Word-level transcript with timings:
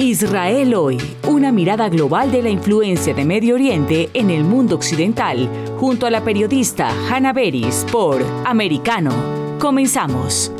Israel 0.00 0.74
hoy, 0.74 0.96
una 1.28 1.52
mirada 1.52 1.90
global 1.90 2.32
de 2.32 2.42
la 2.42 2.48
influencia 2.48 3.12
de 3.12 3.22
Medio 3.26 3.54
Oriente 3.56 4.08
en 4.14 4.30
el 4.30 4.44
mundo 4.44 4.76
occidental, 4.76 5.46
junto 5.76 6.06
a 6.06 6.10
la 6.10 6.24
periodista 6.24 6.88
Hannah 7.10 7.34
Beris 7.34 7.84
por 7.92 8.22
Americano. 8.46 9.10
Comenzamos. 9.58 10.50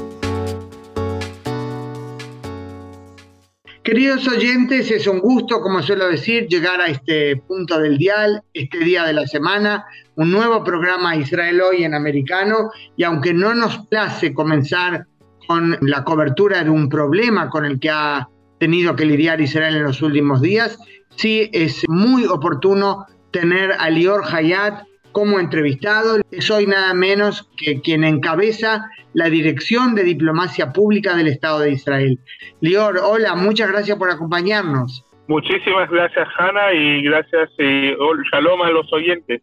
Queridos 3.82 4.28
oyentes, 4.28 4.90
es 4.90 5.06
un 5.06 5.20
gusto, 5.20 5.62
como 5.62 5.82
suelo 5.82 6.08
decir, 6.08 6.46
llegar 6.46 6.82
a 6.82 6.88
este 6.88 7.36
punto 7.36 7.78
del 7.78 7.96
dial, 7.96 8.42
este 8.52 8.80
día 8.80 9.04
de 9.04 9.14
la 9.14 9.26
semana, 9.26 9.86
un 10.16 10.30
nuevo 10.30 10.62
programa 10.62 11.16
Israel 11.16 11.62
hoy 11.62 11.84
en 11.84 11.94
americano, 11.94 12.72
y 12.94 13.04
aunque 13.04 13.32
no 13.32 13.54
nos 13.54 13.86
place 13.86 14.34
comenzar 14.34 15.06
con 15.48 15.78
la 15.80 16.04
cobertura 16.04 16.62
de 16.62 16.68
un 16.68 16.90
problema 16.90 17.48
con 17.48 17.64
el 17.64 17.80
que 17.80 17.88
ha 17.88 18.28
tenido 18.60 18.94
que 18.94 19.06
lidiar 19.06 19.40
Israel 19.40 19.74
en 19.74 19.82
los 19.82 20.02
últimos 20.02 20.40
días, 20.40 20.78
sí 21.16 21.50
es 21.52 21.82
muy 21.88 22.26
oportuno 22.26 23.06
tener 23.32 23.72
a 23.72 23.90
Lior 23.90 24.22
Hayat 24.30 24.84
como 25.12 25.40
entrevistado. 25.40 26.20
Soy 26.38 26.66
nada 26.66 26.94
menos 26.94 27.50
que 27.56 27.80
quien 27.80 28.04
encabeza 28.04 28.88
la 29.14 29.28
Dirección 29.30 29.94
de 29.94 30.04
Diplomacia 30.04 30.72
Pública 30.72 31.16
del 31.16 31.26
Estado 31.26 31.60
de 31.60 31.72
Israel. 31.72 32.18
Lior, 32.60 33.00
hola, 33.02 33.34
muchas 33.34 33.72
gracias 33.72 33.98
por 33.98 34.10
acompañarnos. 34.10 35.04
Muchísimas 35.26 35.88
gracias, 35.90 36.28
Hanna, 36.38 36.72
y 36.74 37.02
gracias 37.02 37.50
y 37.58 37.94
shalom 38.30 38.62
a 38.62 38.70
los 38.70 38.92
oyentes. 38.92 39.40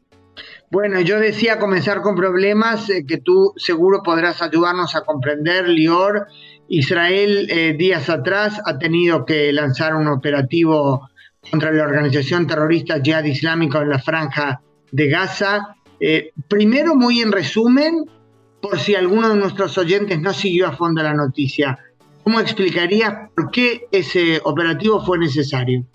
Bueno, 0.70 1.00
yo 1.02 1.20
decía 1.20 1.60
comenzar 1.60 2.02
con 2.02 2.16
problemas 2.16 2.90
eh, 2.90 3.06
que 3.08 3.18
tú 3.18 3.54
seguro 3.56 4.04
podrás 4.04 4.42
ayudarnos 4.42 4.96
a 4.96 5.06
comprender, 5.06 5.68
Lior. 5.70 6.28
Israel 6.70 7.48
eh, 7.50 7.74
días 7.74 8.10
atrás 8.10 8.62
ha 8.66 8.78
tenido 8.78 9.26
que 9.26 9.52
lanzar 9.54 9.96
un 9.96 10.08
operativo 10.08 11.10
contra 11.50 11.72
la 11.72 11.84
organización 11.84 12.48
terrorista 12.48 13.02
Jihad 13.02 13.24
Islámico 13.24 13.82
en 13.82 13.90
la 13.90 14.00
franja 14.00 14.62
de 14.92 15.08
Gaza. 15.08 15.76
Eh, 16.00 16.32
primero, 16.48 16.96
muy 16.96 17.22
en 17.22 17.32
resumen, 17.32 18.06
por 18.62 18.80
si 18.80 18.96
alguno 18.96 19.30
de 19.30 19.36
nuestros 19.36 19.78
oyentes 19.78 20.20
no 20.20 20.34
siguió 20.34 20.68
a 20.68 20.74
fondo 20.74 21.02
la 21.02 21.14
noticia, 21.14 21.78
¿cómo 22.24 22.40
explicaría 22.40 23.30
por 23.36 23.52
qué 23.52 23.86
ese 23.92 24.42
operativo 24.44 25.04
fue 25.06 25.20
necesario? 25.20 25.86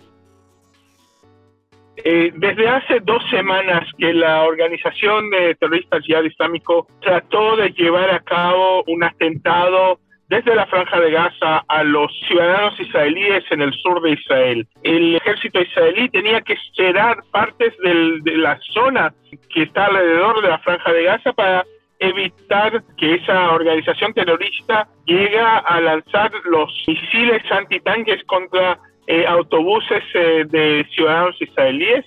Eh, 2.05 2.33
desde 2.35 2.67
hace 2.67 2.99
dos 3.01 3.23
semanas 3.29 3.87
que 3.97 4.13
la 4.13 4.43
organización 4.43 5.29
de 5.29 5.55
terroristas 5.55 6.03
Jihad 6.03 6.23
Islámico 6.23 6.87
trató 7.01 7.55
de 7.55 7.69
llevar 7.69 8.09
a 8.09 8.19
cabo 8.19 8.83
un 8.87 9.03
atentado 9.03 9.99
desde 10.29 10.55
la 10.55 10.65
franja 10.67 10.99
de 10.99 11.11
Gaza 11.11 11.63
a 11.67 11.83
los 11.83 12.11
ciudadanos 12.27 12.79
israelíes 12.79 13.43
en 13.51 13.61
el 13.61 13.73
sur 13.73 14.01
de 14.01 14.11
Israel. 14.11 14.67
El 14.83 15.15
ejército 15.15 15.61
israelí 15.61 16.09
tenía 16.09 16.41
que 16.41 16.55
cerrar 16.75 17.23
partes 17.31 17.73
de 17.83 18.37
la 18.37 18.59
zona 18.73 19.13
que 19.49 19.63
está 19.63 19.85
alrededor 19.85 20.41
de 20.41 20.49
la 20.49 20.59
franja 20.59 20.91
de 20.91 21.03
Gaza 21.03 21.33
para 21.33 21.65
evitar 21.99 22.83
que 22.97 23.15
esa 23.15 23.51
organización 23.51 24.13
terrorista 24.13 24.87
llegue 25.05 25.39
a 25.39 25.79
lanzar 25.79 26.31
los 26.45 26.83
misiles 26.87 27.43
antitanques 27.51 28.23
contra 28.25 28.77
eh, 29.07 29.25
autobuses 29.27 30.03
eh, 30.13 30.45
de 30.47 30.87
ciudadanos 30.95 31.35
israelíes 31.41 32.05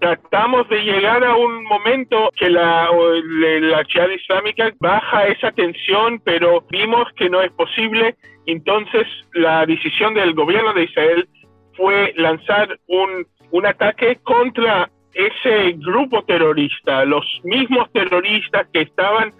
tratamos 0.00 0.68
de 0.68 0.82
llegar 0.82 1.22
a 1.24 1.36
un 1.36 1.62
momento 1.64 2.30
que 2.36 2.50
la, 2.50 2.88
la 2.90 3.82
Islámica 4.14 4.72
baja 4.80 5.26
esa 5.26 5.52
tensión, 5.52 6.20
pero 6.24 6.64
vimos 6.70 7.06
que 7.16 7.28
no 7.28 7.40
es 7.42 7.52
posible. 7.52 8.16
Entonces, 8.46 9.06
la 9.34 9.66
decisión 9.66 10.14
del 10.14 10.34
gobierno 10.34 10.72
de 10.72 10.84
Israel 10.84 11.28
fue 11.76 12.12
lanzar 12.16 12.78
un, 12.88 13.26
un 13.50 13.66
ataque 13.66 14.18
contra 14.22 14.90
ese 15.12 15.72
grupo 15.72 16.22
terrorista, 16.22 17.04
los 17.04 17.26
mismos 17.44 17.90
terroristas 17.92 18.66
que 18.72 18.82
estaban 18.82 19.32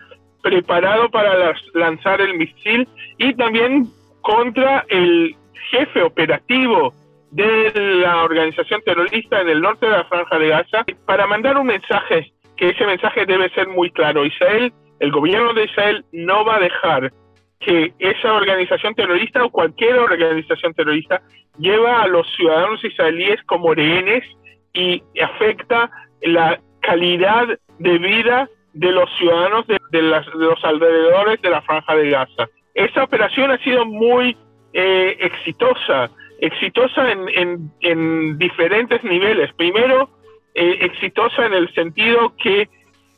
preparados 0.43 1.11
para 1.11 1.55
lanzar 1.75 2.21
el 2.21 2.35
misil 2.35 2.89
y 3.19 3.35
también 3.35 3.87
contra 4.21 4.85
el 4.89 5.35
jefe 5.71 6.03
operativo 6.03 6.93
de 7.31 7.73
la 7.75 8.25
organización 8.25 8.83
terrorista 8.83 9.41
en 9.41 9.49
el 9.49 9.61
norte 9.61 9.87
de 9.87 9.93
la 9.93 10.05
franja 10.05 10.39
de 10.39 10.49
Gaza 10.49 10.85
para 11.07 11.27
mandar 11.27 11.57
un 11.57 11.67
mensaje, 11.67 12.33
que 12.57 12.71
ese 12.71 12.85
mensaje 12.87 13.27
debe 13.27 13.49
ser 13.51 13.69
muy 13.69 13.91
claro. 13.91 14.25
Israel, 14.25 14.73
el 14.99 15.11
gobierno 15.13 15.53
de 15.55 15.65
Israel 15.65 16.05
no 16.13 16.45
va 16.45 16.57
a 16.57 16.61
dejar 16.61 17.13
que 17.61 17.93
esa 17.99 18.35
organización 18.35 18.95
terrorista 18.95 19.45
o 19.45 19.51
cualquier 19.51 19.99
organización 19.99 20.75
terrorista 20.75 21.23
lleva 21.59 22.03
a 22.03 22.09
los 22.09 22.27
ciudadanos 22.35 22.83
israelíes 22.83 23.43
como 23.45 23.75
rehenes 23.75 24.25
y 24.73 25.03
afecta 25.23 25.91
la 26.23 26.59
calidad 26.81 27.47
de 27.79 27.99
vida 27.99 28.49
de 28.73 28.93
los 28.93 29.11
ciudadanos 29.19 29.67
de, 29.67 30.03
los 30.03 30.65
alrededores 30.65 31.41
de 31.43 31.51
la 31.51 31.61
franja 31.63 31.95
de 31.95 32.11
Gaza. 32.11 32.49
Esa 32.75 33.05
operación 33.05 33.51
ha 33.51 33.59
sido 33.59 33.85
muy 33.85 34.37
eh, 34.73 35.17
exitosa 35.21 36.11
exitosa 36.41 37.13
en, 37.13 37.71
en, 37.81 38.39
diferentes 38.39 39.03
niveles. 39.05 39.53
Primero, 39.55 40.11
eh, 40.55 40.79
exitosa 40.81 41.47
en 41.47 41.55
el 41.55 41.73
sentido 41.75 42.35
que 42.37 42.69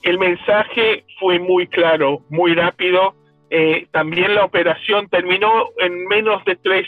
el 0.02 0.18
mensaje 0.18 1.04
fue 1.20 1.38
muy 1.38 1.66
claro, 1.68 2.20
muy 2.28 2.54
rápido. 2.54 3.14
Eh, 3.50 3.86
también 3.92 4.34
la 4.34 4.44
operación 4.44 5.08
terminó 5.08 5.68
en 5.78 6.06
menos 6.08 6.44
de 6.44 6.56
tres 6.56 6.86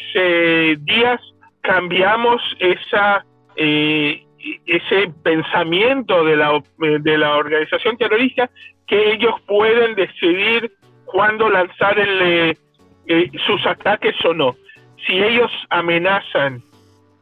días. 0.85 1.21
Cambiamos 1.61 2.43
esa, 2.59 3.25
eh, 3.57 4.25
ese 4.67 5.13
pensamiento 5.23 6.25
de 6.25 6.37
la, 6.37 6.63
de 6.79 7.19
la 7.19 7.37
organización 7.37 7.97
terrorista 7.97 8.51
que 8.87 9.13
ellos 9.13 9.35
pueden 9.47 9.95
decidir 9.95 10.73
cuándo 11.05 11.49
lanzar 11.49 11.99
el, 11.99 12.59
sus 13.47 13.65
ataques 13.67 14.17
o 14.25 14.35
no 14.35 14.57
si 15.07 15.23
ellos 15.23 15.51
amenazan, 15.71 16.63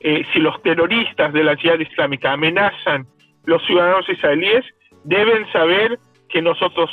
eh, 0.01 0.25
si 0.33 0.41
los 0.41 0.61
terroristas 0.63 1.33
de 1.33 1.45
la 1.45 1.57
Jihad 1.57 1.81
Islámica 1.81 2.33
amenazan 2.33 3.07
los 3.45 3.65
ciudadanos 3.67 4.09
israelíes, 4.09 4.65
deben 5.05 5.51
saber 5.53 5.99
que 6.29 6.43
nosotros 6.43 6.91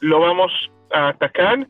lo 0.00 0.20
vamos 0.20 0.52
a 0.92 1.08
atacar 1.08 1.66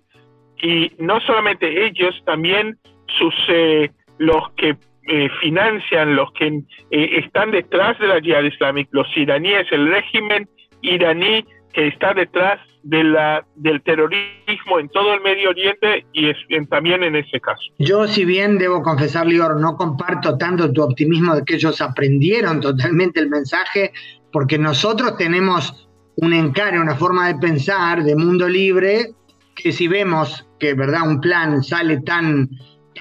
y 0.61 0.93
no 0.99 1.21
solamente 1.21 1.87
ellos, 1.87 2.15
también 2.25 2.79
sus 3.19 3.35
eh, 3.49 3.91
los 4.19 4.51
que 4.53 4.77
eh, 5.09 5.29
financian, 5.41 6.15
los 6.15 6.33
que 6.33 6.63
están 6.91 7.51
detrás 7.51 7.99
de 7.99 8.07
la 8.07 8.21
Jihad 8.21 8.45
Islámica, 8.45 8.91
los 8.93 9.17
iraníes, 9.17 9.67
el 9.73 9.89
régimen 9.89 10.49
iraní 10.83 11.45
que 11.73 11.89
está 11.89 12.15
detrás 12.15 12.61
de 12.83 13.05
la, 13.05 13.47
del 13.55 13.83
terrorismo 13.83 14.79
en 14.81 14.89
todo 14.89 15.15
el 15.15 15.21
Medio 15.21 15.51
Oriente 15.51 16.07
y 16.13 16.29
es, 16.29 16.37
también 16.69 17.03
en 17.03 17.17
ese 17.17 17.41
caso. 17.41 17.63
Yo, 17.79 18.07
si 18.07 18.25
bien 18.25 18.59
debo 18.59 18.83
confesar, 18.83 19.27
Lior, 19.27 19.61
no 19.61 19.77
comparto 19.77 20.37
tanto 20.37 20.73
tu 20.73 20.83
optimismo 20.83 21.35
de 21.35 21.45
que 21.45 21.55
ellos 21.55 21.81
aprendieron 21.81 22.61
totalmente 22.61 23.21
el 23.21 23.29
mensaje, 23.29 23.93
porque 24.33 24.59
nosotros 24.59 25.17
tenemos 25.17 25.89
un 26.17 26.33
encare, 26.33 26.81
una 26.81 26.95
forma 26.95 27.29
de 27.29 27.37
pensar 27.37 28.03
de 28.03 28.17
mundo 28.17 28.49
libre, 28.49 29.15
que 29.55 29.73
si 29.73 29.89
vemos 29.89 30.47
que 30.59 30.75
verdad 30.75 31.07
un 31.07 31.21
plan 31.21 31.63
sale 31.63 32.01
tan, 32.01 32.51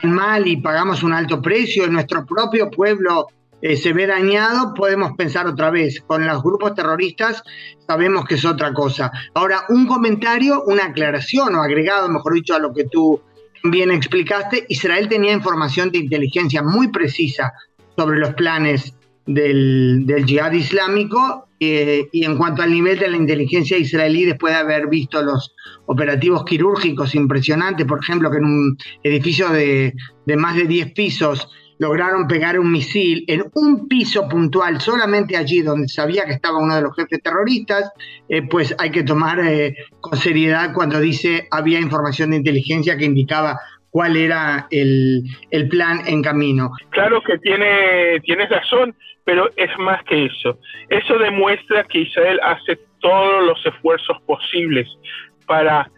tan 0.02 0.13
mal 0.13 0.48
y 0.48 0.58
pagamos 0.58 1.03
un 1.03 1.13
alto 1.13 1.42
precio 1.42 1.86
en 1.86 1.94
nuestro 1.94 2.25
propio 2.25 2.69
pueblo 2.69 3.28
eh, 3.62 3.78
se 3.78 3.94
ve 3.94 4.08
dañado, 4.08 4.74
podemos 4.74 5.12
pensar 5.18 5.48
otra 5.48 5.70
vez. 5.70 6.02
Con 6.02 6.26
los 6.26 6.42
grupos 6.44 6.74
terroristas 6.76 7.44
sabemos 7.88 8.26
que 8.26 8.36
es 8.36 8.46
otra 8.46 8.74
cosa. 8.74 9.12
Ahora, 9.34 9.66
un 9.70 9.88
comentario, 9.88 10.64
una 10.66 10.86
aclaración 10.86 11.56
o 11.56 11.62
agregado, 11.62 12.10
mejor 12.10 12.34
dicho, 12.34 12.56
a 12.56 12.60
lo 12.60 12.74
que 12.74 12.86
tú 12.86 13.22
bien 13.64 13.92
explicaste. 13.92 14.66
Israel 14.70 15.08
tenía 15.08 15.34
información 15.34 15.92
de 15.92 16.00
inteligencia 16.00 16.64
muy 16.64 16.88
precisa 16.88 17.54
sobre 17.96 18.19
los 18.19 18.34
planes 18.34 18.96
del, 19.25 20.06
del 20.06 20.25
yihad 20.25 20.52
islámico 20.54 21.48
eh, 21.60 22.07
y 22.12 22.25
en 22.25 22.38
cuanto 22.38 22.64
al 22.64 22.72
nivel 22.72 22.98
de 22.98 23.07
la 23.07 23.18
inteligencia 23.18 23.78
israelí, 23.78 24.25
después 24.25 24.52
de 24.52 24.60
haber 24.60 24.88
visto 24.88 25.22
los 25.22 25.54
operativos 25.86 26.44
quirúrgicos 26.44 27.14
impresionantes, 27.14 27.86
por 27.86 28.00
ejemplo, 28.00 28.31
que 28.31 28.38
en 28.38 28.46
un 28.46 28.78
edificio 29.04 29.50
de, 29.50 29.94
de 30.25 30.38
más 30.38 30.56
de 30.56 30.64
10 30.64 30.94
pisos 30.94 31.48
lograron 31.81 32.28
pegar 32.28 32.60
un 32.60 32.72
misil 32.72 33.25
en 33.28 33.44
un 33.56 33.88
piso 33.88 34.30
puntual, 34.30 34.80
solamente 34.80 35.36
allí 35.36 35.63
donde 35.63 35.88
sabía 35.88 36.25
que 36.25 36.33
estaba 36.33 36.60
uno 36.60 36.75
de 36.75 36.83
los 36.83 36.95
jefes 36.95 37.24
terroristas, 37.24 37.92
eh, 38.30 38.44
pues 38.44 38.75
hay 38.78 38.92
que 38.92 39.01
tomar 39.01 39.39
eh, 39.39 39.75
con 40.00 40.16
seriedad 40.16 40.74
cuando 40.75 41.00
dice 41.00 41.48
había 41.50 41.80
información 41.80 42.30
de 42.30 42.38
inteligencia 42.38 42.95
que 42.98 43.06
indicaba 43.06 43.57
cuál 43.89 44.16
era 44.16 44.68
el, 44.69 45.24
plan 45.72 46.01
en 46.06 46.22
camino. 46.22 46.69
Claro 46.92 47.19
que 47.24 47.39
tiene, 47.39 48.19
tienes 48.25 48.50
razón, 48.51 48.95
pero 49.24 49.50
es 49.56 49.72
más 49.80 50.04
que 50.04 50.25
eso. 50.25 50.60
Eso 50.88 51.18
demuestra 51.18 51.83
que 51.86 52.01
Israel 52.01 52.39
hace 52.44 52.78
todos 53.00 53.44
los 53.48 53.66
esfuerzos 53.66 54.22
posibles 54.28 54.88
para 55.48 55.89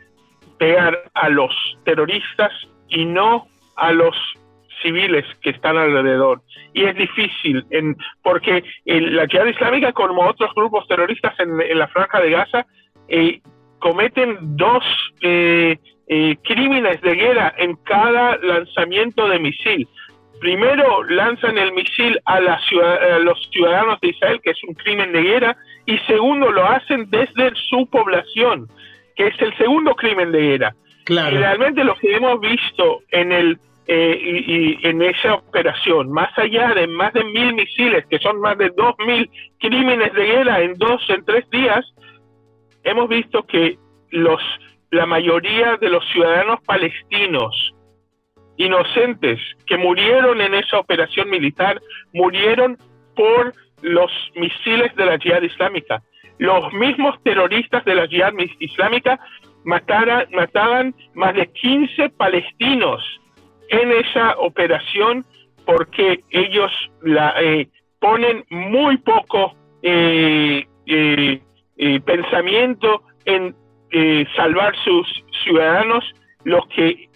pegar 0.58 1.12
a 1.14 1.28
los 1.28 1.54
terroristas 1.84 2.54
y 2.88 3.04
no 3.04 3.48
a 3.76 3.92
los 3.92 4.16
civiles 4.84 5.26
que 5.42 5.50
están 5.50 5.78
alrededor. 5.78 6.42
Y 6.74 6.84
es 6.84 6.96
difícil, 6.96 7.66
en, 7.72 7.98
porque 8.22 8.64
la 8.86 9.28
Jihad 9.28 9.48
Islámica, 9.48 9.92
como 9.94 10.28
otros 10.28 10.54
grupos 10.56 10.88
terroristas 10.88 11.34
en, 11.40 11.58
la 11.80 11.88
Franja 11.88 12.20
de 12.20 12.30
Gaza, 12.30 12.66
eh, 13.08 13.42
cometen 13.80 14.38
dos 14.56 14.84
eh, 15.22 15.78
eh, 16.08 16.36
crímenes 16.44 17.02
de 17.02 17.16
guerra 17.16 17.54
en 17.58 17.76
cada 17.84 18.38
lanzamiento 18.38 19.28
de 19.28 19.40
misil. 19.40 19.88
Primero 20.40 21.04
lanzan 21.04 21.58
el 21.58 21.72
misil 21.74 22.20
a, 22.26 22.40
la 22.40 22.56
a 22.56 23.20
los 23.20 23.50
ciudadanos 23.50 24.00
de 24.02 24.10
Israel, 24.10 24.42
que 24.44 24.52
es 24.52 24.64
un 24.68 24.74
crimen 24.76 25.14
de 25.14 25.22
guerra, 25.24 25.58
y 25.86 25.98
segundo 26.00 26.52
lo 26.52 26.66
hacen 26.66 27.10
desde 27.10 27.52
su 27.56 27.88
población, 27.88 28.68
que 29.16 29.28
es 29.28 29.42
el 29.42 29.56
segundo 29.58 29.96
crimen 29.96 30.32
de 30.32 30.42
guerra. 30.42 30.76
Claro. 31.06 31.36
Y 31.36 31.40
realmente 31.40 31.84
lo 31.84 31.96
que 31.96 32.16
hemos 32.16 32.40
visto 32.40 33.02
en 33.12 33.32
el 33.32 33.58
eh, 33.88 34.18
y, 34.22 34.88
en 34.88 35.02
esa 35.02 35.36
operación, 35.36 36.10
más 36.12 36.30
allá 36.38 36.74
de 36.74 36.88
más 36.88 37.14
de 37.14 37.24
mil 37.24 37.54
misiles, 37.54 38.06
que 38.08 38.20
son 38.20 38.40
más 38.40 38.58
de 38.58 38.70
dos 38.70 38.96
mil 39.06 39.30
crímenes 39.60 40.14
de 40.14 40.26
guerra 40.26 40.62
en 40.62 40.74
dos, 40.76 41.02
en 41.10 41.26
tres 41.26 41.50
días, 41.50 41.86
hemos 42.84 43.10
visto 43.10 43.44
que 43.44 43.78
los, 44.10 44.42
la 44.92 45.06
mayoría 45.06 45.78
de 45.78 45.90
los 45.90 46.06
ciudadanos 46.10 46.62
palestinos 46.66 47.74
inocentes 48.56 49.40
que 49.66 49.78
murieron 49.78 50.40
en 50.40 50.54
esa 50.54 50.80
operación 50.80 51.30
militar 51.30 51.82
murieron 52.14 52.78
por 53.16 53.54
los 53.82 54.12
misiles 54.36 54.96
de 54.96 55.06
la 55.06 55.18
yihad 55.18 55.42
islámica. 55.42 56.02
Los 56.38 56.72
mismos 56.74 57.22
terroristas 57.24 57.84
de 57.84 57.96
la 57.96 58.06
yihad 58.06 58.34
islámica 58.60 59.20
mataran, 59.66 60.28
mataban 60.32 60.96
más 61.14 61.36
de 61.36 61.48
15 61.48 62.10
palestinos 62.12 63.04
en 63.74 63.92
esa 63.92 64.38
operación 64.38 65.26
porque 65.66 66.24
ellos 66.30 66.72
la, 67.02 67.34
eh, 67.42 67.68
ponen 68.00 68.44
muy 68.50 68.98
poco 68.98 69.56
eh, 69.82 70.66
eh, 70.86 72.00
pensamiento 72.06 73.02
en 73.26 73.56
salvar 74.36 74.76
sus 74.84 75.08
ciudadanos. 75.44 76.04
Lo 76.44 76.68
que 76.68 77.10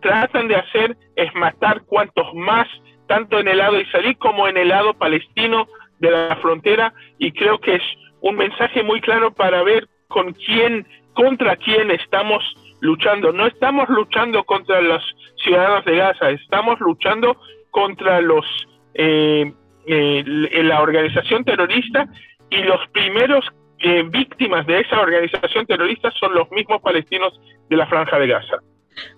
tratan 0.00 0.48
de 0.48 0.56
hacer 0.56 0.96
es 1.14 1.32
matar 1.34 1.82
cuantos 1.82 2.26
más, 2.34 2.66
tanto 3.06 3.38
en 3.38 3.48
el 3.48 3.58
lado 3.58 3.78
israelí 3.78 4.14
como 4.14 4.48
en 4.48 4.56
el 4.56 4.68
lado 4.68 4.94
palestino 4.94 5.68
de 5.98 6.10
la 6.10 6.36
frontera. 6.36 6.94
Y 7.18 7.32
creo 7.32 7.58
que 7.58 7.74
es 7.76 7.82
un 8.22 8.36
mensaje 8.36 8.82
muy 8.82 9.00
claro 9.02 9.32
para 9.32 9.62
ver 9.62 9.86
con 10.08 10.32
quién, 10.32 10.86
contra 11.12 11.56
quién 11.56 11.90
estamos 11.90 12.42
luchando. 12.82 13.32
No 13.32 13.46
estamos 13.46 13.88
luchando 13.88 14.44
contra 14.44 14.82
los 14.82 15.02
ciudadanos 15.42 15.84
de 15.84 15.96
Gaza, 15.96 16.30
estamos 16.30 16.78
luchando 16.80 17.36
contra 17.70 18.20
los 18.20 18.44
eh, 18.94 19.50
eh, 19.86 20.24
la 20.64 20.82
organización 20.82 21.44
terrorista 21.44 22.08
y 22.50 22.62
los 22.64 22.80
primeros 22.92 23.44
eh, 23.78 24.02
víctimas 24.02 24.66
de 24.66 24.80
esa 24.80 25.00
organización 25.00 25.64
terrorista 25.66 26.10
son 26.18 26.34
los 26.34 26.50
mismos 26.50 26.82
palestinos 26.82 27.40
de 27.70 27.76
la 27.76 27.86
franja 27.86 28.18
de 28.18 28.26
Gaza. 28.26 28.56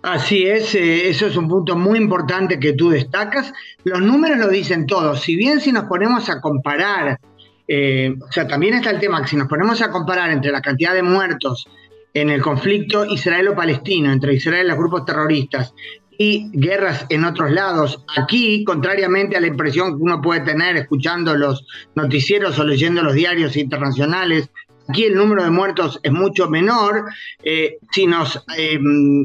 Así 0.03 0.47
es, 0.47 0.75
eso 0.75 1.27
es 1.27 1.37
un 1.37 1.49
punto 1.49 1.75
muy 1.75 1.99
importante 1.99 2.61
que 2.61 2.75
tú 2.75 2.91
destacas. 2.91 3.53
Los 3.83 4.01
números 4.01 4.39
lo 4.39 4.49
dicen 4.49 4.87
todos. 4.87 5.21
Si 5.21 5.37
bien 5.37 5.59
si 5.59 5.73
nos 5.73 5.85
ponemos 5.85 6.31
a 6.31 6.41
comparar, 6.41 7.19
o 7.19 8.33
sea, 8.33 8.47
también 8.47 8.75
está 8.75 8.91
el 8.91 9.01
tema 9.01 9.21
que 9.23 9.29
si 9.29 9.37
nos 9.37 9.49
ponemos 9.49 9.83
a 9.83 9.91
comparar 9.91 10.31
entre 10.31 10.53
la 10.53 10.63
cantidad 10.63 10.95
de 10.95 11.03
muertos 11.03 11.67
en 12.15 12.31
el 12.31 12.41
conflicto 12.41 13.05
israelo-palestino 13.05 14.13
entre 14.13 14.35
Israel 14.35 14.67
y 14.67 14.69
los 14.69 14.79
grupos 14.79 15.05
terroristas 15.05 15.75
y 16.17 16.49
guerras 16.53 17.07
en 17.09 17.25
otros 17.25 17.51
lados. 17.51 18.05
Aquí, 18.17 18.65
contrariamente 18.65 19.37
a 19.37 19.41
la 19.41 19.49
impresión 19.49 19.97
que 19.97 20.03
uno 20.03 20.23
puede 20.23 20.41
tener 20.41 20.77
escuchando 20.77 21.35
los 21.35 21.67
noticieros 21.97 22.59
o 22.59 22.65
leyendo 22.65 23.03
los 23.03 23.15
diarios 23.15 23.57
internacionales, 23.57 24.49
aquí 24.89 25.05
el 25.05 25.17
número 25.17 25.43
de 25.43 25.51
muertos 25.51 25.99
es 26.05 26.13
mucho 26.13 26.49
menor. 26.49 27.07
Eh, 27.43 27.79
si 27.91 28.07
nos 28.07 28.45
eh, 28.57 28.79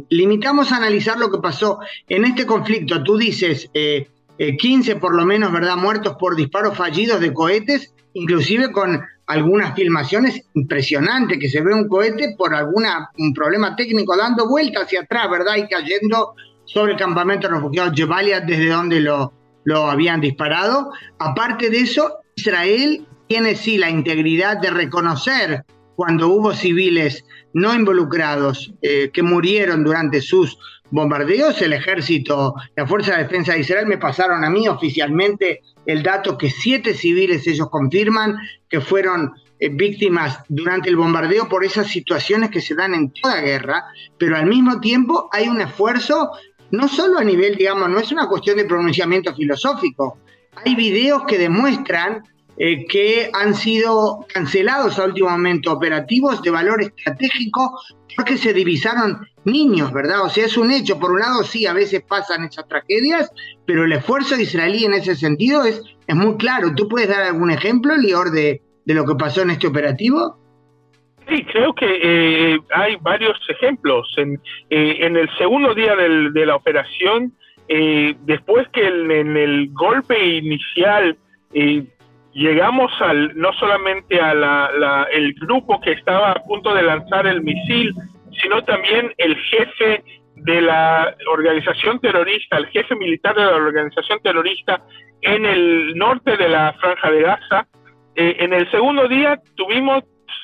limitamos 0.10 0.72
a 0.72 0.78
analizar 0.78 1.20
lo 1.20 1.32
que 1.32 1.38
pasó 1.38 1.80
en 2.08 2.26
este 2.26 2.46
conflicto, 2.46 3.04
tú 3.04 3.18
dices 3.18 3.70
15 3.72 4.92
eh, 4.92 4.96
por 4.96 5.16
lo 5.16 5.26
menos, 5.26 5.52
¿verdad?, 5.52 5.78
muertos 5.78 6.16
por 6.20 6.36
disparos 6.36 6.76
fallidos 6.76 7.20
de 7.20 7.34
cohetes, 7.34 7.94
inclusive 8.14 8.72
con 8.72 9.02
algunas 9.30 9.76
filmaciones 9.76 10.42
impresionantes, 10.56 11.38
que 11.40 11.50
se 11.50 11.62
ve 11.62 11.72
un 11.72 11.88
cohete 11.88 12.36
por 12.36 12.56
alguna, 12.56 13.12
un 13.20 13.31
problema 13.31 13.76
técnico 13.76 14.18
dando 14.18 14.48
vuelta 14.48 14.81
hacia 14.81 15.02
atrás, 15.02 15.30
¿verdad? 15.30 15.56
Y 15.56 15.68
cayendo 15.68 16.34
sobre 16.66 16.94
el 16.94 16.98
campamento 16.98 17.48
de 17.48 17.54
refugiados 17.54 17.94
Jebalia, 17.96 18.42
desde 18.42 18.70
donde 18.70 19.00
lo, 19.00 19.31
lo 19.66 19.86
habían 19.88 20.20
disparado. 20.20 20.92
Aparte 21.20 21.70
de 21.70 21.81
eso, 21.81 22.18
Israel 22.36 23.06
tiene 23.28 23.56
sí 23.56 23.78
la 23.78 23.92
integridad 23.92 24.58
de 24.58 24.72
reconocer 24.72 25.64
cuando 26.00 26.30
hubo 26.30 26.54
civiles 26.54 27.25
no 27.51 27.75
involucrados 27.75 28.74
eh, 28.81 29.10
que 29.12 29.22
murieron 29.22 29.84
durante 29.84 30.22
sus 30.22 30.57
bombardeos, 30.92 31.62
el 31.62 31.74
ejército, 31.74 32.56
la 32.78 32.88
Fuerza 32.88 33.18
de 33.18 33.24
Defensa 33.24 33.51
de 33.51 33.60
Israel 33.60 33.86
me 33.86 33.98
pasaron 33.98 34.46
a 34.46 34.50
mí 34.50 34.66
oficialmente 34.69 35.60
el 35.86 36.01
dato 36.01 36.38
que 36.38 36.50
siete 36.50 36.94
civiles 36.94 37.46
ellos 37.48 37.69
confirman 37.69 38.38
que 38.69 38.80
fueron 38.80 39.34
eh, 39.60 39.68
víctimas 39.68 40.40
durante 40.48 40.88
el 40.88 40.96
bombardeo 40.96 41.50
por 41.50 41.66
esas 41.66 41.88
situaciones 41.88 42.50
que 42.50 42.62
se 42.62 42.75
dan 42.75 42.94
en 42.94 43.12
toda 43.12 43.42
guerra, 43.42 43.84
pero 44.18 44.38
al 44.38 44.45
mismo 44.45 44.80
tiempo 44.80 45.28
hay 45.34 45.50
un 45.50 45.60
esfuerzo, 45.60 46.31
no 46.72 46.88
solo 46.88 47.19
a 47.19 47.25
nivel, 47.25 47.57
digamos, 47.57 47.90
no 47.90 48.00
es 48.00 48.10
una 48.13 48.30
cuestión 48.30 48.56
de 48.56 48.63
pronunciamiento 48.63 49.36
filosófico, 49.36 50.18
hay 50.63 50.75
videos 50.75 51.25
que 51.25 51.38
demuestran 51.38 52.24
eh, 52.62 52.86
que 52.88 53.30
han 53.32 53.56
sido 53.56 54.26
cancelados 54.34 55.00
a 55.00 55.06
último 55.06 55.30
momento 55.30 55.72
operativos 55.72 56.42
de 56.42 56.52
valor 56.52 56.82
estratégico 56.82 57.80
porque 58.18 58.36
se 58.36 58.54
divisaron 58.54 59.26
niños, 59.46 59.94
¿verdad? 59.94 60.26
O 60.26 60.30
sea, 60.30 60.46
es 60.46 60.58
un 60.58 60.70
hecho. 60.70 61.00
Por 61.00 61.14
un 61.14 61.20
lado, 61.20 61.44
sí, 61.44 61.66
a 61.66 61.72
veces 61.72 62.02
pasan 62.02 62.44
esas 62.44 62.68
tragedias, 62.68 63.32
pero 63.66 63.86
el 63.86 63.94
esfuerzo 63.94 64.36
israelí 64.36 64.84
en 64.84 64.94
ese 64.94 65.16
sentido 65.16 65.64
es, 65.64 65.82
es 66.06 66.16
muy 66.18 66.36
claro. 66.36 66.76
¿Tú 66.76 66.90
puedes 66.90 67.08
dar 67.08 67.24
algún 67.24 67.50
ejemplo, 67.50 67.96
Lior, 67.96 68.30
de, 68.32 68.62
de 68.84 68.94
lo 68.94 69.06
que 69.06 69.16
pasó 69.16 69.42
en 69.44 69.52
este 69.52 69.68
operativo? 69.68 70.38
Sí, 71.30 71.46
creo 71.46 71.74
que 71.74 71.86
eh, 72.04 72.60
hay 72.76 72.98
varios 72.98 73.40
ejemplos. 73.48 74.06
En, 74.18 74.34
eh, 74.70 74.98
en 75.00 75.16
el 75.16 75.30
segundo 75.38 75.74
día 75.74 75.96
de 75.96 76.46
la 76.46 76.58
operación, 76.58 77.32
después 78.26 78.68
que 78.74 78.86
en 78.86 79.38
el 79.38 79.70
golpe 79.72 80.28
inicial 80.28 81.18
llegamos 82.33 82.92
al 83.02 83.36
no 83.36 83.54
solamente 83.54 84.19
a 84.19 84.33
la, 84.33 85.07
el 85.12 85.33
grupo 85.33 85.80
que 85.81 85.92
estaba 85.92 86.31
a 86.31 86.44
punto 86.44 86.74
de 86.74 86.83
lanzar 86.83 87.28
el 87.28 87.42
misil, 87.42 87.94
sino 88.42 88.64
también 88.64 89.14
el 89.18 89.36
jefe 89.36 90.04
de 90.36 90.62
la 90.62 91.16
organización 91.31 92.00
terrorista, 92.00 92.57
el 92.57 92.68
jefe 92.68 92.95
militar 92.95 93.36
de 93.36 93.45
la 93.45 93.56
organización 93.56 94.19
terrorista 94.21 94.81
en 95.21 95.45
el 95.45 95.98
norte 95.98 96.38
de 96.38 96.50
la 96.50 96.74
franja 96.74 97.12
de 97.12 97.21
Gaza. 97.21 97.68
Eh, 98.16 98.38
en 98.40 98.54
el 98.54 98.69
segundo 98.71 99.07
día 99.07 99.42
tuvimos 99.56 100.04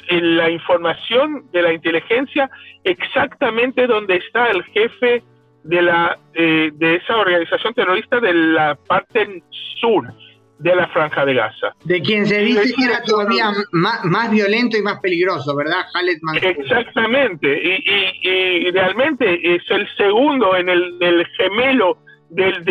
eh, 0.09 0.19
la 0.21 0.49
información 0.49 1.45
de 1.51 1.61
la 1.61 1.73
inteligencia 1.73 2.49
exactamente 2.83 3.87
donde 3.87 4.17
está 4.17 4.49
el 4.49 4.63
jefe 4.65 5.23
de 5.63 5.81
la 5.81 6.17
eh, 6.33 6.71
de 6.73 6.95
esa 6.95 7.17
organización 7.17 7.73
terrorista 7.73 8.19
de 8.19 8.33
la 8.33 8.75
parte 8.87 9.41
sur 9.79 10.13
de 10.59 10.75
la 10.75 10.87
franja 10.87 11.25
de 11.25 11.33
Gaza. 11.33 11.73
De 11.83 12.01
quien 12.01 12.25
se 12.25 12.39
dice 12.39 12.73
que 12.73 12.85
era 12.85 13.01
todavía 13.03 13.51
más, 13.71 14.31
violento 14.31 14.77
y 14.77 14.81
más 14.81 14.99
peligroso, 14.99 15.55
¿verdad, 15.55 15.85
Khaled 15.93 16.19
Exactamente, 16.41 17.81
y, 18.23 18.71
realmente 18.71 19.55
es 19.55 19.63
el 19.69 19.87
segundo 19.97 20.55
en 20.55 20.69
el, 20.69 21.27
gemelo 21.37 21.97
del, 22.29 22.63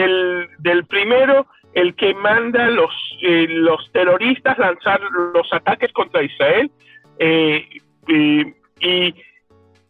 del, 0.59 0.87
primero 0.87 1.47
el 1.75 1.95
que 1.95 2.15
manda 2.15 2.69
los, 2.71 2.93
eh, 3.23 3.47
los 3.49 3.91
terroristas 3.93 4.59
lanzar 4.59 5.01
los 5.35 5.53
ataques 5.53 5.93
contra 5.93 6.23
Israel. 6.23 6.71
Eh, 7.19 7.67
y 8.81 9.15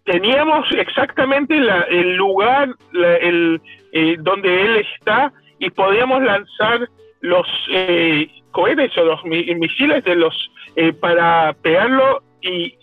teníamos 0.04 0.70
exactamente 0.72 1.56
el 1.56 2.16
lugar 2.16 2.74
el, 2.92 3.60
eh, 3.92 4.16
donde 4.20 4.62
él 4.62 4.86
está 4.94 5.32
y 5.58 5.70
podíamos 5.70 6.22
lanzar 6.22 6.88
los 7.24 7.46
eh, 7.70 8.28
cohetes 8.50 8.96
o 8.98 9.04
los 9.04 9.24
misiles 9.24 10.04
de 10.04 10.14
los 10.14 10.50
eh, 10.76 10.92
para 10.92 11.54
pegarlo 11.54 12.22
y 12.42 12.76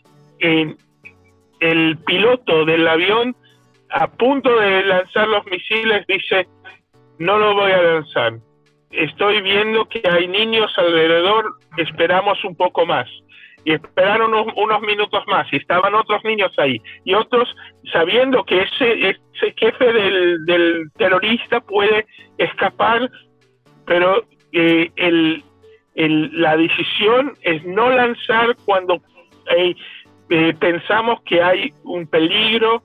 el 1.60 1.98
piloto 2.08 2.66
del 2.66 2.88
avión 2.88 3.36
a 3.92 4.08
punto 4.08 4.60
de 4.60 4.84
lanzar 4.84 5.28
los 5.28 5.46
misiles 5.46 6.08
dice 6.08 6.48
no 7.20 7.38
lo 7.38 7.54
voy 7.54 7.72
a 7.72 7.82
lanzar. 7.84 8.34
Estoy 8.90 9.42
viendo 9.42 9.88
que 9.88 10.02
hay 10.10 10.28
niños 10.28 10.74
alrededor 10.76 11.54
esperamos 11.78 12.44
un 12.44 12.56
poco 12.56 12.86
más 12.86 13.08
y 13.64 13.74
esperaron 13.74 14.34
unos, 14.34 14.82
minutos 14.82 15.24
más 15.28 15.46
y 15.54 15.58
estaban 15.58 15.94
otros 15.94 16.24
niños 16.24 16.52
ahí. 16.58 16.82
Y 17.04 17.14
otros 17.14 17.56
sabiendo 17.92 18.44
que 18.44 18.62
ese, 18.64 19.10
ese 19.10 19.54
jefe 19.56 19.94
del, 19.94 20.90
terrorista 20.98 21.62
puede 21.62 22.08
escapar, 22.38 23.10
pero 23.86 24.26
eh, 24.52 24.92
el, 24.96 25.44
la 25.96 26.58
decisión 26.58 27.34
es 27.42 27.64
no 27.66 27.90
lanzar 27.90 28.56
cuando 28.66 29.02
eh, 29.56 29.76
pensamos 30.60 31.22
que 31.24 31.42
hay 31.42 31.74
un 31.84 32.08
peligro, 32.08 32.84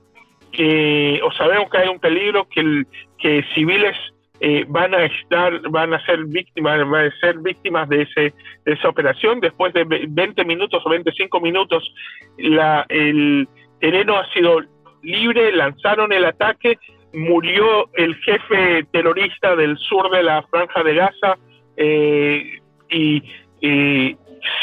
que, 0.51 1.19
o 1.23 1.31
sabemos 1.31 1.69
que 1.69 1.77
hay 1.77 1.87
un 1.87 1.99
peligro, 1.99 2.47
que, 2.49 2.83
que 3.17 3.43
civiles 3.53 3.95
eh, 4.39 4.65
van 4.67 4.93
a 4.93 5.05
estar, 5.05 5.61
van 5.69 5.93
a 5.93 6.05
ser 6.05 6.25
víctimas, 6.25 6.87
van 6.87 7.07
a 7.07 7.19
ser 7.19 7.39
víctimas 7.39 7.89
de, 7.89 8.03
ese, 8.03 8.33
de 8.65 8.73
esa 8.73 8.89
operación. 8.89 9.39
Después 9.39 9.73
de 9.73 9.83
20 9.83 10.45
minutos 10.45 10.83
o 10.85 10.89
25 10.89 11.39
minutos, 11.39 11.91
la, 12.37 12.85
el 12.89 13.47
terreno 13.79 14.17
ha 14.17 14.31
sido 14.33 14.61
libre, 15.01 15.51
lanzaron 15.53 16.11
el 16.11 16.25
ataque, 16.25 16.77
murió 17.13 17.89
el 17.93 18.15
jefe 18.17 18.85
terrorista 18.91 19.55
del 19.55 19.77
sur 19.77 20.11
de 20.11 20.21
la 20.21 20.43
franja 20.43 20.83
de 20.83 20.95
Gaza 20.95 21.37
eh, 21.77 22.59
y 22.89 23.23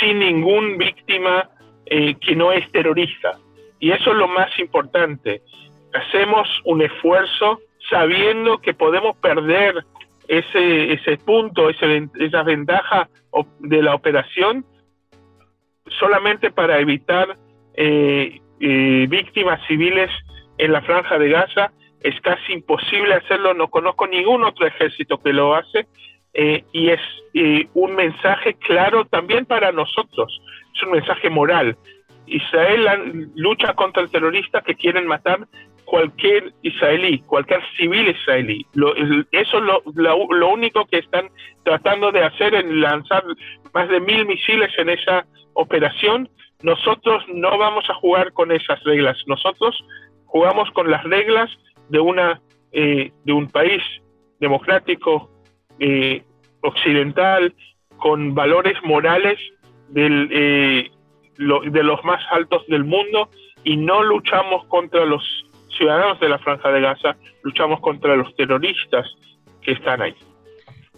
sin 0.01 0.19
ningún 0.19 0.79
víctima 0.79 1.49
eh, 1.87 2.15
que 2.21 2.35
no 2.35 2.53
es 2.53 2.71
terrorista. 2.71 3.39
Y 3.79 3.91
eso 3.91 4.13
es 4.13 4.17
lo 4.17 4.29
más 4.29 4.59
importante. 4.59 5.43
Hacemos 5.93 6.49
un 6.65 6.83
esfuerzo 6.83 7.61
sabiendo 7.91 8.59
que 8.59 8.73
podemos 8.73 9.17
perder 9.19 9.85
ese, 10.27 10.93
ese 10.93 11.19
punto, 11.19 11.69
ese, 11.69 12.09
esa 12.19 12.43
ventaja 12.43 13.09
de 13.59 13.83
la 13.83 13.95
operación 13.95 14.65
solamente 15.99 16.51
para 16.51 16.79
evitar 16.79 17.37
eh, 17.75 18.41
eh, 18.61 19.07
víctimas 19.09 19.61
civiles 19.67 20.11
en 20.57 20.73
la 20.73 20.81
franja 20.81 21.19
de 21.19 21.29
Gaza. 21.29 21.73
Es 22.01 22.19
casi 22.23 22.55
imposible 22.55 23.15
hacerlo, 23.15 23.53
no 23.53 23.69
conozco 23.69 24.07
ningún 24.07 24.45
otro 24.45 24.67
ejército 24.67 25.19
que 25.19 25.33
lo 25.33 25.55
hace 25.55 25.87
eh, 26.35 26.65
y 26.73 26.91
es 26.91 27.01
un 27.75 27.95
mensaje 27.95 28.55
claro 28.55 29.05
también 29.07 29.45
para 29.47 29.73
nosotros, 29.73 30.41
es 30.75 30.83
un 30.83 30.93
mensaje 30.93 31.31
moral. 31.31 31.77
Israel 32.27 33.31
lucha 33.35 33.75
contra 33.75 34.03
el 34.03 34.11
terrorista 34.11 34.63
que 34.63 34.75
quieren 34.75 35.07
matar 35.07 35.47
cualquier 35.85 36.53
israelí, 36.63 37.21
cualquier 37.21 37.61
civil 37.77 38.09
israelí. 38.09 38.67
eso 39.31 39.59
es 39.59 39.65
lo, 39.95 40.49
único 40.49 40.87
que 40.87 40.99
están 40.99 41.29
tratando 41.63 42.11
de 42.11 42.25
hacer 42.25 42.55
en 42.55 42.81
lanzar 42.81 43.25
más 43.73 43.89
de 43.89 44.01
mil 44.01 44.27
misiles 44.27 44.71
en 44.79 44.89
esa 44.91 45.27
operación. 45.53 46.29
Nosotros 46.63 47.23
no 47.29 47.59
vamos 47.59 47.89
a 47.91 47.95
jugar 47.95 48.33
con 48.33 48.51
esas 48.51 48.83
reglas. 48.85 49.19
Nosotros 49.27 49.85
jugamos 50.27 50.71
con 50.71 50.91
las 50.91 51.05
reglas 51.05 51.51
de 51.91 52.01
una 52.01 52.41
eh, 52.73 53.13
de 53.25 53.33
un 53.33 53.49
país 53.49 53.83
democrático 54.41 55.31
eh, 55.79 56.23
occidental 56.61 57.55
con 57.97 58.35
valores 58.35 58.77
morales 58.85 59.39
del, 59.89 60.29
eh, 60.33 60.91
de 61.39 61.83
los 61.83 62.05
más 62.05 62.23
altos 62.31 62.67
del 62.69 62.85
mundo 62.85 63.31
y 63.65 63.77
no 63.77 64.03
luchamos 64.03 64.65
contra 64.67 65.05
los 65.05 65.23
ciudadanos 65.77 66.21
de 66.21 66.29
la 66.29 66.39
Franja 66.39 66.71
de 66.71 66.81
Gaza, 66.81 67.17
luchamos 67.43 67.81
contra 67.81 68.17
los 68.17 68.35
terroristas 68.37 69.07
que 69.63 69.73
están 69.73 70.03
ahí. 70.03 70.15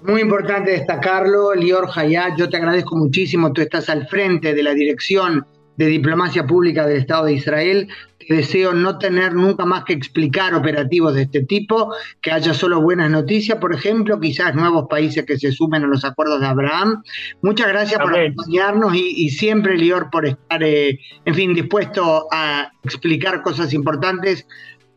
Muy 0.02 0.20
importante 0.20 0.72
destacarlo, 0.72 1.54
Lior 1.54 1.88
Hayat, 1.94 2.36
yo 2.36 2.48
te 2.48 2.58
agradezco 2.58 2.96
muchísimo, 2.96 3.52
tú 3.52 3.62
estás 3.62 3.88
al 3.88 4.06
frente 4.08 4.54
de 4.54 4.62
la 4.62 4.74
dirección 4.74 5.46
de 5.76 5.86
diplomacia 5.86 6.46
pública 6.46 6.86
del 6.86 6.98
Estado 6.98 7.26
de 7.26 7.34
Israel. 7.34 7.88
Te 8.18 8.34
deseo 8.34 8.72
no 8.72 8.98
tener 8.98 9.34
nunca 9.34 9.64
más 9.64 9.84
que 9.84 9.92
explicar 9.92 10.54
operativos 10.54 11.14
de 11.14 11.22
este 11.22 11.44
tipo, 11.44 11.94
que 12.20 12.32
haya 12.32 12.54
solo 12.54 12.80
buenas 12.80 13.10
noticias, 13.10 13.58
por 13.58 13.74
ejemplo, 13.74 14.18
quizás 14.18 14.54
nuevos 14.54 14.86
países 14.88 15.24
que 15.24 15.38
se 15.38 15.52
sumen 15.52 15.84
a 15.84 15.86
los 15.86 16.04
acuerdos 16.04 16.40
de 16.40 16.46
Abraham. 16.46 17.02
Muchas 17.42 17.68
gracias 17.68 18.00
por 18.00 18.18
acompañarnos 18.18 18.94
y, 18.94 19.28
siempre, 19.30 19.76
Lior, 19.76 20.10
por 20.10 20.26
estar, 20.26 20.62
eh, 20.62 20.98
en 21.24 21.34
fin, 21.34 21.54
dispuesto 21.54 22.26
a 22.32 22.70
explicar 22.82 23.42
cosas 23.42 23.72
importantes 23.72 24.46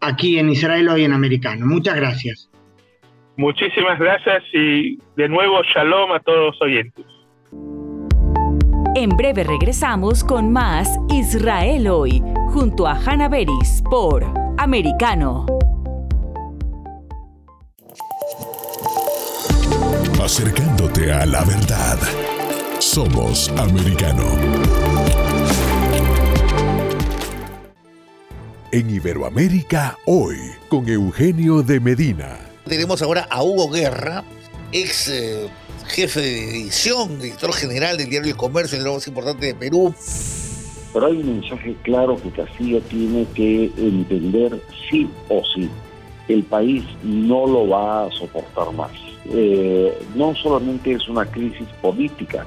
aquí 0.01 0.39
en 0.39 0.49
Israel 0.49 0.89
hoy 0.89 1.03
en 1.03 1.13
Americano. 1.13 1.65
Muchas 1.65 1.95
gracias. 1.95 2.49
Muchísimas 3.37 3.97
gracias 3.99 4.43
y 4.53 4.97
de 5.15 5.29
nuevo 5.29 5.61
shalom 5.63 6.11
a 6.11 6.19
todos 6.19 6.47
los 6.47 6.61
oyentes. 6.61 7.05
En 8.95 9.09
breve 9.15 9.43
regresamos 9.43 10.23
con 10.23 10.51
más 10.51 10.89
Israel 11.09 11.87
hoy, 11.87 12.23
junto 12.53 12.87
a 12.87 12.93
Hannah 12.93 13.29
Beris 13.29 13.81
por 13.89 14.25
Americano. 14.57 15.45
Acercándote 20.21 21.11
a 21.13 21.25
la 21.25 21.43
verdad. 21.43 21.97
Somos 22.79 23.49
Americano. 23.57 24.25
En 28.71 28.89
Iberoamérica 28.89 29.97
hoy, 30.05 30.37
con 30.69 30.87
Eugenio 30.89 31.63
de 31.63 31.79
Medina. 31.79 32.37
Tenemos 32.65 33.01
ahora 33.01 33.27
a 33.29 33.43
Hugo 33.43 33.69
Guerra, 33.69 34.23
ex 34.71 35.07
eh, 35.07 35.49
jefe 35.89 36.21
de 36.21 36.49
edición, 36.49 37.19
director 37.19 37.53
general 37.53 37.97
del 37.97 38.09
diario 38.09 38.31
El 38.31 38.37
Comercio, 38.37 38.77
el 38.77 38.85
más 38.85 39.07
importante 39.07 39.47
de 39.47 39.55
Perú. 39.55 39.93
Pero 40.93 41.05
hay 41.05 41.17
un 41.17 41.39
mensaje 41.39 41.75
claro 41.83 42.17
que 42.21 42.29
Castilla 42.29 42.79
tiene 42.81 43.25
que 43.33 43.71
entender 43.77 44.61
sí 44.89 45.09
o 45.29 45.41
sí. 45.53 45.69
El 46.27 46.43
país 46.43 46.83
no 47.03 47.45
lo 47.47 47.67
va 47.67 48.05
a 48.05 48.11
soportar 48.11 48.71
más. 48.73 48.91
Eh, 49.25 49.95
no 50.15 50.33
solamente 50.35 50.93
es 50.93 51.07
una 51.07 51.25
crisis 51.25 51.67
política, 51.81 52.45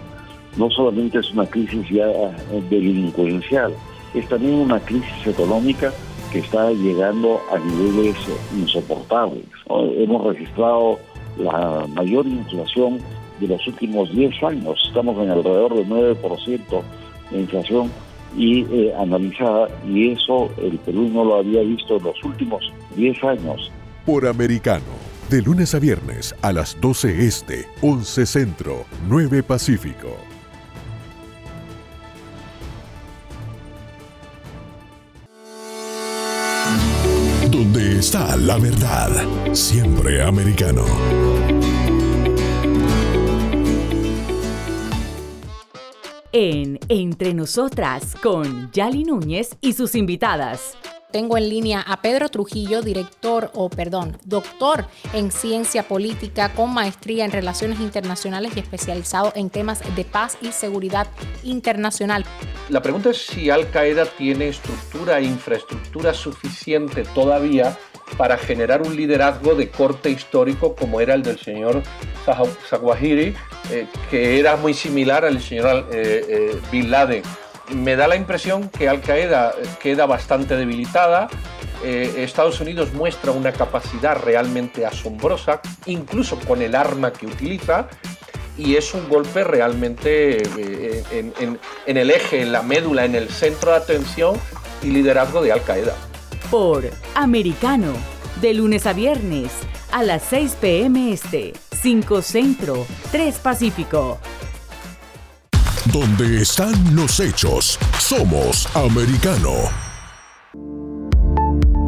no 0.56 0.70
solamente 0.70 1.18
es 1.18 1.30
una 1.32 1.46
crisis 1.46 1.88
ya 1.90 2.06
delincuencial, 2.70 3.75
es 4.14 4.28
también 4.28 4.54
una 4.54 4.80
crisis 4.80 5.26
económica 5.26 5.92
que 6.32 6.40
está 6.40 6.70
llegando 6.72 7.40
a 7.52 7.58
niveles 7.58 8.16
insoportables. 8.56 9.44
Hemos 9.68 10.25
registrado 10.26 10.99
la 11.38 11.87
mayor 11.94 12.26
inflación 12.26 13.00
de 13.42 13.49
los 13.49 13.66
últimos 13.66 14.11
10 14.14 14.42
años. 14.44 14.78
Estamos 14.87 15.22
en 15.22 15.30
alrededor 15.30 15.75
del 15.75 15.88
9% 15.88 16.82
de 17.30 17.40
inflación 17.40 17.90
y 18.37 18.62
eh, 18.62 18.94
analizada 18.99 19.68
y 19.87 20.12
eso 20.12 20.50
el 20.62 20.78
Perú 20.78 21.11
no 21.12 21.25
lo 21.25 21.37
había 21.37 21.62
visto 21.62 21.96
en 21.96 22.04
los 22.04 22.25
últimos 22.25 22.72
10 22.96 23.25
años. 23.25 23.70
Por 24.06 24.26
americano, 24.26 24.84
de 25.28 25.42
lunes 25.42 25.75
a 25.75 25.78
viernes 25.78 26.34
a 26.42 26.52
las 26.52 26.80
12 26.80 27.26
este, 27.26 27.66
11 27.82 28.26
centro, 28.26 28.84
9 29.08 29.42
pacífico. 29.42 30.16
Donde 37.50 37.99
está 37.99 38.37
la 38.37 38.56
verdad, 38.56 39.11
siempre 39.52 40.22
americano. 40.22 40.84
En 46.32 46.80
Entre 46.88 47.34
Nosotras 47.34 48.16
con 48.22 48.70
Yali 48.72 49.04
Núñez 49.04 49.56
y 49.60 49.74
sus 49.74 49.94
invitadas. 49.94 50.78
Tengo 51.10 51.36
en 51.36 51.50
línea 51.50 51.82
a 51.82 52.00
Pedro 52.00 52.30
Trujillo, 52.30 52.80
director 52.80 53.50
o 53.52 53.68
perdón, 53.68 54.16
doctor 54.24 54.86
en 55.12 55.30
ciencia 55.30 55.82
política 55.82 56.54
con 56.54 56.72
maestría 56.72 57.26
en 57.26 57.32
relaciones 57.32 57.80
internacionales 57.80 58.52
y 58.56 58.60
especializado 58.60 59.30
en 59.36 59.50
temas 59.50 59.82
de 59.94 60.04
paz 60.06 60.38
y 60.40 60.52
seguridad 60.52 61.06
internacional. 61.42 62.24
La 62.70 62.80
pregunta 62.80 63.10
es 63.10 63.26
si 63.26 63.50
Al 63.50 63.68
Qaeda 63.68 64.06
tiene 64.06 64.48
estructura 64.48 65.18
e 65.18 65.24
infraestructura 65.24 66.14
suficiente 66.14 67.04
todavía 67.14 67.76
para 68.16 68.38
generar 68.38 68.80
un 68.80 68.96
liderazgo 68.96 69.54
de 69.54 69.68
corte 69.68 70.08
histórico 70.08 70.74
como 70.74 71.02
era 71.02 71.12
el 71.12 71.22
del 71.22 71.38
señor 71.38 71.82
Zawahiri, 72.25 73.35
eh, 73.71 73.87
que 74.11 74.38
era 74.38 74.57
muy 74.57 74.75
similar 74.75 75.25
al 75.25 75.41
señor 75.41 75.88
eh, 75.93 76.25
eh, 76.29 76.61
Bin 76.71 76.91
Laden. 76.91 77.23
Me 77.75 77.97
da 77.97 78.07
la 78.09 78.17
impresión 78.17 78.69
que 78.69 78.88
Al 78.88 79.00
Qaeda 79.00 79.55
queda 79.81 80.07
bastante 80.07 80.57
debilitada. 80.57 81.29
Estados 81.83 82.61
Unidos 82.61 82.93
muestra 82.93 83.33
una 83.33 83.50
capacidad 83.50 84.17
realmente 84.17 84.87
asombrosa, 84.87 85.61
incluso 85.87 86.38
con 86.38 86.62
el 86.62 86.76
arma 86.76 87.12
que 87.12 87.26
utiliza, 87.26 87.88
y 88.57 88.76
es 88.76 88.95
un 88.95 89.09
golpe 89.09 89.43
realmente 89.43 90.43
en, 91.11 91.59
en 91.87 91.97
el 91.97 92.11
eje, 92.12 92.43
en 92.43 92.52
la 92.52 92.62
médula, 92.62 93.05
en 93.05 93.17
el 93.17 93.29
centro 93.31 93.73
de 93.73 93.79
atención 93.79 94.37
y 94.81 94.91
liderazgo 94.91 95.43
de 95.43 95.50
Al 95.50 95.62
Qaeda 95.64 95.97
por 96.52 96.85
Americano, 97.14 97.95
de 98.42 98.54
lunes 98.54 98.87
a 98.87 98.92
viernes 98.92 99.52
a 99.92 100.02
las 100.02 100.22
6 100.25 100.56
p.m. 100.61 101.12
Este, 101.12 101.52
5 101.80 102.22
Centro, 102.22 102.84
3 103.12 103.38
Pacífico. 103.38 104.18
Donde 105.92 106.42
están 106.42 106.94
los 106.94 107.20
hechos, 107.20 107.78
somos 107.99 108.68
americano. 108.76 109.52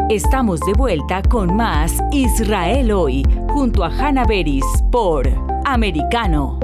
Estamos 0.08 0.60
de 0.60 0.72
vuelta 0.74 1.22
con 1.22 1.56
más 1.56 1.92
Israel 2.12 2.92
hoy, 2.92 3.24
junto 3.48 3.82
a 3.84 3.88
Hanna 3.88 4.24
Beris 4.24 4.64
por 4.92 5.28
Americano. 5.64 6.60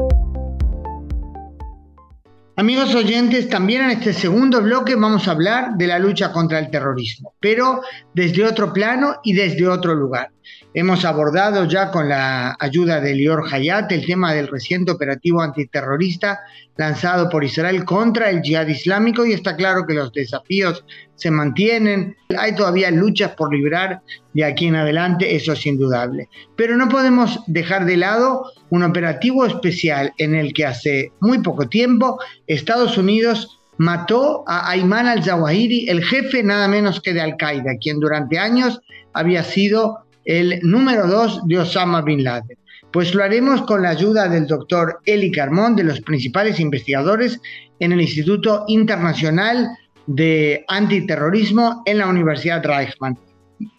Amigos 2.61 2.95
oyentes, 2.95 3.49
también 3.49 3.85
en 3.85 3.91
este 3.93 4.13
segundo 4.13 4.61
bloque 4.61 4.95
vamos 4.95 5.27
a 5.27 5.31
hablar 5.31 5.79
de 5.79 5.87
la 5.87 5.99
lucha 5.99 6.31
contra 6.31 6.59
el 6.59 6.71
terrorismo, 6.71 7.33
pero 7.41 7.81
desde 8.13 8.45
otro 8.45 8.71
plano 8.71 9.15
y 9.25 9.33
desde 9.33 9.67
otro 9.67 9.95
lugar. 9.95 10.31
Hemos 10.73 11.05
abordado 11.05 11.65
ya 11.65 11.91
con 11.91 12.09
la 12.09 12.57
ayuda 12.61 13.01
de 13.01 13.15
Lior 13.15 13.43
Hayat 13.51 13.91
el 13.91 14.07
tema 14.07 14.33
del 14.33 14.47
reciente 14.47 14.93
operativo 14.93 15.43
antiterrorista 15.43 16.41
lanzado 16.77 17.29
por 17.29 17.43
Israel 17.43 17.85
contra 17.85 18.31
el 18.31 18.41
yihad 18.41 18.69
islámico 18.69 19.27
y 19.27 19.33
está 19.33 19.57
claro 19.57 19.85
que 19.85 19.95
los 19.95 20.13
desafíos 20.13 20.85
se 21.17 21.31
mantienen. 21.31 22.17
Hay 22.39 22.55
todavía 22.55 22.91
luchas 22.93 23.33
por 23.33 23.53
librar 23.53 24.01
de 24.33 24.45
aquí 24.45 24.69
en 24.69 24.77
adelante, 24.77 25.35
eso 25.35 25.53
es 25.53 25.67
indudable. 25.67 26.29
Pero 26.57 26.77
no 26.77 26.89
podemos 26.89 27.41
dejar 27.49 27.85
de 27.85 27.97
lado 27.97 28.53
un 28.71 28.85
operativo 28.85 29.45
especial 29.45 30.13
en 30.19 30.37
el 30.37 30.53
que 30.53 30.67
hace 30.67 31.13
muy 31.21 31.39
poco 31.43 31.69
tiempo 31.69 32.19
Estados 32.47 32.97
Unidos 32.97 33.59
mató 33.77 34.45
a 34.47 34.71
Ayman 34.71 35.07
al-Zawahiri, 35.07 35.89
el 35.89 36.05
jefe 36.05 36.43
nada 36.43 36.69
menos 36.69 37.01
que 37.01 37.15
de 37.15 37.23
Al-Qaeda, 37.23 37.79
quien 37.81 37.99
durante 37.99 38.39
años 38.39 38.81
había 39.15 39.43
sido 39.43 40.05
el 40.31 40.61
número 40.63 41.09
dos 41.09 41.45
de 41.49 41.59
Osama 41.59 42.03
Bin 42.03 42.23
Laden. 42.23 42.57
Pues 42.93 43.13
lo 43.17 43.25
haremos 43.25 43.63
con 43.63 43.83
la 43.83 43.91
ayuda 43.91 44.29
del 44.29 44.47
doctor 44.47 45.01
Eli 45.05 45.33
Carmón, 45.33 45.75
de 45.75 45.83
los 45.83 46.01
principales 46.03 46.61
investigadores 46.61 47.41
en 47.81 47.91
el 47.91 48.01
Instituto 48.01 48.65
Internacional 48.69 49.69
de 50.07 50.65
Antiterrorismo 50.69 51.83
en 51.85 51.99
la 51.99 52.07
Universidad 52.07 52.65
Reichmann. 52.65 53.19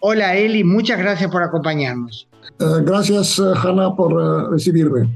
Hola 0.00 0.36
Eli, 0.36 0.62
muchas 0.62 0.98
gracias 0.98 1.30
por 1.30 1.42
acompañarnos. 1.42 2.28
Eh, 2.58 2.82
gracias, 2.82 3.38
eh, 3.38 3.42
Hanna, 3.56 3.94
por 3.94 4.12
eh, 4.12 4.50
recibirme. 4.50 5.08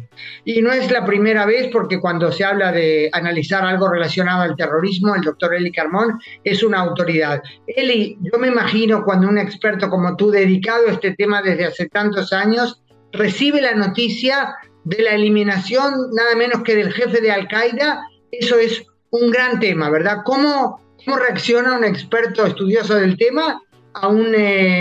Y 0.45 0.63
no 0.63 0.73
es 0.73 0.91
la 0.91 1.05
primera 1.05 1.45
vez 1.45 1.69
porque 1.73 2.01
cuando 2.01 2.31
se 2.33 2.45
habla 2.45 2.73
de 2.73 3.11
analizar 3.13 3.65
algo 3.65 3.89
relacionado 3.89 4.43
al 4.43 4.57
terrorismo, 4.57 5.15
el 5.15 5.23
doctor 5.23 5.55
Eli 5.55 5.73
Carmón 5.73 6.19
es 6.45 6.63
una 6.63 6.81
autoridad. 6.81 7.43
Eli, 7.67 8.19
yo 8.21 8.39
me 8.39 8.49
imagino 8.49 9.05
cuando 9.05 9.29
un 9.29 9.39
experto 9.39 9.89
como 9.89 10.17
tú, 10.17 10.31
dedicado 10.31 10.89
a 10.89 10.93
este 10.93 11.15
tema 11.15 11.43
desde 11.43 11.67
hace 11.67 11.89
tantos 11.89 12.33
años, 12.33 12.83
recibe 13.13 13.61
la 13.61 13.75
noticia 13.75 14.55
de 14.85 15.03
la 15.03 15.11
eliminación 15.11 16.11
nada 16.13 16.37
menos 16.37 16.63
que 16.63 16.77
del 16.77 16.93
jefe 16.93 17.21
de 17.21 17.33
Al-Qaeda, 17.33 18.03
eso 18.31 18.59
es 18.59 18.85
un 19.11 19.31
gran 19.31 19.59
tema, 19.59 19.91
¿verdad? 19.91 20.19
¿Cómo, 20.25 20.81
cómo 21.05 21.17
reacciona 21.17 21.77
un 21.77 21.85
experto 21.85 22.47
estudioso 22.47 22.95
del 22.95 23.17
tema 23.17 23.61
a, 23.95 24.09
un, 24.09 24.35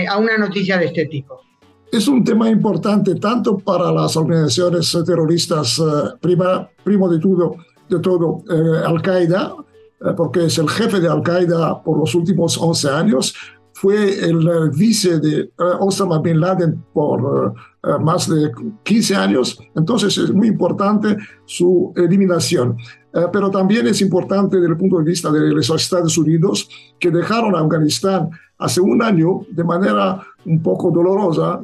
a 0.08 0.18
una 0.18 0.38
noticia 0.38 0.78
de 0.78 0.86
este 0.86 1.06
tipo? 1.06 1.46
Es 1.92 2.08
un 2.08 2.24
tema 2.24 2.50
importante 2.50 3.16
tanto 3.16 3.58
para 3.58 3.92
las 3.92 4.18
organizaciones 4.18 4.98
terroristas, 5.06 5.80
eh, 5.80 6.16
prima, 6.20 6.70
primo 6.84 7.10
de 7.10 7.20
todo, 7.20 7.56
de 7.90 8.00
todo 8.00 8.44
eh, 8.50 8.84
Al-Qaeda, 8.86 9.56
eh, 10.02 10.14
porque 10.16 10.46
es 10.46 10.58
el 10.58 10.70
jefe 10.70 11.00
de 11.00 11.08
Al-Qaeda 11.08 11.82
por 11.84 12.00
los 12.00 12.14
últimos 12.16 12.58
11 12.58 12.90
años, 12.90 13.36
fue 13.74 14.26
el 14.26 14.70
vice 14.72 15.20
de 15.20 15.52
Osama 15.82 16.20
Bin 16.20 16.40
Laden 16.40 16.82
por 16.94 17.54
más 18.00 18.30
de 18.30 18.50
15 18.84 19.16
años, 19.18 19.60
entonces 19.76 20.18
es 20.18 20.32
muy 20.32 20.48
importante 20.48 21.18
su 21.44 21.92
eliminación. 21.98 22.78
Pero 23.32 23.50
también 23.50 23.88
es 23.88 24.02
importante 24.02 24.58
desde 24.58 24.72
el 24.74 24.78
punto 24.78 24.98
de 24.98 25.06
vista 25.06 25.32
de 25.32 25.52
los 25.52 25.70
Estados 25.70 26.18
Unidos, 26.18 26.70
que 27.00 27.12
dejaron 27.12 27.56
a 27.56 27.60
Afganistán 27.60 28.30
hace 28.58 28.82
un 28.82 29.02
año 29.02 29.42
de 29.50 29.64
manera 29.64 30.22
un 30.46 30.62
poco 30.62 30.92
dolorosa. 30.92 31.60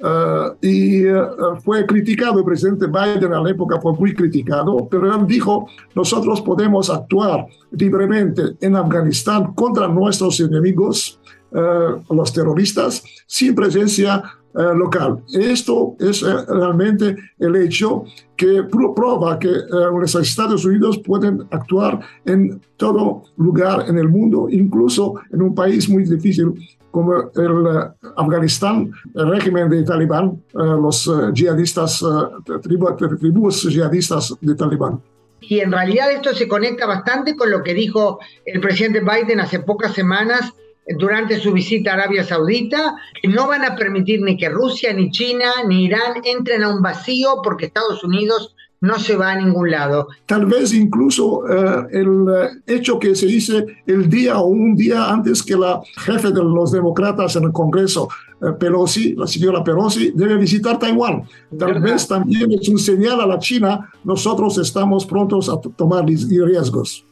Uh, 0.00 0.54
y 0.60 1.06
uh, 1.06 1.56
fue 1.64 1.86
criticado, 1.86 2.40
el 2.40 2.44
presidente 2.44 2.86
Biden 2.86 3.32
en 3.32 3.42
la 3.42 3.50
época 3.50 3.80
fue 3.80 3.94
muy 3.94 4.12
criticado, 4.12 4.86
pero 4.90 5.14
él 5.14 5.26
dijo, 5.26 5.66
nosotros 5.94 6.42
podemos 6.42 6.90
actuar 6.90 7.46
libremente 7.70 8.42
en 8.60 8.76
Afganistán 8.76 9.54
contra 9.54 9.88
nuestros 9.88 10.40
enemigos, 10.40 11.20
los 11.54 12.32
terroristas, 12.32 13.04
sin 13.26 13.54
presencia 13.54 14.22
local. 14.52 15.22
Esto 15.32 15.96
es 15.98 16.22
realmente 16.22 17.16
el 17.38 17.56
hecho 17.56 18.04
que 18.36 18.64
prueba 18.64 19.38
que 19.38 19.48
los 19.48 20.14
Estados 20.16 20.64
Unidos 20.64 21.00
pueden 21.04 21.46
actuar 21.50 22.00
en 22.24 22.60
todo 22.76 23.22
lugar 23.36 23.84
en 23.88 23.98
el 23.98 24.08
mundo, 24.08 24.48
incluso 24.50 25.14
en 25.32 25.42
un 25.42 25.54
país 25.54 25.88
muy 25.88 26.04
difícil 26.04 26.54
como 26.94 27.12
el 27.34 27.66
eh, 27.66 28.10
Afganistán, 28.16 28.92
el 29.16 29.28
régimen 29.28 29.68
de 29.68 29.82
Talibán, 29.82 30.26
eh, 30.30 30.58
los 30.80 31.08
eh, 31.08 31.32
yihadistas, 31.34 32.04
tribus 32.62 33.62
yihadistas 33.64 34.32
de 34.40 34.54
Talibán. 34.54 35.02
Y 35.40 35.58
en 35.58 35.72
realidad 35.72 36.12
esto 36.12 36.32
se 36.32 36.46
conecta 36.46 36.86
bastante 36.86 37.34
con 37.34 37.50
lo 37.50 37.64
que 37.64 37.74
dijo 37.74 38.20
el 38.46 38.60
presidente 38.60 39.00
Biden 39.00 39.40
hace 39.40 39.58
pocas 39.58 39.92
semanas 39.92 40.54
durante 40.98 41.40
su 41.40 41.52
visita 41.52 41.90
a 41.90 41.94
Arabia 41.94 42.24
Saudita, 42.24 42.96
que 43.20 43.28
no 43.28 43.48
van 43.48 43.64
a 43.64 43.76
permitir 43.76 44.20
ni 44.20 44.36
que 44.36 44.48
Rusia, 44.48 44.92
ni 44.92 45.10
China, 45.10 45.50
ni 45.66 45.84
Irán 45.84 46.20
entren 46.24 46.62
a 46.62 46.74
un 46.74 46.82
vacío 46.82 47.40
porque 47.42 47.66
Estados 47.66 48.04
Unidos 48.04 48.54
no 48.84 48.98
se 48.98 49.16
va 49.16 49.32
a 49.32 49.40
ningún 49.40 49.70
lado. 49.70 50.08
Tal 50.26 50.44
vez 50.44 50.74
incluso 50.74 51.42
eh, 51.48 51.86
el 51.92 52.26
eh, 52.28 52.48
hecho 52.66 52.98
que 52.98 53.14
se 53.14 53.26
dice 53.26 53.64
el 53.86 54.10
día 54.10 54.38
o 54.38 54.46
un 54.46 54.76
día 54.76 55.10
antes 55.10 55.42
que 55.42 55.56
la 55.56 55.80
jefe 56.04 56.30
de 56.30 56.42
los 56.42 56.70
demócratas 56.70 57.34
en 57.36 57.44
el 57.44 57.52
Congreso, 57.52 58.08
eh, 58.42 58.52
Pelosi, 58.58 59.14
la 59.14 59.26
señora 59.26 59.64
Pelosi, 59.64 60.12
debe 60.14 60.36
visitar 60.36 60.78
Taiwán. 60.78 61.22
Tal 61.58 61.80
vez 61.80 62.06
también 62.06 62.52
es 62.52 62.68
un 62.68 62.78
señal 62.78 63.22
a 63.22 63.26
la 63.26 63.38
China, 63.38 63.90
nosotros 64.04 64.58
estamos 64.58 65.06
prontos 65.06 65.48
a 65.48 65.58
tomar 65.58 66.04
riesgos. 66.04 67.06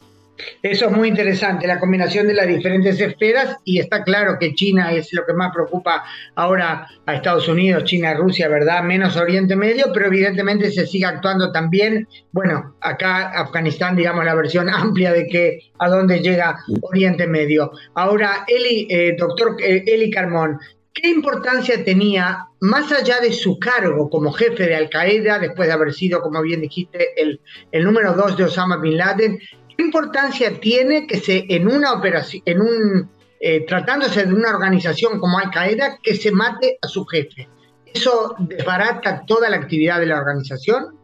Eso 0.63 0.87
es 0.87 0.93
muy 0.93 1.09
interesante, 1.09 1.67
la 1.67 1.79
combinación 1.79 2.27
de 2.27 2.35
las 2.35 2.47
diferentes 2.47 3.01
esferas 3.01 3.57
y 3.65 3.79
está 3.79 4.03
claro 4.03 4.39
que 4.39 4.55
China 4.55 4.93
es 4.93 5.13
lo 5.13 5.25
que 5.27 5.35
más 5.35 5.53
preocupa 5.53 6.05
ahora 6.35 6.89
a 7.07 7.15
Estados 7.15 7.49
Unidos, 7.49 7.85
China, 7.85 8.15
Rusia, 8.15 8.49
¿verdad? 8.49 8.83
Menos 8.83 9.17
Oriente 9.17 9.57
Medio, 9.57 9.87
pero 9.93 10.07
evidentemente 10.07 10.71
se 10.71 10.87
sigue 10.87 11.07
actuando 11.07 11.53
también, 11.53 12.09
bueno, 12.33 12.77
acá 12.81 13.31
Afganistán, 13.31 13.97
digamos, 13.97 14.25
la 14.25 14.35
versión 14.35 14.69
amplia 14.73 15.13
de 15.13 15.27
que 15.27 15.61
a 15.79 15.89
dónde 15.89 16.21
llega 16.21 16.59
Oriente 16.83 17.27
Medio. 17.27 17.73
Ahora, 17.95 18.45
Eli, 18.47 18.87
eh, 18.91 19.15
doctor 19.19 19.57
eh, 19.61 19.85
Eli 19.87 20.11
Carmón, 20.11 20.59
¿qué 20.95 21.09
importancia 21.09 21.83
tenía, 21.85 22.47
más 22.61 22.93
allá 22.93 23.21
de 23.21 23.33
su 23.33 23.59
cargo 23.59 24.09
como 24.11 24.33
jefe 24.33 24.67
de 24.67 24.77
Al 24.77 24.91
Qaeda, 24.91 25.39
después 25.39 25.69
de 25.69 25.75
haber 25.75 25.93
sido, 25.93 26.21
como 26.21 26.43
bien 26.43 26.61
dijiste, 26.61 27.21
el, 27.21 27.41
el 27.73 27.85
número 27.85 28.13
dos 28.15 28.37
de 28.37 28.45
Osama 28.45 28.77
Bin 28.77 28.97
Laden, 28.97 29.39
¿Qué 29.77 29.85
importancia 29.85 30.61
tiene 30.61 31.07
que 31.07 31.19
se 31.19 31.45
en 31.49 31.69
una 31.69 31.93
operación, 31.93 32.43
en 32.47 32.61
un 32.61 33.11
eh, 33.41 33.65
tratándose 33.67 34.25
de 34.25 34.33
una 34.33 34.51
organización 34.51 35.19
como 35.19 35.39
Al 35.39 35.51
Qaeda, 35.51 35.99
que 36.03 36.15
se 36.15 36.31
mate 36.31 36.79
a 36.81 36.89
su 36.89 37.05
jefe? 37.05 37.49
¿Eso 37.87 38.35
desbarata 38.39 39.25
toda 39.27 39.51
la 39.51 39.57
actividad 39.57 39.99
de 39.99 40.07
la 40.07 40.19
organización? 40.19 40.97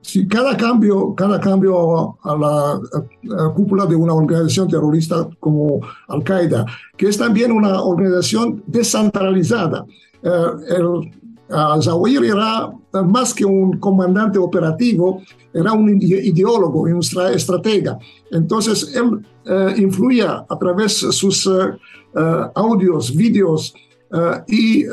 Sí, 0.00 0.28
cada 0.28 0.56
cambio, 0.56 1.14
cada 1.16 1.40
cambio 1.40 2.16
a 2.22 2.36
la, 2.36 3.50
cúpula 3.54 3.86
de 3.86 3.96
una 3.96 4.14
organización 4.14 4.68
terrorista 4.68 5.28
como 5.40 5.80
Al 6.08 6.22
Qaeda, 6.22 6.64
que 6.96 7.08
es 7.08 7.18
también 7.18 7.50
una 7.50 7.82
organización 7.82 8.62
descentralizada. 8.68 9.84
Eh, 10.22 10.30
el, 10.68 11.10
Zawahiri 11.48 12.28
era 12.28 12.72
más 13.04 13.32
que 13.32 13.44
un 13.44 13.78
comandante 13.78 14.38
operativo, 14.38 15.22
era 15.52 15.72
un 15.72 16.00
ideólogo, 16.00 16.82
un 16.82 17.00
estratega. 17.00 17.98
Entonces, 18.30 18.94
él 18.94 19.24
eh, 19.44 19.74
influía 19.78 20.44
a 20.48 20.58
través 20.58 21.02
de 21.02 21.12
sus 21.12 21.46
eh, 21.46 21.50
eh, 22.16 22.42
audios, 22.54 23.14
vídeos 23.14 23.74
y 24.46 24.84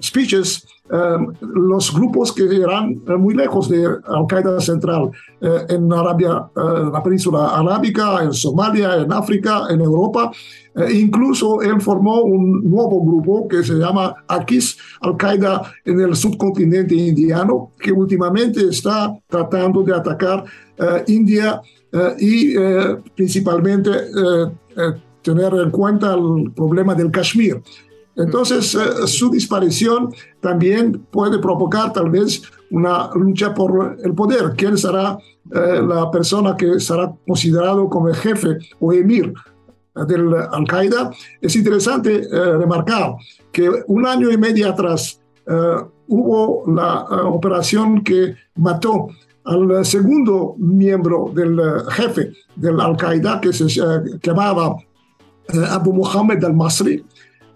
speeches 0.00 0.64
los 0.90 1.94
grupos 1.94 2.32
que 2.32 2.44
eran 2.44 3.00
muy 3.18 3.34
lejos 3.34 3.68
de 3.68 3.86
Al-Qaeda 4.06 4.60
central 4.60 5.10
en 5.40 5.92
Arabia, 5.92 6.50
la 6.56 7.02
península 7.02 7.58
arábica, 7.58 8.22
en 8.24 8.32
Somalia, 8.32 8.96
en 8.96 9.12
África, 9.12 9.66
en 9.70 9.80
Europa. 9.80 10.32
Eh, 10.76 10.98
incluso 11.00 11.60
él 11.62 11.80
formó 11.80 12.22
un 12.22 12.62
nuevo 12.70 13.04
grupo 13.04 13.48
que 13.48 13.62
se 13.64 13.74
llama 13.74 14.14
Aquis 14.28 14.78
Al-Qaeda 15.00 15.62
en 15.84 16.00
el 16.00 16.14
subcontinente 16.14 16.94
indiano, 16.94 17.72
que 17.80 17.90
últimamente 17.90 18.68
está 18.68 19.16
tratando 19.26 19.82
de 19.82 19.94
atacar 19.94 20.44
eh, 20.78 21.04
India 21.08 21.60
eh, 21.92 22.14
y 22.20 22.54
principalmente 23.16 23.90
tener 25.22 25.52
en 25.54 25.70
cuenta 25.70 26.14
el 26.14 26.52
problema 26.52 26.94
del 26.94 27.10
Kashmir. 27.10 27.60
Entonces, 28.20 28.76
su 29.06 29.30
disparición 29.30 30.12
también 30.40 31.06
puede 31.10 31.38
provocar 31.38 31.92
tal 31.92 32.10
vez 32.10 32.42
una 32.70 33.10
lucha 33.14 33.54
por 33.54 33.96
el 34.02 34.14
poder. 34.14 34.54
¿Quién 34.56 34.76
será 34.76 35.18
la 35.50 36.10
persona 36.10 36.56
que 36.56 36.78
será 36.78 37.12
considerado 37.26 37.88
como 37.88 38.08
el 38.08 38.14
jefe 38.14 38.58
o 38.78 38.92
emir 38.92 39.32
del 40.06 40.34
Al-Qaeda? 40.34 41.10
Es 41.40 41.56
interesante 41.56 42.28
remarcar 42.30 43.14
que 43.50 43.70
un 43.86 44.06
año 44.06 44.30
y 44.30 44.36
medio 44.36 44.68
atrás 44.68 45.20
hubo 46.06 46.64
la 46.70 47.02
operación 47.24 48.02
que 48.02 48.34
mató 48.56 49.08
al 49.44 49.84
segundo 49.84 50.54
miembro 50.58 51.32
del 51.34 51.58
jefe 51.88 52.32
del 52.54 52.80
Al-Qaeda, 52.80 53.40
que 53.40 53.52
se 53.52 53.66
llamaba 54.22 54.76
Abu 55.70 55.92
Muhammad 55.92 56.44
al-Masri, 56.44 57.04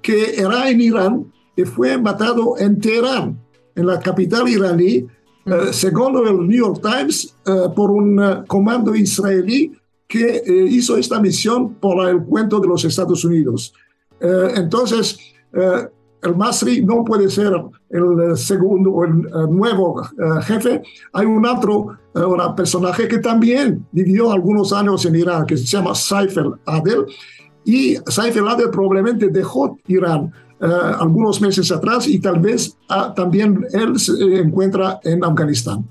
que 0.04 0.34
era 0.36 0.68
en 0.68 0.82
Irán 0.82 1.32
y 1.56 1.64
fue 1.64 1.96
matado 1.96 2.58
en 2.58 2.78
Teherán, 2.78 3.40
en 3.74 3.86
la 3.86 3.98
capital 3.98 4.46
iraní, 4.46 5.06
eh, 5.46 5.72
según 5.72 6.14
el 6.26 6.46
New 6.46 6.58
York 6.58 6.82
Times, 6.82 7.34
eh, 7.46 7.68
por 7.74 7.90
un 7.90 8.22
eh, 8.22 8.44
comando 8.46 8.94
israelí 8.94 9.72
que 10.06 10.42
hizo 10.68 10.98
esta 10.98 11.18
misión 11.20 11.76
por 11.76 12.06
el 12.06 12.22
cuento 12.22 12.60
de 12.60 12.68
los 12.68 12.84
Estados 12.84 13.24
Unidos. 13.24 13.72
entonces, 14.20 15.18
el 16.22 16.36
Masri 16.36 16.84
no 16.84 17.02
puede 17.04 17.28
ser 17.28 17.52
el 17.90 18.36
segundo 18.36 18.90
o 18.92 19.04
el 19.04 19.22
nuevo 19.50 20.02
jefe. 20.42 20.82
Hay 21.12 21.26
un 21.26 21.44
otro 21.44 21.98
personaje 22.54 23.08
que 23.08 23.18
también 23.18 23.86
vivió 23.90 24.30
algunos 24.30 24.72
años 24.72 25.04
en 25.04 25.16
Irán, 25.16 25.46
que 25.46 25.56
se 25.56 25.64
llama 25.64 25.94
Saif 25.94 26.36
el-Adel, 26.36 27.06
y 27.64 27.96
Saif 28.06 28.36
el-Adel 28.36 28.70
probablemente 28.70 29.28
dejó 29.28 29.78
Irán 29.86 30.32
eh, 30.60 30.66
algunos 31.00 31.40
meses 31.40 31.70
atrás 31.72 32.06
y 32.06 32.20
tal 32.20 32.38
vez 32.38 32.76
ah, 32.88 33.12
también 33.14 33.66
él 33.72 33.98
se 33.98 34.12
encuentra 34.38 35.00
en 35.02 35.24
Afganistán. 35.24 35.84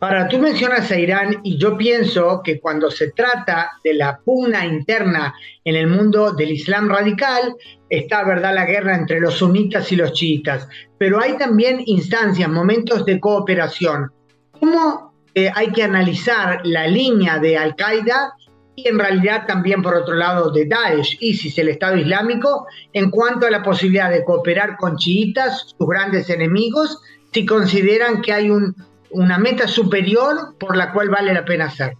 Ahora, 0.00 0.28
tú 0.28 0.38
mencionas 0.38 0.90
a 0.90 0.98
Irán 0.98 1.36
y 1.42 1.56
yo 1.56 1.76
pienso 1.76 2.40
que 2.42 2.60
cuando 2.60 2.90
se 2.90 3.12
trata 3.12 3.70
de 3.84 3.94
la 3.94 4.18
pugna 4.18 4.66
interna 4.66 5.34
en 5.64 5.76
el 5.76 5.86
mundo 5.86 6.32
del 6.32 6.52
Islam 6.52 6.88
radical, 6.88 7.54
está, 7.88 8.24
¿verdad?, 8.24 8.54
la 8.54 8.64
guerra 8.64 8.96
entre 8.96 9.20
los 9.20 9.34
sunitas 9.34 9.90
y 9.92 9.96
los 9.96 10.12
chiitas, 10.12 10.68
pero 10.98 11.20
hay 11.20 11.36
también 11.36 11.82
instancias, 11.86 12.48
momentos 12.48 13.04
de 13.04 13.20
cooperación. 13.20 14.10
¿Cómo 14.58 15.12
eh, 15.34 15.50
hay 15.54 15.70
que 15.70 15.84
analizar 15.84 16.60
la 16.64 16.86
línea 16.86 17.38
de 17.38 17.56
Al-Qaeda 17.56 18.34
y 18.84 18.88
en 18.88 18.98
realidad 18.98 19.44
también 19.46 19.82
por 19.82 19.94
otro 19.94 20.14
lado 20.14 20.50
de 20.50 20.66
Daesh, 20.66 21.16
ISIS, 21.20 21.58
el 21.58 21.68
Estado 21.68 21.96
Islámico, 21.96 22.66
en 22.92 23.10
cuanto 23.10 23.46
a 23.46 23.50
la 23.50 23.62
posibilidad 23.62 24.10
de 24.10 24.24
cooperar 24.24 24.76
con 24.76 24.96
chiitas, 24.96 25.74
sus 25.76 25.88
grandes 25.88 26.30
enemigos, 26.30 26.98
si 27.32 27.44
consideran 27.44 28.22
que 28.22 28.32
hay 28.32 28.50
un, 28.50 28.74
una 29.10 29.38
meta 29.38 29.66
superior 29.66 30.54
por 30.58 30.76
la 30.76 30.92
cual 30.92 31.10
vale 31.10 31.34
la 31.34 31.44
pena 31.44 31.66
hacer. 31.66 31.94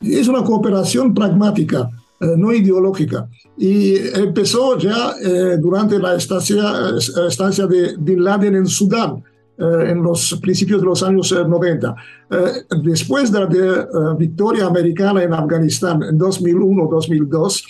Es 0.00 0.28
una 0.28 0.44
cooperación 0.44 1.14
pragmática, 1.14 1.88
eh, 2.20 2.34
no 2.36 2.52
ideológica. 2.52 3.28
Y 3.56 3.96
empezó 4.18 4.76
ya 4.78 5.14
eh, 5.22 5.56
durante 5.58 5.98
la 5.98 6.16
estancia, 6.16 6.62
eh, 6.62 7.28
estancia 7.28 7.66
de 7.66 7.94
Bin 7.98 8.22
Laden 8.22 8.56
en 8.56 8.66
Sudán 8.66 9.22
en 9.58 10.02
los 10.02 10.38
principios 10.40 10.80
de 10.80 10.86
los 10.86 11.02
años 11.02 11.32
90. 11.32 11.88
Eh, 11.88 12.36
eh, 12.36 12.76
después 12.82 13.32
de 13.32 13.40
la 13.40 14.14
victoria 14.14 14.66
americana 14.66 15.22
en 15.22 15.32
Afganistán 15.32 16.02
en 16.02 16.18
2001-2002, 16.18 17.64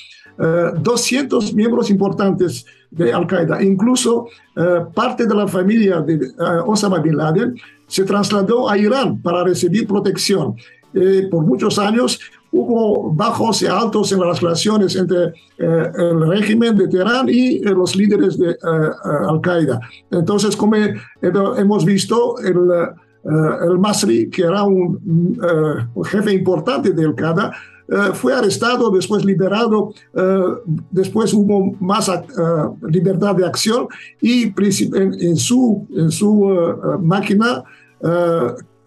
200 0.83 1.55
miembros 1.55 1.89
importantes 1.89 2.67
de 2.91 3.11
Al-Qaeda, 3.11 3.63
incluso 3.63 4.29
parte 4.95 5.27
de 5.27 5.35
la 5.35 5.49
familia 5.49 6.03
de 6.03 6.31
Osama 6.67 6.99
Bin 6.99 7.17
Laden, 7.17 7.55
se 7.87 8.05
trasladó 8.05 8.69
a 8.69 8.77
Irán 8.77 9.23
para 9.23 9.45
recibir 9.45 9.87
protección. 9.87 10.55
por 11.31 11.45
muchos 11.45 11.79
años 11.79 12.21
hubo 12.53 13.13
bajos 13.13 13.63
y 13.63 13.67
altos 13.67 14.13
en 14.13 14.21
las 14.21 14.41
relaciones 14.41 14.97
entre 14.97 15.27
eh, 15.59 15.91
el 15.99 16.29
régimen 16.29 16.77
de 16.77 16.89
Teherán 16.89 17.29
y 17.29 17.57
eh, 17.57 17.63
los 17.71 17.95
líderes 17.97 18.39
de 18.39 18.51
eh, 18.51 18.57
Al-Qaeda. 19.29 19.81
Entonces, 20.11 20.57
como 20.57 20.77
hemos 20.77 21.85
visto, 21.85 22.39
el, 22.39 22.57
el 23.69 23.79
Masri, 23.79 24.31
que 24.31 24.43
era 24.43 24.63
un, 24.63 25.39
jefe 26.05 26.33
importante 26.33 26.91
de 26.91 27.05
Al-Qaeda, 27.05 27.53
fue 28.15 28.35
arrestado, 28.35 28.91
después 28.91 29.25
liberado, 29.25 29.93
después 30.91 31.33
hubo 31.33 31.73
más 31.79 32.11
libertad 32.89 33.37
de 33.37 33.47
acción 33.47 33.87
y 34.21 34.53
en, 34.53 35.37
su, 35.37 35.87
en 35.95 36.11
su 36.11 36.51
máquina 37.01 37.63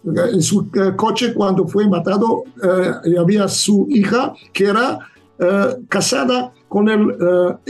en 0.03 0.41
su 0.41 0.69
eh, 0.73 0.95
coche 0.95 1.33
cuando 1.33 1.67
fue 1.67 1.87
matado 1.87 2.43
eh, 2.63 3.17
había 3.17 3.47
su 3.47 3.85
hija 3.89 4.33
que 4.53 4.65
era 4.65 4.99
eh, 5.37 5.75
casada 5.87 6.53
con 6.67 6.87
el 6.87 7.17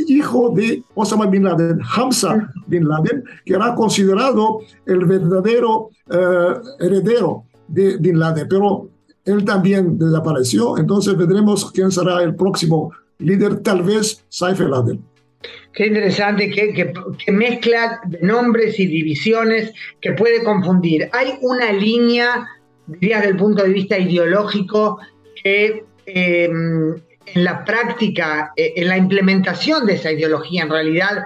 hijo 0.08 0.50
de 0.50 0.84
Osama 0.94 1.28
Bin 1.28 1.46
Laden, 1.46 1.80
Hamza 1.96 2.52
Bin 2.68 2.86
Laden, 2.86 3.24
que 3.46 3.54
era 3.54 3.74
considerado 3.74 4.60
el 4.86 5.06
verdadero 5.06 5.90
heredero 6.80 7.46
de 7.70 7.96
Bin 7.96 8.20
Laden, 8.20 8.46
pero 8.50 8.90
él 9.24 9.46
también 9.46 9.98
desapareció, 9.98 10.78
entonces 10.78 11.16
veremos 11.16 11.72
quién 11.72 11.92
será 11.92 12.22
el 12.24 12.36
próximo 12.36 12.92
líder, 13.20 13.60
tal 13.60 13.84
vez 13.84 14.26
Saif 14.28 14.60
el-Adel. 14.60 15.00
Qué 15.74 15.88
interesante, 15.88 16.50
que, 16.50 16.94
mezcla 17.32 18.02
de 18.06 18.20
nombres 18.22 18.80
y 18.80 18.88
divisiones 18.88 19.72
que 20.02 20.12
puede 20.12 20.44
confundir. 20.44 21.10
Hay 21.14 21.38
una 21.42 21.72
línea, 21.72 22.48
diría 22.88 23.18
desde 23.18 23.32
el 23.32 23.38
punto 23.38 23.64
de 23.64 23.70
vista 23.70 23.98
ideológico, 23.98 25.00
que 25.42 25.86
em, 26.06 26.96
en 27.26 27.44
la 27.44 27.64
práctica, 27.64 28.52
e, 28.56 28.74
en 28.76 28.88
la 28.88 28.98
implementación 28.98 29.86
de 29.86 29.94
esa 29.94 30.12
ideología, 30.12 30.64
en 30.64 30.70
realidad 30.70 31.26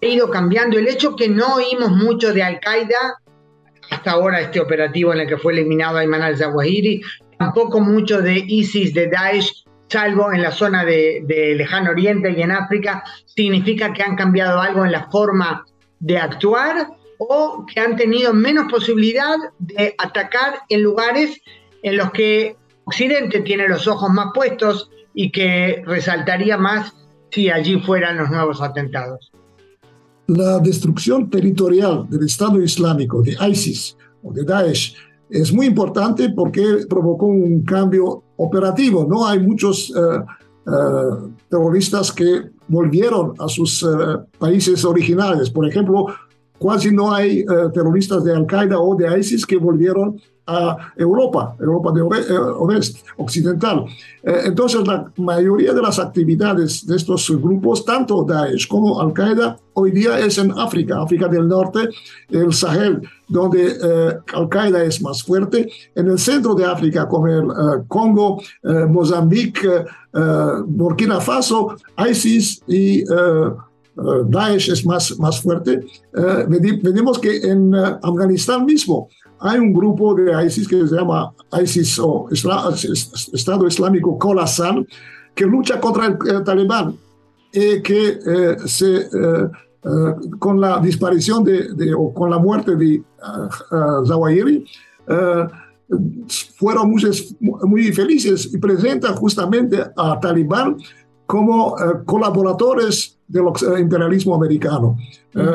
ha 0.00 0.06
ido 0.06 0.30
cambiando. 0.30 0.78
El 0.78 0.86
hecho 0.86 1.16
que 1.16 1.28
no 1.28 1.56
oímos 1.56 1.90
mucho 1.90 2.32
de 2.32 2.42
Al-Qaeda, 2.42 3.20
hasta 3.90 4.10
ahora 4.12 4.40
este 4.40 4.60
operativo 4.60 5.12
en 5.12 5.20
el 5.20 5.26
que 5.26 5.38
fue 5.38 5.54
eliminado 5.54 5.98
Ayman 5.98 6.22
al-Zawahiri, 6.22 7.00
tampoco 7.38 7.80
mucho 7.80 8.20
de 8.20 8.44
ISIS, 8.46 8.94
de 8.94 9.08
Daesh, 9.08 9.64
salvo 9.88 10.32
en 10.32 10.42
la 10.42 10.50
zona 10.50 10.84
de, 10.84 11.24
Lejano 11.56 11.90
Oriente 11.90 12.30
y 12.30 12.42
en 12.42 12.52
África, 12.52 13.02
significa 13.26 13.92
que 13.92 14.02
han 14.02 14.16
cambiado 14.16 14.60
algo 14.60 14.84
en 14.84 14.92
la 14.92 15.08
forma 15.10 15.64
de 16.00 16.18
actuar 16.18 16.88
o 17.18 17.66
que 17.66 17.80
han 17.80 17.96
tenido 17.96 18.32
menos 18.32 18.70
posibilidad 18.70 19.36
de 19.58 19.94
atacar 19.98 20.60
en 20.68 20.82
lugares 20.82 21.40
en 21.82 21.96
los 21.96 22.10
que 22.12 22.56
Occidente 22.84 23.40
tiene 23.40 23.68
los 23.68 23.86
ojos 23.86 24.10
más 24.10 24.28
puestos 24.32 24.90
y 25.14 25.30
que 25.30 25.82
resaltaría 25.84 26.56
más 26.56 26.94
si 27.30 27.50
allí 27.50 27.80
fueran 27.80 28.18
los 28.18 28.30
nuevos 28.30 28.62
atentados. 28.62 29.30
La 30.28 30.58
destrucción 30.58 31.28
territorial 31.28 32.06
del 32.08 32.26
Estado 32.26 32.62
Islámico, 32.62 33.22
de 33.22 33.36
ISIS 33.50 33.96
o 34.22 34.32
de 34.32 34.44
Daesh, 34.44 34.94
es 35.30 35.52
muy 35.52 35.66
importante 35.66 36.30
porque 36.30 36.62
provocó 36.88 37.26
un 37.26 37.62
cambio 37.62 38.22
operativo. 38.38 39.04
No 39.04 39.26
hay 39.26 39.38
muchos 39.40 39.90
eh, 39.90 40.00
eh, 40.66 40.70
terroristas 41.50 42.12
que 42.12 42.50
volvieron 42.68 43.34
a 43.38 43.48
sus 43.48 43.82
eh, 43.82 43.86
países 44.38 44.84
originales. 44.84 45.50
Por 45.50 45.68
ejemplo, 45.68 46.06
casi 46.64 46.90
no 46.90 47.12
hay 47.12 47.44
terroristas 47.74 48.24
de 48.24 48.34
Al-Qaeda 48.34 48.78
o 48.78 48.94
de 48.96 49.18
ISIS 49.18 49.44
que 49.44 49.56
volvieron 49.56 50.20
a 50.48 50.92
Europa, 50.96 51.54
Europa 51.60 51.92
de 51.92 52.02
oeste, 52.02 53.00
occidental. 53.18 53.84
entonces, 54.22 54.86
la 54.86 55.10
mayoría 55.18 55.74
de 55.74 55.82
las 55.82 55.98
actividades 55.98 56.86
de 56.86 56.96
estos 56.96 57.30
grupos, 57.30 57.84
tanto 57.84 58.24
Daesh 58.24 58.66
como 58.66 59.00
Al-Qaeda, 59.00 59.58
hoy 59.74 59.92
día 59.92 60.18
es 60.18 60.38
en 60.38 60.50
África, 60.58 61.00
África 61.00 61.28
del 61.28 61.46
Norte, 61.46 61.88
el 62.30 62.52
Sahel, 62.52 63.00
donde 63.28 63.68
eh, 63.68 64.18
Al-Qaeda 64.34 64.82
es 64.82 65.00
más 65.00 65.22
fuerte. 65.22 65.70
En 65.94 66.08
el 66.08 66.18
centro 66.18 66.54
de 66.54 66.64
África, 66.64 67.06
como 67.06 67.28
el 67.28 67.44
eh, 67.44 67.84
Congo, 67.86 68.40
eh, 68.62 68.86
Mozambique, 68.88 69.84
Burkina 70.66 71.20
Faso, 71.20 71.76
ISIS 72.10 72.62
y 72.66 73.04
Daesh 73.04 74.70
es 74.70 74.84
más, 74.84 75.16
más 75.18 75.40
fuerte. 75.40 75.84
Vemos 76.12 77.18
que 77.18 77.36
en 77.36 77.72
Afganistán 77.74 78.64
mismo 78.64 79.08
hay 79.40 79.58
un 79.58 79.72
grupo 79.72 80.14
de 80.14 80.44
ISIS 80.44 80.68
que 80.68 80.86
se 80.86 80.94
llama 80.94 81.32
ISIS 81.62 81.98
o 81.98 82.28
Estado 82.30 83.66
Islámico 83.66 84.18
Khorasan, 84.18 84.86
que 85.34 85.46
lucha 85.46 85.80
contra 85.80 86.06
el, 86.06 86.44
talibán 86.44 86.96
y 87.52 87.80
que 87.82 88.18
se 88.66 89.08
eh, 89.84 90.14
con 90.38 90.60
la 90.60 90.80
disparición 90.80 91.44
de, 91.44 91.94
o 91.96 92.12
con 92.12 92.30
la 92.30 92.38
muerte 92.38 92.74
de 92.74 93.00
uh, 93.00 94.04
Zawahiri, 94.04 94.64
fueron 96.56 96.90
muy, 96.90 97.02
muy, 97.40 97.92
felices 97.92 98.52
y 98.52 98.58
presentan 98.58 99.14
justamente 99.14 99.82
a 99.96 100.20
Talibán 100.20 100.76
como 101.28 101.76
colaboradores 102.06 103.18
del 103.28 103.44
imperialismo 103.78 104.34
americano. 104.34 104.96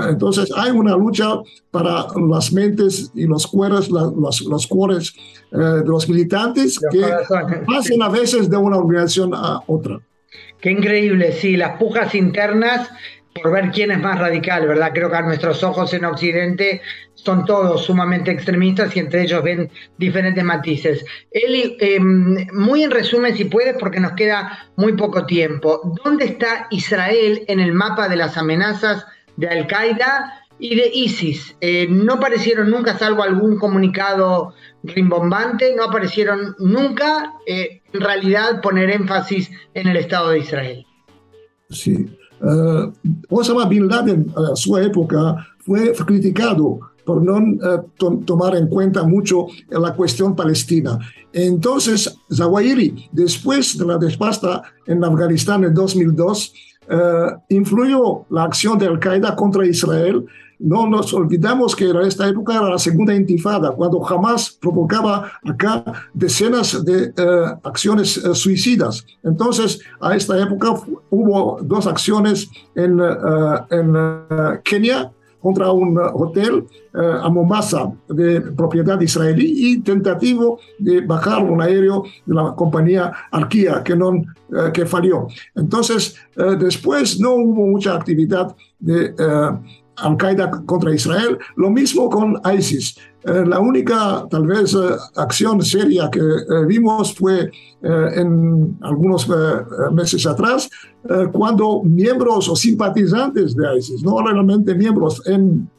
entonces 0.08 0.48
hay 0.56 0.70
una 0.70 0.96
lucha 0.96 1.42
para 1.72 2.06
las 2.30 2.54
mentes 2.54 3.12
y 3.16 3.26
los 3.26 3.48
cueros, 3.48 3.90
los, 3.90 4.42
los 4.42 4.68
cuores 4.68 5.14
de 5.52 5.84
los 5.84 6.08
militantes 6.08 6.80
que 6.92 7.02
pasan 7.66 8.04
a 8.04 8.10
veces 8.10 8.52
de 8.52 8.58
una 8.58 8.78
organización 8.78 9.34
a 9.34 9.62
otra. 9.66 10.00
Qué 10.62 10.70
increíble, 10.70 11.32
sí, 11.34 11.58
las 11.58 11.78
pujas 11.80 12.14
internas 12.14 12.90
por 13.34 13.52
ver 13.52 13.72
quién 13.72 13.92
es 13.92 14.00
más 14.00 14.20
radical, 14.20 14.68
¿verdad? 14.68 14.92
Creo 14.94 15.10
que 15.10 15.18
a 15.18 15.22
nuestros 15.22 15.64
ojos 15.64 15.94
en 15.94 16.06
Occidente 16.06 16.82
son 17.14 17.46
todos 17.46 17.86
sumamente 17.86 18.32
extremistas 18.32 18.96
y 18.96 19.00
entre 19.00 19.24
ellos 19.24 19.44
ven 19.44 19.70
diferentes 19.98 20.44
matices. 20.44 21.06
Eli, 21.32 21.76
em, 21.80 22.48
muy 22.54 22.84
en 22.84 22.92
resumen, 22.92 23.36
si 23.36 23.46
puedes, 23.46 23.76
porque 23.78 24.00
nos 24.00 24.14
queda 24.14 24.70
muy 24.76 24.94
poco 24.94 25.26
tiempo, 25.26 25.82
¿dónde 26.04 26.26
está 26.26 26.68
Israel 26.70 27.44
en 27.48 27.60
el 27.60 27.74
mapa 27.74 28.08
de 28.08 28.18
las 28.18 28.38
amenazas 28.38 29.06
de 29.38 29.48
Al-Qaeda 29.48 30.42
y 30.60 30.76
de 30.76 30.92
ISIS? 30.94 31.56
Eh, 31.62 31.88
no 31.90 32.14
aparecieron 32.14 32.70
nunca, 32.70 32.98
salvo 32.98 33.24
algún 33.24 33.58
comunicado 33.58 34.54
rimbombante, 34.84 35.74
no 35.76 35.86
aparecieron 35.86 36.56
nunca, 36.60 37.34
eh, 37.48 37.82
en 37.94 38.02
realidad, 38.02 38.62
poner 38.62 38.92
énfasis 38.92 39.50
en 39.74 39.88
el 39.88 39.98
Estado 39.98 40.30
de 40.30 40.40
Israel. 40.40 40.86
Sí. 41.70 42.16
Uh, 42.44 42.92
Osama 43.30 43.66
Bin 43.66 43.88
Laden, 43.88 44.34
a 44.36 44.56
su 44.56 44.78
época, 44.78 45.48
fue 45.60 45.94
criticado 45.94 46.80
por 47.06 47.22
no 47.22 47.38
uh, 47.38 48.24
tomar 48.26 48.56
en 48.56 48.68
cuenta 48.68 49.04
mucho 49.04 49.48
la 49.70 49.94
cuestión 49.94 50.36
palestina. 50.36 51.00
Entonces, 51.32 52.14
Zawahiri, 52.32 53.10
después 53.12 53.78
de 53.78 53.86
la 53.86 53.98
despasta 53.98 54.62
en 54.86 55.04
Afganistán 55.04 55.64
en 55.64 55.74
2002, 55.74 56.54
uh, 56.90 56.96
influyó 57.50 58.26
la 58.30 58.44
acción 58.44 58.78
de 58.78 58.88
Al-Qaeda 58.88 59.36
contra 59.36 59.66
Israel 59.66 60.26
no 60.60 60.88
nos 60.88 61.14
olvidamos 61.14 61.76
que 61.76 61.90
era 61.90 62.08
esta 62.08 62.28
época 62.28 62.56
era 62.56 62.70
la 62.70 62.80
segunda 62.80 63.14
intifada, 63.14 63.72
cuando 63.72 64.00
jamás 64.02 64.58
provocaba 64.62 65.32
acá 65.44 65.84
decenas 66.14 66.84
de 66.86 67.14
eh, 67.16 67.46
acciones 67.64 68.18
eh, 68.18 68.34
suicidas. 68.34 69.06
Entonces, 69.24 69.80
a 70.00 70.16
esta 70.16 70.42
época 70.42 70.74
hubo 71.10 71.60
dos 71.62 71.88
acciones 71.88 72.50
en, 72.76 73.00
eh, 73.00 73.06
en 73.72 74.62
Kenia 74.64 75.12
contra 75.42 75.72
un 75.74 76.00
hotel 76.00 76.66
a 76.94 77.28
Mombasa 77.28 77.92
de 78.08 78.40
propiedad 78.40 79.02
israelí 79.02 79.74
y 79.74 79.82
tentativo 79.82 80.60
de 80.80 81.02
bajar 81.02 81.44
un 81.44 81.62
aéreo 81.62 82.04
de 82.26 82.34
la 82.34 82.56
compañía 82.56 83.12
Arquía 83.30 83.84
que, 83.84 83.94
no, 83.94 84.24
que 84.74 84.86
falló. 84.86 85.28
Entonces, 85.54 86.16
después 86.60 87.20
no 87.20 87.34
hubo 87.34 87.68
mucha 87.68 87.94
actividad 87.94 88.56
de 88.80 89.14
al-Qaeda 89.98 90.64
contra 90.66 90.94
Israel, 90.94 91.38
lo 91.56 91.70
mismo 91.70 92.10
con 92.10 92.40
ISIS. 92.58 92.96
Eh, 93.26 93.46
la 93.46 93.60
única, 93.60 94.28
tal 94.30 94.46
vez, 94.46 94.74
eh, 94.74 94.78
acción 95.16 95.62
seria 95.62 96.10
que 96.12 96.20
eh, 96.20 96.66
vimos 96.68 97.16
fue 97.16 97.52
en 97.86 98.78
algunos 98.82 99.28
meses 99.92 100.26
atrás, 100.26 100.70
cuando 101.34 101.84
miembros 101.84 102.48
o 102.48 102.56
simpatizantes 102.56 103.58
de 103.58 103.78
ISIS, 103.78 104.02
no 104.04 104.26
realmente 104.26 104.74
miembros 104.74 105.22
en 105.26 105.70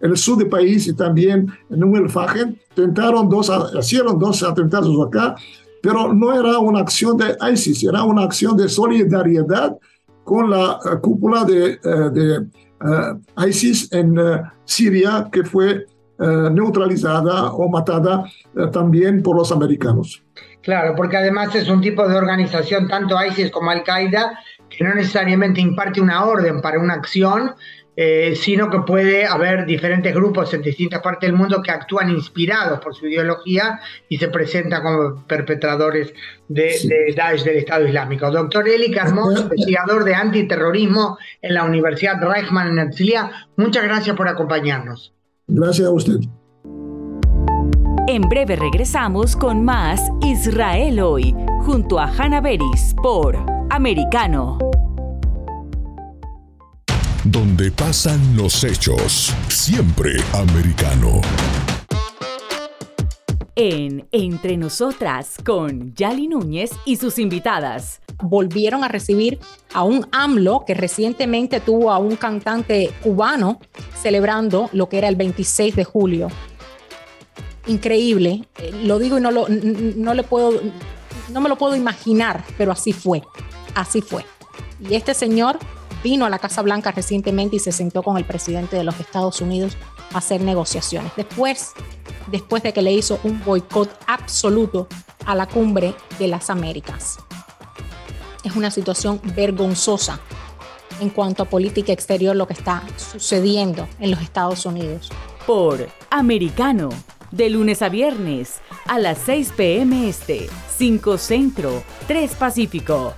el 0.00 0.16
sur 0.16 0.38
del 0.38 0.48
país 0.48 0.86
y 0.86 0.92
también 0.92 1.50
en 1.70 1.82
Umm 1.82 2.08
Fagen, 2.08 2.56
tentaron 2.76 3.28
dos, 3.28 3.50
hicieron 3.76 4.16
dos 4.16 4.44
atentados 4.44 4.96
acá, 5.04 5.34
pero 5.82 6.14
no 6.14 6.32
era 6.32 6.60
una 6.60 6.78
acción 6.78 7.16
de 7.16 7.36
ISIS, 7.52 7.82
era 7.82 8.04
una 8.04 8.22
acción 8.22 8.56
de 8.56 8.68
solidaridad 8.68 9.76
con 10.22 10.50
la 10.50 10.78
cúpula 11.02 11.44
de, 11.44 11.78
de 12.12 12.46
uh, 12.84 13.46
ISIS 13.46 13.92
en 13.92 14.18
uh, 14.18 14.42
Siria, 14.64 15.28
que 15.32 15.42
fue 15.44 15.86
uh, 16.18 16.50
neutralizada 16.50 17.52
o 17.52 17.68
matada 17.68 18.24
también 18.72 19.22
por 19.22 19.36
los 19.36 19.50
americanos. 19.50 20.22
Claro, 20.62 20.94
porque 20.96 21.16
además 21.16 21.54
es 21.54 21.68
un 21.68 21.80
tipo 21.80 22.06
de 22.08 22.16
organización, 22.16 22.88
tanto 22.88 23.16
ISIS 23.22 23.50
como 23.50 23.70
Al-Qaeda, 23.70 24.38
que 24.70 24.84
no 24.84 24.94
necesariamente 24.94 25.60
imparte 25.60 26.00
una 26.00 26.24
orden 26.24 26.60
para 26.60 26.78
una 26.78 26.94
acción, 26.94 27.52
eh, 27.96 28.34
sino 28.34 28.68
que 28.70 28.80
puede 28.80 29.24
haber 29.24 29.66
diferentes 29.66 30.12
grupos 30.12 30.52
en 30.52 30.62
distintas 30.62 31.00
partes 31.00 31.28
del 31.28 31.36
mundo 31.36 31.62
que 31.62 31.70
actúan 31.70 32.10
inspirados 32.10 32.80
por 32.80 32.94
su 32.94 33.06
ideología 33.06 33.80
y 34.08 34.18
se 34.18 34.28
presentan 34.28 34.82
como 34.82 35.24
perpetradores 35.26 36.12
de, 36.48 37.14
Daesh 37.16 37.44
del 37.44 37.58
Estado 37.58 37.86
Islámico. 37.86 38.30
Doctor 38.30 38.68
Eli 38.68 38.90
Carmón, 38.90 39.36
investigador 39.36 40.04
de 40.04 40.14
antiterrorismo 40.14 41.18
en 41.40 41.54
la 41.54 41.64
Universidad 41.64 42.20
Reichman 42.20 42.68
en 42.68 42.78
Erzilia, 42.80 43.30
muchas 43.56 43.84
gracias 43.84 44.16
por 44.16 44.28
acompañarnos. 44.28 45.12
Gracias 45.46 45.86
a 45.86 45.92
usted. 45.92 46.16
En 48.08 48.22
breve 48.22 48.56
regresamos 48.56 49.36
con 49.36 49.64
más 49.64 50.00
Israel 50.20 51.00
hoy, 51.00 51.34
junto 51.60 51.98
a 51.98 52.06
Hannah 52.06 52.40
Beris 52.40 52.94
por 53.02 53.36
Americano 53.70 54.58
donde 57.24 57.70
pasan 57.70 58.36
los 58.36 58.64
hechos. 58.64 59.34
Siempre 59.48 60.16
americano. 60.34 61.22
En 63.56 64.06
Entre 64.12 64.56
Nosotras 64.56 65.36
con 65.44 65.94
Yali 65.94 66.28
Núñez 66.28 66.72
y 66.84 66.96
sus 66.96 67.18
invitadas. 67.18 68.00
Volvieron 68.22 68.84
a 68.84 68.88
recibir 68.88 69.38
a 69.72 69.84
un 69.84 70.06
AMLO 70.12 70.64
que 70.66 70.74
recientemente 70.74 71.60
tuvo 71.60 71.90
a 71.90 71.98
un 71.98 72.16
cantante 72.16 72.92
cubano 73.02 73.58
celebrando 74.00 74.68
lo 74.72 74.88
que 74.88 74.98
era 74.98 75.08
el 75.08 75.16
26 75.16 75.76
de 75.76 75.84
julio. 75.84 76.28
Increíble, 77.66 78.46
eh, 78.58 78.72
lo 78.84 78.98
digo 78.98 79.16
y 79.16 79.22
no, 79.22 79.30
lo, 79.30 79.46
no, 79.48 80.12
le 80.12 80.22
puedo, 80.24 80.60
no 81.32 81.40
me 81.40 81.48
lo 81.48 81.56
puedo 81.56 81.74
imaginar, 81.74 82.44
pero 82.58 82.72
así 82.72 82.92
fue, 82.92 83.22
así 83.74 84.02
fue. 84.02 84.26
Y 84.80 84.94
este 84.94 85.14
señor 85.14 85.58
vino 86.04 86.26
a 86.26 86.30
la 86.30 86.38
Casa 86.38 86.60
Blanca 86.60 86.92
recientemente 86.92 87.56
y 87.56 87.58
se 87.58 87.72
sentó 87.72 88.02
con 88.02 88.18
el 88.18 88.26
presidente 88.26 88.76
de 88.76 88.84
los 88.84 89.00
Estados 89.00 89.40
Unidos 89.40 89.76
a 90.12 90.18
hacer 90.18 90.42
negociaciones. 90.42 91.10
Después, 91.16 91.72
después 92.30 92.62
de 92.62 92.74
que 92.74 92.82
le 92.82 92.92
hizo 92.92 93.18
un 93.24 93.42
boicot 93.42 93.90
absoluto 94.06 94.86
a 95.24 95.34
la 95.34 95.46
cumbre 95.46 95.94
de 96.18 96.28
las 96.28 96.50
Américas. 96.50 97.16
Es 98.44 98.54
una 98.54 98.70
situación 98.70 99.18
vergonzosa 99.34 100.20
en 101.00 101.08
cuanto 101.08 101.42
a 101.42 101.46
política 101.46 101.92
exterior 101.92 102.36
lo 102.36 102.46
que 102.46 102.52
está 102.52 102.82
sucediendo 102.98 103.88
en 103.98 104.10
los 104.10 104.20
Estados 104.20 104.66
Unidos. 104.66 105.10
Por 105.46 105.88
Americano, 106.10 106.90
de 107.30 107.48
lunes 107.48 107.80
a 107.80 107.88
viernes, 107.88 108.60
a 108.86 108.98
las 108.98 109.18
6 109.24 109.54
p.m. 109.56 110.06
Este, 110.06 110.48
5 110.76 111.16
Centro, 111.16 111.82
3 112.06 112.34
Pacífico. 112.34 113.14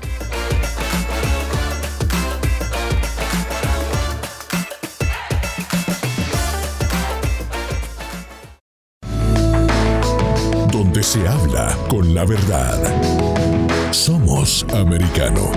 Se 11.16 11.28
habla 11.28 11.74
con 11.88 12.14
la 12.14 12.26
verdad. 12.26 12.78
Somos 13.90 14.66
americano. 14.74 15.50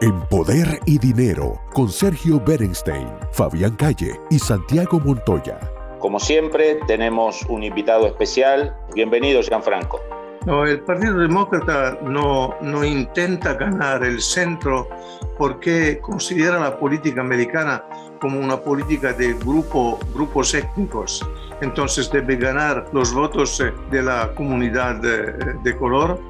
En 0.00 0.18
Poder 0.28 0.80
y 0.86 0.98
Dinero, 0.98 1.60
con 1.74 1.90
Sergio 1.90 2.40
Berenstein, 2.40 3.08
Fabián 3.32 3.76
Calle 3.76 4.18
y 4.30 4.38
Santiago 4.38 5.00
Montoya. 5.00 5.58
Como 5.98 6.18
siempre, 6.18 6.78
tenemos 6.86 7.42
un 7.48 7.62
invitado 7.62 8.06
especial. 8.06 8.74
Bienvenido, 8.94 9.42
Gianfranco. 9.42 10.00
No, 10.46 10.64
el 10.64 10.80
Partido 10.80 11.18
Demócrata 11.18 11.98
no, 12.04 12.54
no 12.62 12.84
intenta 12.84 13.54
ganar 13.54 14.04
el 14.04 14.22
centro 14.22 14.88
porque 15.36 15.98
considera 16.00 16.58
la 16.58 16.78
política 16.78 17.20
americana 17.20 17.84
como 18.20 18.40
una 18.40 18.56
política 18.56 19.12
de 19.12 19.34
grupo, 19.34 19.98
grupos 20.14 20.54
étnicos. 20.54 21.26
Entonces 21.62 22.10
debe 22.10 22.36
ganar 22.36 22.86
los 22.92 23.14
votos 23.14 23.60
eh, 23.60 23.72
de 23.90 24.02
la 24.02 24.30
comunidad 24.34 24.96
de, 24.96 25.76
color, 25.76 26.20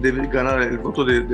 debe 0.00 0.26
ganar 0.28 0.60
el 0.62 0.78
voto 0.78 1.04
de, 1.04 1.24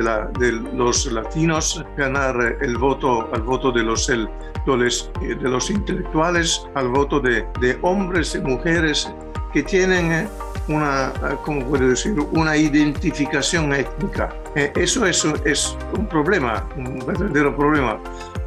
los 0.73 1.07
latinos, 1.13 1.85
ganar 1.97 2.57
el 2.61 2.77
voto 2.79 3.29
al 3.33 3.43
voto 3.43 3.73
de 3.73 3.83
los, 3.83 4.07
de 4.07 5.71
intelectuales, 5.71 6.67
al 6.75 6.89
voto 6.89 7.21
de, 7.21 7.45
hombres 7.83 8.35
y 8.35 8.41
mujeres 8.41 9.13
que 9.53 9.63
tienen 9.65 10.13
eh, 10.13 10.29
una, 10.69 11.13
¿cómo 11.45 11.65
puedo 11.67 11.89
decir?, 11.89 12.15
una 12.33 12.57
identificación 12.57 13.73
étnica. 13.73 14.33
Eh, 14.55 14.73
eso 14.77 15.07
es, 15.07 15.25
es 15.45 15.77
un 15.99 16.07
problema, 16.07 16.69
un 16.77 16.99
verdadero 17.05 17.57
problema, 17.57 17.99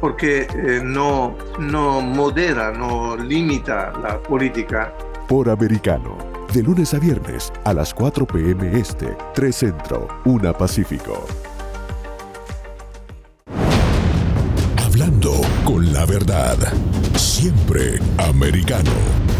porque 0.04 0.46
eh, 0.54 0.82
no, 0.84 1.34
no 1.58 2.02
modera, 2.02 2.70
no 2.70 3.16
limita 3.16 3.90
la 4.02 4.22
política. 4.22 4.92
Por 5.26 5.48
americano, 5.48 6.18
De 6.52 6.62
lunes 6.62 6.92
a 6.92 6.98
viernes 6.98 7.50
a 7.64 7.72
las 7.72 7.94
4 7.94 8.26
p.m. 8.26 8.78
Este, 8.78 9.16
3 9.34 9.56
Centro, 9.56 10.08
1 10.26 10.52
Pacífico. 10.58 11.24
Hablando 14.76 15.40
con 15.64 15.90
la 15.90 16.04
verdad. 16.04 16.58
Siempre 17.16 17.98
americano. 18.18 19.33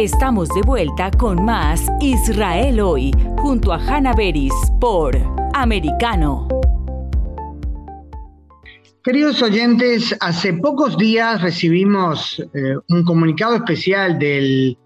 Estamos 0.00 0.48
de 0.48 0.62
vuelta 0.62 1.10
con 1.10 1.44
más 1.44 1.86
Israel 2.00 2.80
hoy, 2.80 3.10
junto 3.36 3.70
a 3.70 3.76
Hanna 3.76 4.14
Beris 4.14 4.54
por 4.80 5.14
Americano. 5.52 6.48
Queridos 9.04 9.42
oyentes, 9.42 10.16
hace 10.20 10.54
pocos 10.54 10.96
días 10.96 11.42
recibimos 11.42 12.40
eh, 12.40 12.76
un 12.88 13.04
comunicado 13.04 13.56
especial 13.56 14.18
del 14.18 14.78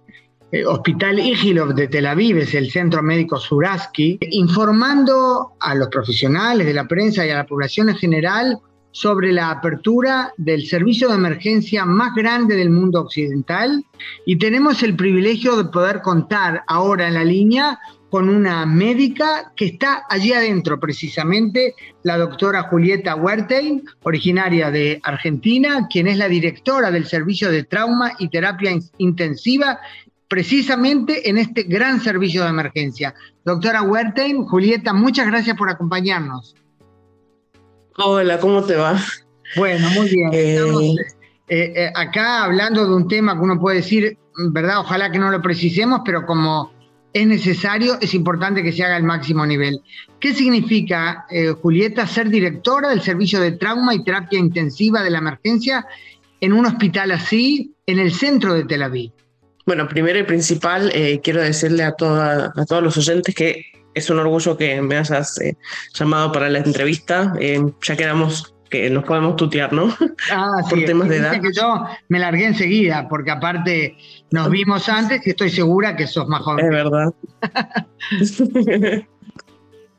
eh, 0.50 0.66
Hospital 0.66 1.20
Igilov 1.20 1.76
de 1.76 1.86
Tel 1.86 2.06
Aviv, 2.06 2.38
es 2.38 2.52
el 2.52 2.72
Centro 2.72 3.00
Médico 3.00 3.38
Suraski, 3.38 4.18
informando 4.20 5.52
a 5.60 5.76
los 5.76 5.90
profesionales 5.90 6.66
de 6.66 6.74
la 6.74 6.88
prensa 6.88 7.24
y 7.24 7.30
a 7.30 7.36
la 7.36 7.46
población 7.46 7.88
en 7.88 7.96
general 7.98 8.58
sobre 8.94 9.32
la 9.32 9.50
apertura 9.50 10.32
del 10.36 10.68
servicio 10.68 11.08
de 11.08 11.16
emergencia 11.16 11.84
más 11.84 12.14
grande 12.14 12.54
del 12.54 12.70
mundo 12.70 13.00
occidental 13.00 13.84
y 14.24 14.36
tenemos 14.36 14.84
el 14.84 14.94
privilegio 14.94 15.56
de 15.56 15.64
poder 15.64 16.00
contar 16.00 16.62
ahora 16.68 17.08
en 17.08 17.14
la 17.14 17.24
línea 17.24 17.80
con 18.08 18.28
una 18.28 18.64
médica 18.66 19.52
que 19.56 19.64
está 19.64 20.04
allí 20.08 20.32
adentro, 20.32 20.78
precisamente 20.78 21.74
la 22.04 22.16
doctora 22.16 22.62
Julieta 22.68 23.16
Huertein, 23.16 23.82
originaria 24.04 24.70
de 24.70 25.00
Argentina, 25.02 25.88
quien 25.90 26.06
es 26.06 26.16
la 26.16 26.28
directora 26.28 26.92
del 26.92 27.06
Servicio 27.06 27.50
de 27.50 27.64
Trauma 27.64 28.12
y 28.20 28.28
Terapia 28.28 28.78
Intensiva, 28.98 29.80
precisamente 30.28 31.28
en 31.28 31.38
este 31.38 31.64
gran 31.64 32.00
servicio 32.00 32.44
de 32.44 32.50
emergencia. 32.50 33.12
Doctora 33.44 33.82
Huertein, 33.82 34.44
Julieta, 34.44 34.92
muchas 34.92 35.26
gracias 35.26 35.56
por 35.56 35.68
acompañarnos. 35.68 36.54
Hola, 37.96 38.40
¿cómo 38.40 38.62
te 38.64 38.74
va? 38.74 39.00
Bueno, 39.56 39.88
muy 39.90 40.08
bien. 40.08 40.30
Eh, 40.32 40.54
Estamos 40.56 40.82
eh, 40.82 41.72
eh, 41.76 41.92
acá 41.94 42.42
hablando 42.42 42.84
de 42.86 42.94
un 42.94 43.06
tema 43.06 43.34
que 43.34 43.40
uno 43.40 43.60
puede 43.60 43.76
decir, 43.76 44.18
¿verdad? 44.50 44.80
Ojalá 44.80 45.12
que 45.12 45.18
no 45.18 45.30
lo 45.30 45.40
precisemos, 45.40 46.00
pero 46.04 46.26
como 46.26 46.72
es 47.12 47.26
necesario, 47.26 47.96
es 48.00 48.14
importante 48.14 48.64
que 48.64 48.72
se 48.72 48.82
haga 48.82 48.96
al 48.96 49.04
máximo 49.04 49.46
nivel. 49.46 49.80
¿Qué 50.18 50.34
significa, 50.34 51.26
Julieta, 51.62 52.08
ser 52.08 52.28
directora 52.28 52.88
del 52.88 53.02
servicio 53.02 53.40
de 53.40 53.52
trauma 53.52 53.94
y 53.94 54.02
terapia 54.02 54.40
intensiva 54.40 55.04
de 55.04 55.10
la 55.10 55.18
emergencia 55.18 55.86
en 56.40 56.52
un 56.52 56.66
hospital 56.66 57.12
así, 57.12 57.72
en 57.86 58.00
el 58.00 58.12
centro 58.12 58.54
de 58.54 58.64
Tel 58.64 58.82
Aviv? 58.82 59.12
Bueno, 59.64 59.86
primero 59.86 60.18
y 60.18 60.24
principal, 60.24 60.92
quiero 61.22 61.40
decirle 61.40 61.84
a, 61.84 61.92
toda, 61.92 62.52
a 62.56 62.64
todos 62.64 62.82
los 62.82 62.96
oyentes 62.96 63.32
que 63.32 63.64
es 63.94 64.10
un 64.10 64.18
orgullo 64.18 64.56
que 64.56 64.80
me 64.82 64.96
hayas 64.96 65.40
eh, 65.40 65.56
llamado 65.94 66.32
para 66.32 66.48
la 66.48 66.58
entrevista. 66.58 67.32
Eh, 67.40 67.60
ya 67.82 67.96
quedamos 67.96 68.54
que 68.68 68.90
nos 68.90 69.04
podemos 69.04 69.36
tutear, 69.36 69.72
¿no? 69.72 69.94
Ah, 70.30 70.62
Por 70.68 70.84
temas 70.84 71.08
de 71.08 71.18
edad. 71.18 71.40
que 71.40 71.52
yo 71.52 71.86
me 72.08 72.18
largué 72.18 72.46
enseguida, 72.46 73.08
porque 73.08 73.30
aparte 73.30 73.96
nos 74.30 74.50
vimos 74.50 74.88
antes 74.88 75.26
y 75.26 75.30
estoy 75.30 75.50
segura 75.50 75.96
que 75.96 76.06
sos 76.06 76.26
más 76.28 76.42
joven. 76.42 76.66
Es 76.66 76.70
verdad. 76.70 77.14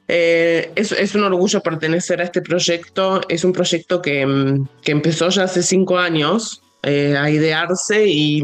Eh, 0.07 0.71
es, 0.75 0.91
es, 0.91 1.15
un 1.15 1.23
orgullo 1.23 1.63
pertenecer 1.63 2.21
a 2.21 2.25
este 2.25 2.39
proyecto. 2.39 3.21
Es 3.27 3.43
un 3.43 3.51
proyecto 3.51 4.03
que, 4.03 4.23
mm, 4.23 4.67
que 4.83 4.91
empezó 4.91 5.29
ya 5.29 5.45
hace 5.45 5.63
cinco 5.63 5.97
años 5.97 6.61
eh, 6.87 7.17
a 7.17 7.31
idearse 7.31 8.05
y, 8.05 8.43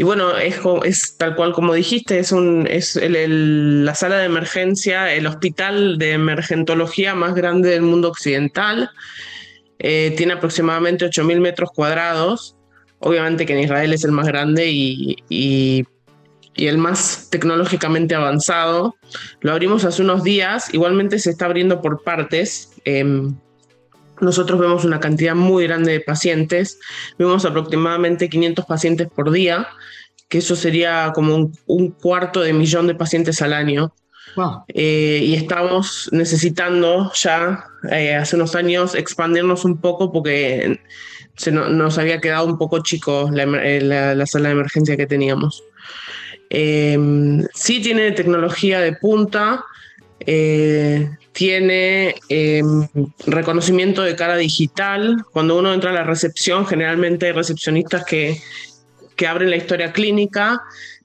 bueno, 0.00 0.36
es, 0.36 1.16
tal 1.16 1.36
cual 1.36 1.52
como 1.52 1.74
dijiste, 1.74 2.18
es, 2.18 2.32
la 2.32 3.94
sala 3.94 4.18
de 4.18 4.24
emergencia, 4.24 5.14
el 5.14 5.28
hospital 5.28 5.96
de 5.96 6.10
emergentología 6.10 7.14
más 7.14 7.36
grande 7.36 7.70
del 7.70 7.82
mundo 7.82 8.08
occidental. 8.08 8.90
Eh, 9.78 10.12
tiene 10.16 10.32
aproximadamente 10.32 11.06
8.000 11.06 11.38
metros 11.38 11.70
cuadrados. 11.72 12.56
Obviamente 12.98 13.46
que 13.46 13.52
en 13.52 13.60
Israel 13.60 13.92
es 13.92 14.02
el 14.02 14.10
más 14.10 14.26
grande 14.26 14.68
y, 14.68 15.86
el 16.56 16.78
más 16.78 17.28
tecnológicamente 17.30 18.16
avanzado. 18.16 18.96
Lo 19.40 19.52
abrimos 19.52 19.84
hace 19.84 20.02
unos 20.02 20.24
días, 20.24 20.74
igualmente 20.74 21.20
se 21.20 21.30
está 21.30 21.44
abriendo 21.44 21.80
por 21.80 22.02
partes. 22.02 22.72
Em, 22.84 23.36
nosotros 24.22 24.60
vemos 24.60 24.84
una 24.84 25.00
cantidad 25.00 25.34
muy 25.34 25.64
grande 25.64 25.92
de 25.92 26.00
pacientes, 26.00 26.78
vemos 27.18 27.44
aproximadamente 27.44 28.30
500 28.30 28.64
pacientes 28.64 29.08
por 29.08 29.30
día, 29.30 29.68
que 30.28 30.38
eso 30.38 30.56
sería 30.56 31.12
como 31.14 31.50
un, 31.66 31.90
cuarto 31.90 32.40
de 32.40 32.52
millón 32.52 32.86
de 32.86 32.94
pacientes 32.94 33.42
al 33.42 33.52
año. 33.52 33.92
Eh, 34.68 35.20
y 35.24 35.34
estamos 35.34 36.08
necesitando 36.12 37.12
ya, 37.14 37.66
eh, 37.90 38.14
hace 38.14 38.36
unos 38.36 38.54
años, 38.54 38.94
expandirnos 38.94 39.66
un 39.66 39.78
poco 39.78 40.10
porque 40.10 40.80
se 41.36 41.50
nos 41.50 41.98
había 41.98 42.20
quedado 42.20 42.46
un 42.46 42.56
poco 42.56 42.82
chico 42.82 43.28
la, 43.30 43.44
eh, 43.62 44.26
sala 44.26 44.48
de 44.48 44.52
emergencia 44.52 44.96
que 44.96 45.06
teníamos. 45.06 45.62
sí 46.48 47.80
tiene 47.82 48.12
tecnología 48.12 48.80
de 48.80 48.94
punta, 48.94 49.64
tiene 51.32 52.14
em, 52.28 52.86
reconocimiento 53.26 54.02
de 54.02 54.16
cara 54.16 54.36
digital. 54.36 55.24
Cuando 55.32 55.58
uno 55.58 55.72
entra 55.72 55.90
a 55.90 55.94
la 55.94 56.04
recepción, 56.04 56.66
generalmente 56.66 57.26
hay 57.26 57.32
recepcionistas 57.32 58.04
que, 58.04 58.40
que 59.16 59.26
abren 59.26 59.50
la 59.50 59.56
historia 59.56 59.92
clínica 59.92 60.62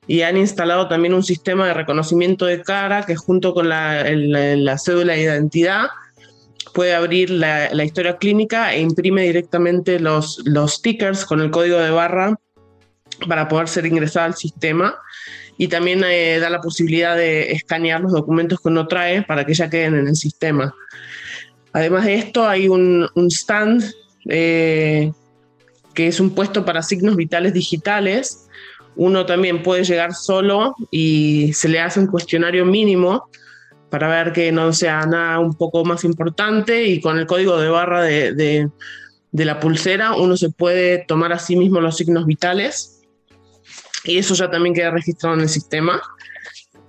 y 0.07 0.21
han 0.21 0.37
instalado 0.37 0.87
también 0.87 1.13
un 1.13 1.23
sistema 1.23 1.67
de 1.67 1.73
reconocimiento 1.73 2.45
de 2.45 2.61
cara 2.61 3.05
que 3.05 3.15
junto 3.15 3.53
con 3.53 3.69
la, 3.69 4.03
la 4.09 4.77
cédula 4.77 5.13
de 5.13 5.21
identidad 5.21 5.87
puede 6.73 6.93
abrir 6.93 7.29
la, 7.29 7.69
la, 7.73 7.83
historia 7.83 8.17
clínica 8.17 8.73
e 8.73 8.81
imprime 8.81 9.23
directamente 9.23 9.99
los, 9.99 10.41
los 10.45 10.75
stickers 10.75 11.25
con 11.25 11.41
el 11.41 11.51
código 11.51 11.77
de 11.77 11.89
barra 11.89 12.39
para 13.27 13.47
poder 13.47 13.67
ser 13.67 13.85
ingresada 13.85 14.27
al 14.27 14.35
sistema 14.35 14.95
y 15.57 15.67
también 15.67 16.03
eh, 16.05 16.39
da 16.39 16.49
la 16.49 16.61
posibilidad 16.61 17.15
de 17.15 17.51
escanear 17.51 18.01
los 18.01 18.11
documentos 18.11 18.59
que 18.61 18.69
uno 18.69 18.87
trae 18.87 19.23
para 19.23 19.45
que 19.45 19.53
ya 19.53 19.69
queden 19.69 19.95
en 19.95 20.07
el 20.07 20.15
sistema. 20.15 20.73
Además 21.73 22.05
de 22.05 22.15
esto, 22.15 22.47
hay 22.47 22.67
un, 22.67 23.09
stand 23.29 23.83
eh, 24.29 25.11
que 25.93 26.07
es 26.07 26.19
un 26.19 26.31
puesto 26.31 26.63
para 26.63 26.83
signos 26.83 27.15
vitales 27.15 27.53
digitales. 27.53 28.47
Uno 28.95 29.25
también 29.25 29.63
puede 29.63 29.83
llegar 29.83 30.13
solo 30.13 30.75
y 30.91 31.51
se 31.53 31.69
le 31.69 31.79
hace 31.79 31.99
un 31.99 32.07
cuestionario 32.07 32.65
mínimo 32.65 33.29
para 33.89 34.07
ver 34.07 34.33
que 34.33 34.51
no 34.51 34.73
sea 34.73 35.05
nada 35.05 35.39
un 35.39 35.53
poco 35.53 35.85
más 35.85 36.03
importante 36.03 36.85
y 36.85 36.99
con 36.99 37.17
el 37.17 37.25
código 37.25 37.57
de 37.57 37.69
barra 37.69 38.01
de, 38.01 38.69
de 39.31 39.45
la 39.45 39.59
pulsera 39.59 40.13
uno 40.13 40.35
se 40.35 40.49
puede 40.49 41.05
tomar 41.07 41.31
a 41.31 41.39
sí 41.39 41.55
mismo 41.55 41.79
los 41.79 41.95
signos 41.95 42.25
vitales 42.25 42.96
y 44.03 44.17
eso 44.17 44.33
ya 44.33 44.49
también 44.49 44.75
queda 44.75 44.91
registrado 44.91 45.35
en 45.35 45.41
el 45.41 45.49
sistema. 45.49 46.01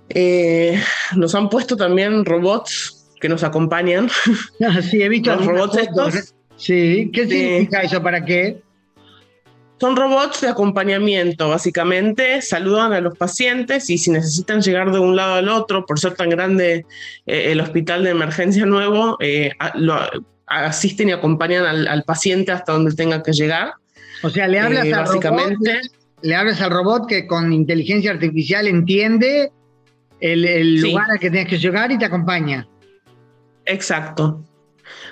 Eh, 0.09 0.81
nos 1.15 1.35
han 1.35 1.49
puesto 1.49 1.77
también 1.77 2.25
robots 2.25 3.15
que 3.19 3.29
nos 3.29 3.43
acompañan. 3.43 4.09
Ah, 4.61 4.81
sí, 4.81 5.01
he 5.01 5.09
visto 5.09 5.35
los 5.35 5.45
robots 5.45 5.77
estos. 5.77 6.33
Sí, 6.57 7.09
¿qué 7.13 7.27
significa 7.27 7.81
eso? 7.81 8.03
¿Para 8.03 8.23
qué? 8.23 8.61
Son 9.79 9.95
robots 9.95 10.41
de 10.41 10.49
acompañamiento, 10.49 11.47
básicamente 11.47 12.41
saludan 12.41 12.91
a 12.91 12.99
los 12.99 13.17
pacientes 13.17 13.89
y 13.89 13.97
si 13.97 14.11
necesitan 14.11 14.61
llegar 14.61 14.91
de 14.91 14.99
un 14.99 15.15
lado 15.15 15.35
al 15.35 15.47
otro, 15.47 15.85
por 15.85 15.97
ser 15.97 16.15
tan 16.15 16.29
grande 16.29 16.85
eh, 17.25 17.51
el 17.53 17.61
hospital 17.61 18.03
de 18.03 18.09
emergencia 18.09 18.65
nuevo, 18.65 19.15
eh, 19.21 19.51
lo, 19.75 19.97
asisten 20.47 21.09
y 21.09 21.11
acompañan 21.13 21.65
al, 21.65 22.03
paciente 22.03 22.51
hasta 22.51 22.73
donde 22.73 22.93
tenga 22.93 23.23
que 23.23 23.31
llegar. 23.31 23.73
O 24.21 24.29
sea, 24.29 24.49
le 24.49 24.59
hablas 24.59 24.91
a 24.91 25.01
básicamente 25.03 25.79
le 26.21 26.35
hablas 26.35 26.61
al 26.61 26.71
robot 26.71 27.07
que 27.07 27.27
con 27.27 27.53
inteligencia 27.53 28.11
artificial 28.11 28.67
entiende 28.67 29.51
el, 30.19 30.81
lugar 30.81 31.11
al 31.11 31.19
que 31.19 31.29
tienes 31.29 31.47
que 31.47 31.57
llegar 31.57 31.91
y 31.91 31.97
te 31.97 32.05
acompaña. 32.05 32.67
Exacto. 33.65 34.43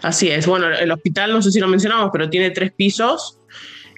Así 0.02 0.30
es. 0.30 0.46
Bueno, 0.46 0.68
el 0.70 0.92
hospital, 0.92 1.32
no 1.32 1.42
sé 1.42 1.52
si 1.52 1.60
lo 1.60 1.68
mencionamos, 1.68 2.10
pero 2.12 2.30
tiene 2.30 2.52
tres 2.52 2.72
pisos. 2.72 3.40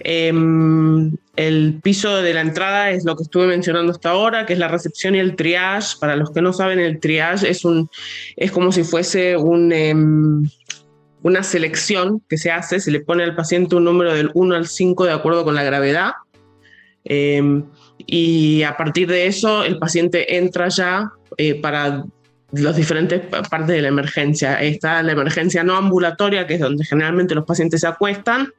Em, 0.01 1.11
el 1.35 1.79
piso 1.83 2.21
de 2.21 2.33
la 2.33 2.41
entrada 2.41 2.91
es 2.91 3.03
lo 3.05 3.17
que 3.17 3.23
estuve 3.23 3.47
mencionando 3.47 3.91
hasta 3.91 4.11
ahora, 4.11 4.45
que 4.45 4.53
es 4.53 4.59
la 4.59 4.67
recepción 4.67 5.15
y 5.15 5.19
el 5.19 5.35
triage. 5.35 5.97
Para 5.99 6.15
los 6.15 6.31
que 6.31 6.41
no 6.41 6.53
saben, 6.53 6.79
el 6.79 6.99
triage 6.99 7.49
es, 7.49 7.65
un, 7.65 7.89
es 8.35 8.51
como 8.51 8.71
si 8.71 8.83
fuese 8.83 9.35
un, 9.35 9.71
em, 9.71 10.47
una 11.23 11.43
selección 11.43 12.21
que 12.29 12.37
se 12.37 12.51
hace, 12.51 12.79
se 12.79 12.91
le 12.91 13.01
pone 13.01 13.23
al 13.23 13.35
paciente 13.35 13.75
un 13.75 13.85
número 13.85 14.13
del 14.13 14.31
1 14.33 14.55
al 14.55 14.67
5 14.67 15.05
de 15.05 15.11
acuerdo 15.11 15.43
con 15.43 15.55
la 15.55 15.63
gravedad 15.63 16.13
Em, 17.09 17.65
y 18.05 18.63
a 18.63 18.77
partir 18.77 19.07
de 19.09 19.25
eso, 19.25 19.63
el 19.63 19.77
paciente 19.77 20.37
entra 20.37 20.69
ya 20.69 21.11
eh, 21.37 21.55
para 21.55 22.05
las 22.51 22.75
diferentes 22.75 23.21
partes 23.49 23.67
de 23.67 23.81
la 23.81 23.89
emergencia. 23.89 24.61
Está 24.61 25.03
la 25.03 25.11
emergencia 25.11 25.63
no 25.63 25.75
ambulatoria, 25.75 26.47
que 26.47 26.55
es 26.55 26.59
donde 26.59 26.85
generalmente 26.85 27.35
los 27.35 27.45
pacientes 27.45 27.81
se 27.81 27.87
acuestan. 27.87 28.49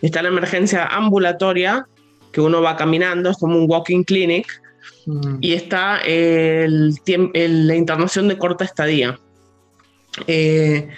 Está 0.00 0.22
la 0.22 0.28
emergencia 0.28 0.86
ambulatoria, 0.86 1.86
que 2.32 2.40
uno 2.40 2.62
va 2.62 2.76
caminando, 2.76 3.30
es 3.30 3.38
como 3.38 3.58
un 3.58 3.68
walking 3.68 4.04
clinic. 4.04 4.46
Mm. 5.06 5.38
Y 5.40 5.54
está 5.54 5.98
el, 6.04 6.94
la 7.06 7.74
internación 7.74 8.28
de 8.28 8.38
corta 8.38 8.64
estadía. 8.64 9.18
Eh, 10.26 10.88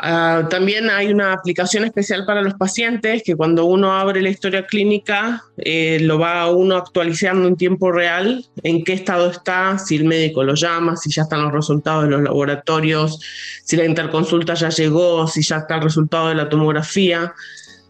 Ah, 0.00 0.46
también 0.48 0.90
hay 0.90 1.08
una 1.08 1.32
aplicación 1.32 1.84
especial 1.84 2.24
para 2.24 2.40
los 2.40 2.54
pacientes 2.54 3.24
que 3.24 3.34
cuando 3.34 3.64
uno 3.64 3.92
abre 3.92 4.22
la 4.22 4.28
historia 4.28 4.64
clínica 4.64 5.42
eh, 5.56 5.98
lo 6.00 6.20
va 6.20 6.48
uno 6.52 6.76
actualizando 6.76 7.48
en 7.48 7.56
tiempo 7.56 7.90
real 7.90 8.46
en 8.62 8.84
qué 8.84 8.92
estado 8.92 9.28
está, 9.28 9.76
si 9.76 9.96
el 9.96 10.04
médico 10.04 10.44
lo 10.44 10.54
llama, 10.54 10.96
si 10.96 11.10
ya 11.10 11.22
están 11.22 11.42
los 11.42 11.52
resultados 11.52 12.04
de 12.04 12.10
los 12.10 12.22
laboratorios, 12.22 13.18
si 13.64 13.76
la 13.76 13.86
interconsulta 13.86 14.54
ya 14.54 14.68
llegó, 14.68 15.26
si 15.26 15.42
ya 15.42 15.56
está 15.56 15.74
el 15.74 15.82
resultado 15.82 16.28
de 16.28 16.36
la 16.36 16.48
tomografía. 16.48 17.34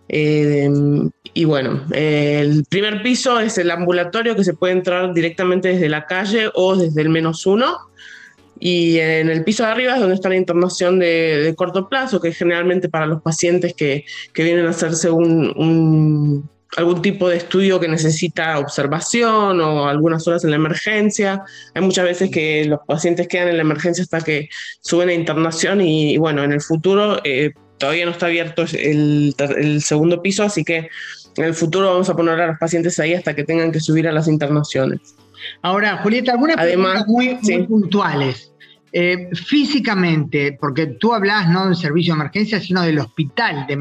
Eh, 0.09 0.71
y 1.35 1.45
bueno, 1.45 1.85
el 1.93 2.65
primer 2.71 3.03
piso 3.03 3.39
es 3.39 3.59
el 3.59 3.71
ambulatorio 3.71 4.35
que 4.35 4.45
se 4.45 4.55
puede 4.55 4.73
entrar 4.73 5.13
directamente 5.13 5.69
desde 5.69 5.91
la 5.91 6.07
calle 6.07 6.51
o 6.55 6.75
desde 6.75 7.03
el 7.03 7.11
menos 7.11 7.45
uno. 7.45 7.77
Y 8.61 8.99
en 8.99 9.31
el 9.31 9.45
piso 9.45 9.63
de 9.63 9.71
arriba 9.71 9.95
es 9.95 10.01
donde 10.01 10.15
está 10.15 10.29
la 10.29 10.37
internación 10.37 10.99
de, 10.99 11.55
corto 11.57 11.89
plazo, 11.89 12.21
que 12.21 12.29
es 12.29 12.37
generalmente 12.37 12.89
para 12.89 13.07
los 13.07 13.23
pacientes 13.23 13.75
que, 13.75 14.05
que 14.33 14.43
vienen 14.43 14.67
a 14.67 14.71
hacerse 14.71 15.11
un, 15.11 16.49
algún 16.77 17.01
tipo 17.01 17.29
de 17.29 17.37
estudio 17.37 17.81
que 17.81 17.89
necesita 17.89 18.59
observación 18.59 19.61
o 19.61 19.89
algunas 19.89 20.27
horas 20.29 20.45
en 20.45 20.51
la 20.51 20.57
emergencia. 20.57 21.43
Hay 21.75 21.83
muchas 21.83 22.05
veces 22.05 22.31
que 22.31 22.65
los 22.67 22.81
pacientes 22.87 23.29
quedan 23.29 23.49
en 23.49 23.57
la 23.57 23.63
emergencia 23.63 24.03
hasta 24.03 24.21
que 24.21 24.49
suben 24.81 25.09
a 25.09 25.15
internación 25.15 25.81
y, 25.81 26.19
bueno, 26.19 26.45
en 26.45 26.53
el 26.53 26.61
futuro 26.61 27.21
eh, 27.25 27.53
todavía 27.79 28.05
no 28.05 28.11
está 28.11 28.27
abierto 28.27 28.65
el, 28.73 29.35
el, 29.39 29.83
segundo 29.83 30.21
piso, 30.21 30.43
así 30.43 30.65
que 30.65 30.89
en 31.37 31.45
el 31.45 31.55
futuro 31.55 31.91
vamos 31.91 32.09
a 32.11 32.17
poner 32.17 32.41
a 32.41 32.49
los 32.49 32.59
pacientes 32.59 32.99
ahí 32.99 33.15
hasta 33.15 33.35
que 33.35 33.45
tengan 33.45 33.73
que 33.73 33.81
subir 33.81 34.07
a 34.09 34.13
las 34.13 34.29
internaciones. 34.29 35.15
Ahora, 35.63 35.99
Julieta, 35.99 36.33
algunas 36.33 36.57
preguntas 36.57 37.07
muy, 37.07 37.39
puntuales. 37.67 38.53
Eh, 38.93 39.29
físicamente, 39.35 40.57
porque 40.59 40.87
tú 40.87 41.13
hablas 41.13 41.49
no 41.51 41.67
del 41.67 41.77
servicio 41.77 42.15
de 42.15 42.21
emergencia, 42.21 42.59
sino 42.59 42.83
del 42.83 42.99
hospital 42.99 43.67
de 43.67 43.79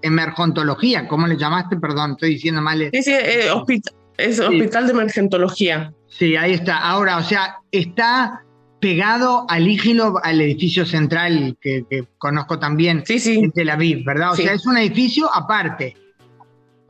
emergentología, 0.00 1.06
¿cómo 1.06 1.26
le 1.26 1.36
llamaste? 1.36 1.76
Perdón, 1.76 2.12
estoy 2.12 2.30
diciendo 2.30 2.62
mal. 2.62 2.88
Sí, 2.92 3.02
sí, 3.02 3.12
eh, 3.12 3.50
es 4.16 4.40
hospital 4.40 4.86
de 4.86 4.92
emergentología. 4.92 5.92
Sí, 6.08 6.36
ahí 6.36 6.52
está. 6.52 6.78
Ahora, 6.78 7.18
o 7.18 7.22
sea, 7.22 7.58
está 7.70 8.42
pegado 8.80 9.46
al 9.48 9.68
Ígilo, 9.68 10.14
al 10.22 10.40
edificio 10.40 10.84
central 10.84 11.56
que, 11.60 11.84
conozco 12.18 12.58
también 12.58 13.04
sí, 13.06 13.18
sí. 13.20 13.38
en 13.38 13.52
Tel 13.52 13.70
Aviv, 13.70 14.04
¿verdad? 14.04 14.32
O 14.32 14.36
sea, 14.36 14.52
es 14.52 14.66
un 14.66 14.76
edificio 14.76 15.32
aparte. 15.32 15.96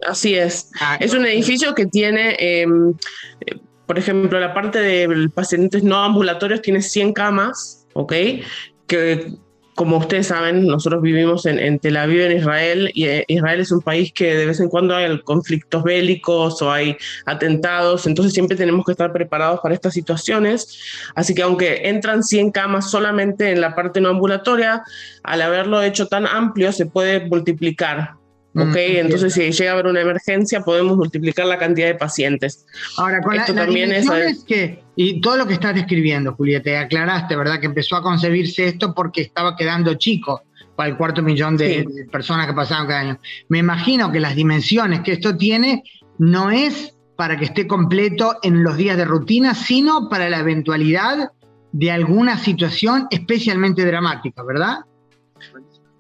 Así 0.07 0.35
es. 0.35 0.71
Ah, 0.81 0.97
es 0.99 1.13
un 1.15 1.27
edificio 1.27 1.75
que 1.75 1.87
tiene 1.87 2.35
em, 2.39 2.95
por 3.87 3.99
ejemplo, 3.99 4.39
la 4.41 4.55
parte 4.55 4.79
de 4.79 5.29
pacientes 5.35 5.83
no 5.83 6.03
ambulatorios 6.03 6.63
tiene 6.63 6.83
100 6.83 7.13
camas, 7.13 7.87
¿ok? 7.95 8.13
Que 8.87 9.37
como 9.75 9.97
ustedes 9.97 10.27
saben, 10.27 10.67
nosotros 10.67 11.01
vivimos 11.01 11.47
en, 11.47 11.79
Tel 11.79 11.97
Aviv, 11.97 12.21
en 12.21 12.37
Israel, 12.37 12.91
y 12.95 13.07
eh, 13.07 13.25
Israel 13.29 13.61
es 13.61 13.73
un 13.73 13.81
país 13.81 14.13
que 14.13 14.35
de 14.37 14.47
vez 14.47 14.61
en 14.61 14.69
cuando 14.69 14.95
hay 14.95 15.19
conflictos 15.23 15.83
bélicos 15.83 16.61
o 16.61 16.71
hay 16.71 16.97
atentados, 17.25 18.07
entonces 18.07 18.35
siempre 18.35 18.57
tenemos 18.57 18.85
que 18.85 18.93
estar 18.93 19.13
preparados 19.13 19.61
para 19.61 19.75
estas 19.75 19.95
situaciones. 19.95 20.79
Así 21.15 21.35
que 21.35 21.43
aunque 21.43 21.89
entran 21.89 22.23
100 22.23 22.51
camas 22.51 22.91
solamente 22.91 23.51
en 23.51 23.61
la 23.61 23.75
parte 23.75 24.01
no 24.01 24.11
ambulatoria, 24.11 24.83
al 25.23 25.41
haberlo 25.41 25.83
hecho 25.83 26.07
tan 26.07 26.27
amplio 26.27 26.71
se 26.73 26.87
puede 26.87 27.27
multiplicar 27.27 28.22
¿ok? 28.55 28.75
Mm, 28.75 28.97
Entonces, 28.99 29.35
si 29.35 29.51
llega 29.51 29.71
a 29.71 29.75
haber 29.75 29.87
una 29.87 30.01
emergencia, 30.01 30.61
podemos 30.63 30.97
multiplicar 30.97 31.47
la 31.47 31.59
cantidad 31.59 31.87
de 31.87 31.95
pacientes. 31.95 32.67
Ahora, 32.99 33.21
con 33.21 33.35
Esto 33.35 33.53
la, 33.55 33.65
también 33.65 33.93
es, 33.93 34.45
que, 34.47 34.83
y 34.97 35.21
todo 35.21 35.37
lo 35.37 35.47
que 35.47 35.55
estás 35.55 35.75
describiendo, 35.75 36.35
Julieta, 36.35 36.65
te 36.65 36.77
aclaraste, 36.77 37.37
¿verdad? 37.37 37.61
Que 37.61 37.67
empezó 37.67 37.97
a 37.97 38.03
concebirse 38.03 38.67
esto 38.67 38.95
porque 38.95 39.23
estaba 39.23 39.57
quedando 39.57 39.95
chico 39.95 40.43
para 40.77 40.89
el 40.89 40.97
cuarto 40.97 41.23
millón 41.23 41.57
de, 41.57 41.87
personas 42.11 42.47
que 42.47 42.55
pasaban 42.55 42.87
cada 42.87 43.01
año. 43.01 43.21
Me 43.49 43.59
imagino 43.59 44.11
que 44.11 44.21
las 44.21 44.35
dimensiones 44.35 45.01
que 45.01 45.13
esto 45.13 45.37
tiene 45.37 45.83
no 46.19 46.51
es 46.51 46.95
para 47.17 47.37
que 47.37 47.45
esté 47.45 47.67
completo 47.67 48.39
en 48.43 48.63
los 48.63 48.77
días 48.77 48.97
de 48.97 49.05
rutina, 49.05 49.55
sino 49.55 50.09
para 50.09 50.29
la 50.29 50.41
eventualidad 50.41 51.31
de 51.73 51.91
alguna 51.91 52.39
situación 52.39 53.07
especialmente 53.11 53.85
dramática, 53.85 54.43
¿verdad? 54.43 54.79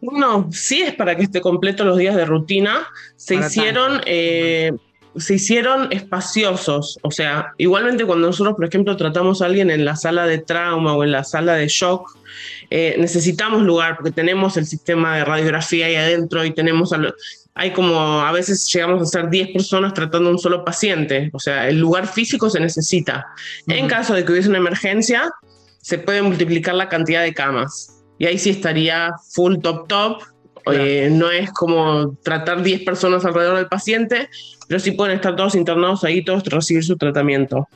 No, 0.02 0.48
sí 0.50 0.82
es 0.82 0.94
para 0.94 1.16
que 1.16 1.22
esté 1.22 1.40
completo 1.40 1.84
los 1.84 1.96
días 1.96 2.16
de 2.16 2.24
rutina. 2.24 2.88
Se 3.14 3.36
hicieron, 3.36 4.00
eh, 4.04 4.72
se 5.16 5.34
hicieron 5.34 5.92
espaciosos. 5.92 6.98
O 7.02 7.12
sea, 7.12 7.52
igualmente 7.56 8.04
cuando 8.04 8.26
nosotros, 8.26 8.56
por 8.56 8.64
ejemplo, 8.64 8.96
tratamos 8.96 9.40
a 9.40 9.46
alguien 9.46 9.70
en 9.70 9.84
la 9.84 9.94
sala 9.94 10.26
de 10.26 10.38
trauma 10.38 10.94
o 10.94 11.04
en 11.04 11.12
la 11.12 11.22
sala 11.22 11.54
de 11.54 11.68
shock, 11.68 12.18
eh, 12.70 12.96
necesitamos 12.98 13.62
lugar 13.62 13.94
porque 13.96 14.10
tenemos 14.10 14.56
el 14.56 14.66
sistema 14.66 15.16
de 15.16 15.24
radiografía 15.24 15.86
ahí 15.86 15.94
adentro 15.94 16.44
y 16.44 16.52
tenemos 16.52 16.92
hay 17.54 17.70
como 17.72 18.22
a 18.22 18.32
veces 18.32 18.66
llegamos 18.72 19.02
a 19.02 19.04
ser 19.04 19.28
10 19.28 19.52
personas 19.52 19.92
tratando 19.92 20.30
a 20.30 20.32
un 20.32 20.38
solo 20.38 20.64
paciente, 20.64 21.30
o 21.34 21.38
sea, 21.38 21.68
el 21.68 21.78
lugar 21.78 22.08
físico 22.08 22.48
se 22.48 22.58
necesita. 22.58 23.26
En 23.66 23.86
caso 23.88 24.14
de 24.14 24.24
que 24.24 24.32
hubiese 24.32 24.48
una 24.48 24.56
emergencia, 24.58 25.30
se 25.82 25.98
puede 25.98 26.22
multiplicar 26.22 26.74
la 26.74 26.88
cantidad 26.88 27.22
de 27.22 27.34
camas 27.34 28.01
y 28.22 28.26
ahí 28.26 28.38
sí 28.38 28.50
estaría 28.50 29.10
full 29.32 29.56
top 29.56 29.88
top. 29.88 30.22
Eh, 30.72 31.08
no 31.10 31.28
es 31.28 31.50
como 31.50 32.16
tratar 32.22 32.62
10 32.62 32.84
personas 32.84 33.24
alrededor 33.24 33.56
del 33.56 33.66
paciente, 33.66 34.28
pero 34.68 34.78
sí 34.78 34.92
pueden 34.92 35.16
estar 35.16 35.34
todos 35.34 35.56
internados 35.56 36.04
ahí, 36.04 36.24
todos 36.24 36.44
recibir 36.44 36.84
su 36.84 36.96
tratamiento. 36.96 37.66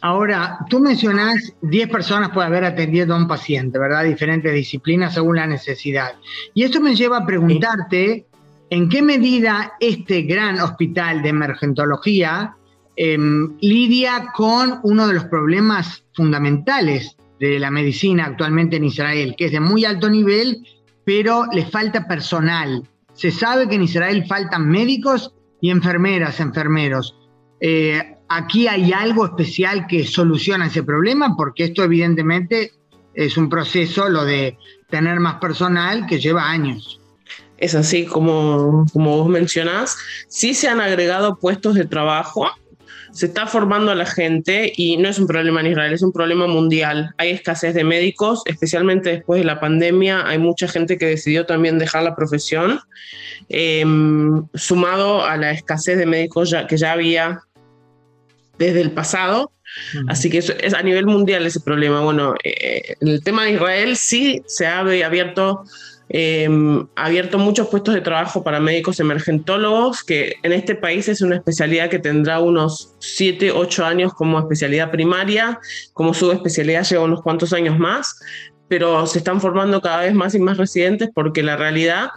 Ahora, 0.00 0.60
tú 0.70 0.78
mencionás 0.78 1.52
10 1.62 1.88
personas 1.88 2.30
puede 2.30 2.46
haber 2.46 2.62
atendido 2.62 3.12
a 3.12 3.18
un 3.18 3.26
paciente, 3.26 3.76
¿verdad? 3.76 4.04
Diferentes 4.04 4.54
disciplinas 4.54 5.14
según 5.14 5.34
la 5.34 5.48
necesidad. 5.48 6.12
Y 6.54 6.62
esto 6.62 6.80
me 6.80 6.94
lleva 6.94 7.16
a 7.16 7.26
preguntarte 7.26 8.24
en 8.70 8.88
qué 8.88 9.02
medida 9.02 9.72
este 9.80 10.22
gran 10.22 10.60
hospital 10.60 11.22
de 11.22 11.30
emergentología 11.30 12.54
em, 12.94 13.56
lidia 13.60 14.28
con 14.32 14.78
uno 14.84 15.08
de 15.08 15.14
los 15.14 15.24
problemas 15.24 16.04
fundamentales 16.14 17.16
de 17.38 17.58
la 17.58 17.70
medicina 17.70 18.26
actualmente 18.26 18.76
en 18.76 18.84
Israel, 18.84 19.34
que 19.36 19.46
es 19.46 19.52
de 19.52 19.60
muy 19.60 19.84
alto 19.84 20.10
nivel, 20.10 20.66
pero 21.04 21.46
le 21.52 21.64
falta 21.66 22.06
personal. 22.06 22.82
Se 23.14 23.30
sabe 23.30 23.68
que 23.68 23.76
en 23.76 23.82
Israel 23.82 24.24
faltan 24.26 24.68
médicos 24.68 25.32
y 25.60 25.70
enfermeras, 25.70 26.40
enfermeros. 26.40 27.16
Eh, 27.60 28.16
aquí 28.28 28.68
hay 28.68 28.92
algo 28.92 29.24
especial 29.26 29.86
que 29.86 30.04
soluciona 30.04 30.66
ese 30.66 30.82
problema, 30.82 31.36
porque 31.36 31.64
esto 31.64 31.82
evidentemente 31.82 32.72
es 33.14 33.36
un 33.36 33.48
proceso, 33.48 34.08
lo 34.08 34.24
de 34.24 34.56
tener 34.90 35.18
más 35.20 35.36
personal, 35.36 36.06
que 36.06 36.20
lleva 36.20 36.48
años. 36.48 37.00
Es 37.56 37.74
así 37.74 38.06
como, 38.06 38.86
como 38.92 39.16
vos 39.16 39.28
mencionás. 39.28 39.96
Sí 40.28 40.54
se 40.54 40.68
han 40.68 40.80
agregado 40.80 41.38
puestos 41.38 41.74
de 41.74 41.84
trabajo, 41.84 42.48
se 43.12 43.26
está 43.26 43.46
formando 43.46 43.90
a 43.90 43.94
la 43.94 44.06
gente 44.06 44.72
y 44.76 44.96
no 44.96 45.08
es 45.08 45.18
un 45.18 45.26
problema 45.26 45.60
en 45.60 45.68
Israel, 45.68 45.92
es 45.92 46.02
un 46.02 46.12
problema 46.12 46.46
mundial. 46.46 47.14
Hay 47.18 47.30
escasez 47.30 47.74
de 47.74 47.84
médicos, 47.84 48.42
especialmente 48.46 49.10
después 49.10 49.40
de 49.40 49.44
la 49.44 49.60
pandemia. 49.60 50.26
Hay 50.26 50.38
mucha 50.38 50.68
gente 50.68 50.98
que 50.98 51.06
decidió 51.06 51.46
también 51.46 51.78
dejar 51.78 52.02
la 52.02 52.14
profesión, 52.14 52.80
em, 53.48 54.46
sumado 54.54 55.24
a 55.24 55.36
la 55.36 55.52
escasez 55.52 55.98
de 55.98 56.06
médicos 56.06 56.54
que 56.68 56.76
ya 56.76 56.92
había 56.92 57.40
desde 58.58 58.80
el 58.80 58.90
pasado. 58.90 59.52
Así 60.08 60.30
que 60.30 60.38
es, 60.38 60.74
a 60.74 60.82
nivel 60.82 61.06
mundial 61.06 61.46
ese 61.46 61.60
problema. 61.60 62.00
Bueno, 62.00 62.34
eh, 62.42 62.94
en 63.00 63.08
el 63.08 63.22
tema 63.22 63.44
de 63.44 63.52
Israel 63.52 63.96
sí 63.96 64.42
se 64.46 64.66
ha 64.66 64.80
abierto 64.80 65.64
eh, 66.10 66.48
abierto 66.96 67.38
muchos 67.38 67.68
puestos 67.68 67.94
de 67.94 68.00
trabajo 68.00 68.42
para 68.42 68.60
médicos 68.60 68.98
emergentólogos, 69.00 70.02
que 70.02 70.36
en 70.42 70.52
este 70.52 70.74
país 70.74 71.08
es 71.08 71.20
una 71.20 71.36
especialidad 71.36 71.90
que 71.90 71.98
tendrá 71.98 72.40
unos 72.40 72.94
7, 73.00 73.52
8 73.52 73.84
años 73.84 74.14
como 74.14 74.38
especialidad 74.38 74.90
primaria, 74.90 75.60
como 75.92 76.14
subespecialidad 76.14 76.84
lleva 76.84 77.04
unos 77.04 77.22
cuantos 77.22 77.52
años 77.52 77.78
más, 77.78 78.18
pero 78.68 79.06
se 79.06 79.18
están 79.18 79.40
formando 79.40 79.80
cada 79.80 80.00
vez 80.00 80.14
más 80.14 80.34
y 80.34 80.38
más 80.38 80.56
residentes 80.56 81.10
porque 81.14 81.42
la 81.42 81.56
realidad 81.56 82.08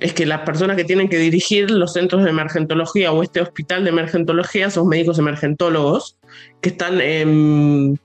es 0.00 0.12
que 0.12 0.26
las 0.26 0.42
personas 0.42 0.76
que 0.76 0.84
tienen 0.84 1.08
que 1.08 1.18
dirigir 1.18 1.70
los 1.70 1.94
centros 1.94 2.22
de 2.22 2.30
emergentología 2.30 3.10
o 3.12 3.22
este 3.22 3.40
hospital 3.40 3.84
de 3.84 3.90
emergentología 3.90 4.70
son 4.70 4.88
médicos 4.88 5.18
emergentólogos 5.18 6.18
que 6.60 6.68
están, 6.70 7.00
em, 7.00 7.96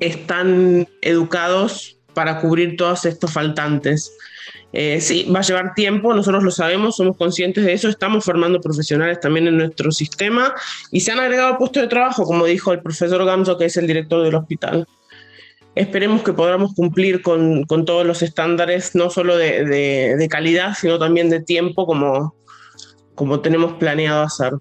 están 0.00 0.88
educados 1.00 1.98
para 2.14 2.40
cubrir 2.40 2.76
todos 2.76 3.04
estos 3.04 3.32
faltantes. 3.32 4.12
Eh, 4.72 5.00
sí, 5.00 5.30
va 5.34 5.40
a 5.40 5.42
llevar 5.42 5.74
tiempo, 5.74 6.14
nosotros 6.14 6.42
lo 6.42 6.50
sabemos, 6.50 6.96
somos 6.96 7.16
conscientes 7.16 7.64
de 7.64 7.74
eso, 7.74 7.88
estamos 7.88 8.24
formando 8.24 8.60
profesionales 8.60 9.20
también 9.20 9.46
en 9.46 9.58
nuestro 9.58 9.92
sistema 9.92 10.54
y 10.90 11.00
se 11.00 11.12
han 11.12 11.20
agregado 11.20 11.58
puestos 11.58 11.82
de 11.82 11.88
trabajo, 11.88 12.24
como 12.24 12.46
dijo 12.46 12.72
el 12.72 12.80
profesor 12.80 13.22
Gamso, 13.24 13.58
que 13.58 13.66
es 13.66 13.76
el 13.76 13.86
director 13.86 14.24
del 14.24 14.34
hospital. 14.34 14.86
esperemos 15.74 16.22
que 16.22 16.32
podamos 16.32 16.74
cumplir 16.74 17.22
con, 17.22 17.66
todos 17.66 18.06
los 18.06 18.22
estándares, 18.22 18.94
no 18.94 19.10
solo 19.10 19.36
de, 19.36 20.26
calidad, 20.30 20.74
sino 20.78 20.98
también 20.98 21.28
de 21.28 21.40
tiempo, 21.40 21.86
como, 21.86 22.34
como 23.14 23.40
tenemos 23.40 23.74
planeado 23.74 24.22
hacer. 24.22 24.52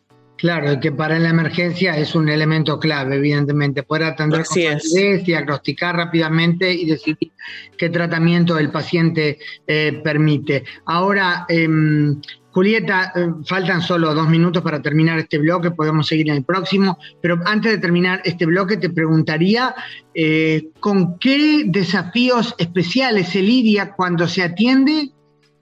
Claro, 0.41 0.79
que 0.79 0.91
para 0.91 1.19
la 1.19 1.29
emergencia 1.29 1.95
es 1.95 2.15
un 2.15 2.27
elemento 2.27 2.79
clave, 2.79 3.17
evidentemente, 3.17 3.83
poder 3.83 4.05
atender 4.05 4.43
con 4.43 4.57
rapidez, 4.57 5.23
diagnosticar 5.23 5.95
rápidamente 5.95 6.73
y 6.73 6.85
decidir 6.85 7.31
qué 7.77 7.91
tratamiento 7.91 8.57
el 8.57 8.71
paciente 8.71 9.37
eh, 9.67 10.01
permite. 10.03 10.63
Ahora, 10.87 11.45
em, 11.47 12.19
Julieta, 12.49 13.13
eh, 13.15 13.27
faltan 13.45 13.83
solo 13.83 14.15
dos 14.15 14.27
minutos 14.29 14.63
para 14.63 14.81
terminar 14.81 15.19
este 15.19 15.37
bloque, 15.37 15.69
podemos 15.69 16.07
seguir 16.07 16.27
en 16.29 16.37
el 16.37 16.43
próximo, 16.43 16.97
pero 17.21 17.39
antes 17.45 17.73
de 17.73 17.77
terminar 17.77 18.23
este 18.25 18.47
bloque 18.47 18.77
te 18.77 18.89
preguntaría 18.89 19.75
eh, 20.15 20.69
con 20.79 21.19
qué 21.19 21.65
desafíos 21.67 22.55
especiales 22.57 23.29
se 23.29 23.43
lidia 23.43 23.93
cuando 23.93 24.27
se 24.27 24.41
atiende 24.41 25.11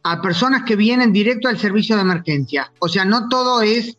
a 0.03 0.21
personas 0.21 0.63
que 0.63 0.77
vienen 0.77 1.11
directo 1.11 1.49
al 1.49 1.57
servicio 1.57 1.97
de 1.97 2.03
emergencia. 2.03 2.71
O 2.79 2.87
sea, 2.87 3.03
no 3.03 3.27
todo 3.27 3.61
es 3.61 3.97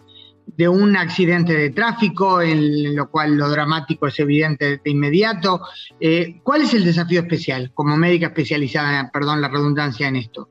de 0.60 0.68
un 0.68 0.94
accidente 0.94 1.54
de 1.54 1.70
tráfico, 1.70 2.42
en 2.42 2.94
lo 2.94 3.10
cual 3.10 3.34
lo 3.34 3.48
dramático 3.48 4.06
es 4.06 4.20
evidente 4.20 4.78
de 4.84 4.90
inmediato. 4.90 5.62
Eh, 5.98 6.38
¿Cuál 6.42 6.60
es 6.60 6.74
el 6.74 6.84
desafío 6.84 7.20
especial 7.20 7.70
como 7.72 7.96
médica 7.96 8.26
especializada, 8.26 9.10
perdón 9.10 9.40
la 9.40 9.48
redundancia 9.48 10.06
en 10.08 10.16
esto? 10.16 10.50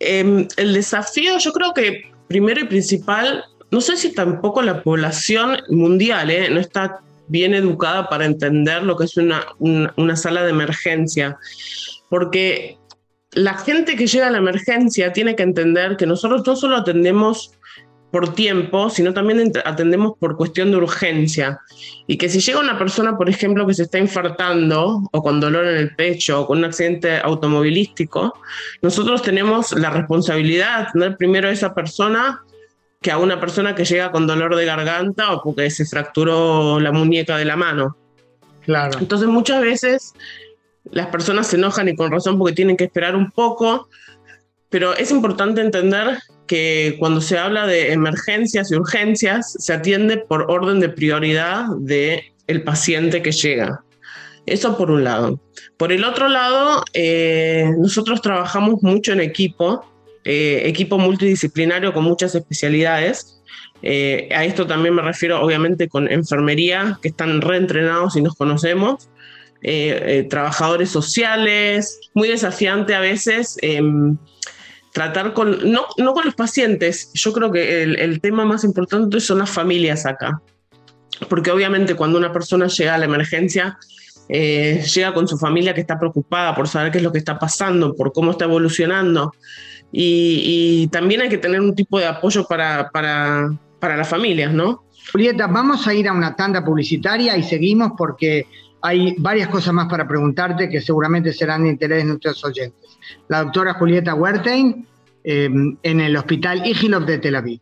Em, 0.00 0.48
el 0.56 0.74
desafío 0.74 1.38
yo 1.38 1.52
creo 1.52 1.72
que 1.72 2.10
primero 2.26 2.60
y 2.60 2.64
principal, 2.64 3.44
no 3.70 3.80
sé 3.80 3.96
si 3.96 4.12
tampoco 4.12 4.62
la 4.62 4.82
población 4.82 5.58
mundial 5.68 6.28
eh, 6.32 6.50
no 6.50 6.58
está 6.58 6.98
bien 7.28 7.54
educada 7.54 8.08
para 8.08 8.24
entender 8.24 8.82
lo 8.82 8.96
que 8.96 9.04
es 9.04 9.16
una, 9.16 9.46
una 9.60 10.16
sala 10.16 10.42
de 10.42 10.50
emergencia, 10.50 11.38
porque 12.10 12.78
la 13.30 13.54
gente 13.54 13.94
que 13.94 14.08
llega 14.08 14.26
a 14.26 14.32
la 14.32 14.38
emergencia 14.38 15.12
tiene 15.12 15.36
que 15.36 15.44
entender 15.44 15.96
que 15.96 16.04
nosotros 16.04 16.44
no 16.44 16.56
solo 16.56 16.78
atendemos 16.78 17.53
por 18.14 18.32
tiempo, 18.32 18.90
sino 18.90 19.12
también 19.12 19.50
atendemos 19.64 20.12
por 20.20 20.36
cuestión 20.36 20.70
de 20.70 20.76
urgencia. 20.76 21.58
Y 22.06 22.16
que 22.16 22.28
si 22.28 22.38
llega 22.38 22.60
una 22.60 22.78
persona, 22.78 23.16
por 23.16 23.28
ejemplo, 23.28 23.66
que 23.66 23.74
se 23.74 23.82
está 23.82 23.98
infartando 23.98 25.02
o 25.10 25.20
con 25.20 25.40
dolor 25.40 25.66
en 25.66 25.78
el 25.78 25.96
pecho 25.96 26.42
o 26.42 26.46
con 26.46 26.58
un 26.58 26.64
accidente 26.64 27.18
automovilístico, 27.18 28.38
nosotros 28.82 29.20
tenemos 29.20 29.72
la 29.72 29.90
responsabilidad 29.90 30.76
de 30.76 30.84
atender 30.84 31.16
primero 31.16 31.48
a 31.48 31.50
esa 31.50 31.74
persona 31.74 32.40
que 33.02 33.10
a 33.10 33.18
una 33.18 33.40
persona 33.40 33.74
que 33.74 33.84
llega 33.84 34.12
con 34.12 34.28
dolor 34.28 34.54
de 34.54 34.64
garganta 34.64 35.32
o 35.32 35.42
porque 35.42 35.68
se 35.68 35.84
fracturó 35.84 36.78
la 36.78 36.92
muñeca 36.92 37.36
de 37.36 37.46
la 37.46 37.56
mano. 37.56 37.96
Claro. 38.64 38.96
Entonces 39.00 39.26
muchas 39.26 39.60
veces 39.60 40.14
las 40.84 41.08
personas 41.08 41.48
se 41.48 41.56
enojan 41.56 41.88
y 41.88 41.96
con 41.96 42.12
razón 42.12 42.38
porque 42.38 42.54
tienen 42.54 42.76
que 42.76 42.84
esperar 42.84 43.16
un 43.16 43.32
poco, 43.32 43.88
pero 44.74 44.92
es 44.96 45.12
importante 45.12 45.60
entender 45.60 46.18
que 46.48 46.96
cuando 46.98 47.20
se 47.20 47.38
habla 47.38 47.64
de 47.64 47.92
emergencias 47.92 48.72
y 48.72 48.74
urgencias 48.74 49.54
se 49.56 49.72
atiende 49.72 50.16
por 50.16 50.50
orden 50.50 50.80
de 50.80 50.88
prioridad 50.88 51.66
del 51.78 52.22
el 52.48 52.64
paciente 52.64 53.22
que 53.22 53.30
llega. 53.30 53.84
Eso 54.46 54.76
por 54.76 54.90
un 54.90 55.04
lado. 55.04 55.40
Por 55.76 55.92
el 55.92 56.02
otro 56.02 56.28
lado, 56.28 56.82
eh, 56.92 57.70
nosotros 57.78 58.20
trabajamos 58.20 58.82
mucho 58.82 59.12
en 59.12 59.20
equipo, 59.20 59.86
eh, 60.24 60.62
equipo 60.64 60.98
multidisciplinario 60.98 61.92
con 61.92 62.02
muchas 62.02 62.34
especialidades. 62.34 63.40
Eh, 63.80 64.28
a 64.34 64.44
esto 64.44 64.66
también 64.66 64.96
me 64.96 65.02
refiero 65.02 65.40
obviamente 65.40 65.86
con 65.86 66.10
enfermería, 66.10 66.98
que 67.00 67.10
están 67.10 67.42
reentrenados 67.42 68.16
y 68.16 68.22
nos 68.22 68.34
conocemos. 68.34 69.08
trabajadores 70.28 70.90
sociales, 70.90 72.00
muy 72.12 72.28
desafiante 72.28 72.94
a 72.94 73.00
veces 73.00 73.56
em, 73.62 74.18
tratar 74.94 75.34
con, 75.34 75.72
no, 75.72 75.86
no 75.98 76.14
con 76.14 76.24
los 76.24 76.36
pacientes, 76.36 77.10
yo 77.14 77.32
creo 77.32 77.50
que 77.50 77.82
el, 77.82 78.20
tema 78.20 78.44
más 78.44 78.62
importante 78.62 79.18
son 79.18 79.40
las 79.40 79.50
familias 79.50 80.06
acá, 80.06 80.40
porque 81.28 81.50
obviamente 81.50 81.96
cuando 81.96 82.16
una 82.16 82.32
persona 82.32 82.68
llega 82.68 82.94
a 82.94 82.98
la 82.98 83.06
emergencia, 83.06 83.76
eh, 84.28 84.84
llega 84.94 85.12
con 85.12 85.26
su 85.26 85.36
familia 85.36 85.74
que 85.74 85.80
está 85.80 85.98
preocupada 85.98 86.54
por 86.54 86.68
saber 86.68 86.92
qué 86.92 86.98
es 86.98 87.04
lo 87.04 87.10
que 87.10 87.18
está 87.18 87.40
pasando, 87.40 87.96
por 87.96 88.12
cómo 88.12 88.30
está 88.30 88.44
evolucionando, 88.44 89.32
y, 89.90 90.88
también 90.92 91.22
hay 91.22 91.28
que 91.28 91.38
tener 91.38 91.60
un 91.60 91.74
tipo 91.74 91.98
de 91.98 92.06
apoyo 92.06 92.46
para, 92.46 92.90
para, 92.90 93.52
para 93.80 93.96
las 93.96 94.08
familias, 94.08 94.52
¿no? 94.52 94.84
Julieta, 95.10 95.48
vamos 95.48 95.86
a 95.88 95.94
ir 95.94 96.06
a 96.06 96.12
una 96.12 96.36
tanda 96.36 96.64
publicitaria 96.64 97.36
y 97.36 97.42
seguimos 97.42 97.92
porque 97.98 98.46
hay 98.80 99.14
varias 99.18 99.48
cosas 99.48 99.72
más 99.72 99.88
para 99.88 100.06
preguntarte 100.06 100.68
que 100.68 100.80
seguramente 100.80 101.32
serán 101.32 101.64
de 101.64 101.70
interés 101.70 101.98
de 101.98 102.04
nuestros 102.04 102.44
oyentes. 102.44 102.83
La 103.28 103.42
doctora 103.42 103.74
Julieta 103.74 104.14
Wertein 104.14 104.86
em, 105.24 105.76
en 105.82 106.00
el 106.00 106.16
Hospital 106.16 106.66
Igilov 106.66 107.04
de 107.06 107.18
Tel 107.18 107.36
Aviv. 107.36 107.60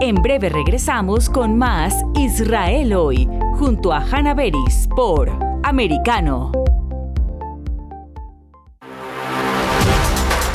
En 0.00 0.16
breve 0.16 0.48
regresamos 0.48 1.30
con 1.30 1.56
más 1.56 1.94
Israel 2.14 2.92
hoy, 2.94 3.28
junto 3.54 3.92
a 3.92 4.00
Hanna 4.00 4.34
Beris 4.34 4.88
por 4.94 5.30
Americano. 5.62 6.52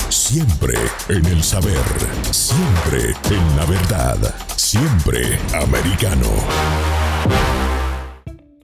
Siempre 0.10 0.76
en 1.08 1.26
el 1.26 1.42
saber, 1.42 1.74
siempre 2.32 3.16
en 3.32 3.58
la 3.58 3.66
verdad, 3.66 4.18
siempre 4.56 5.40
americano 5.54 6.28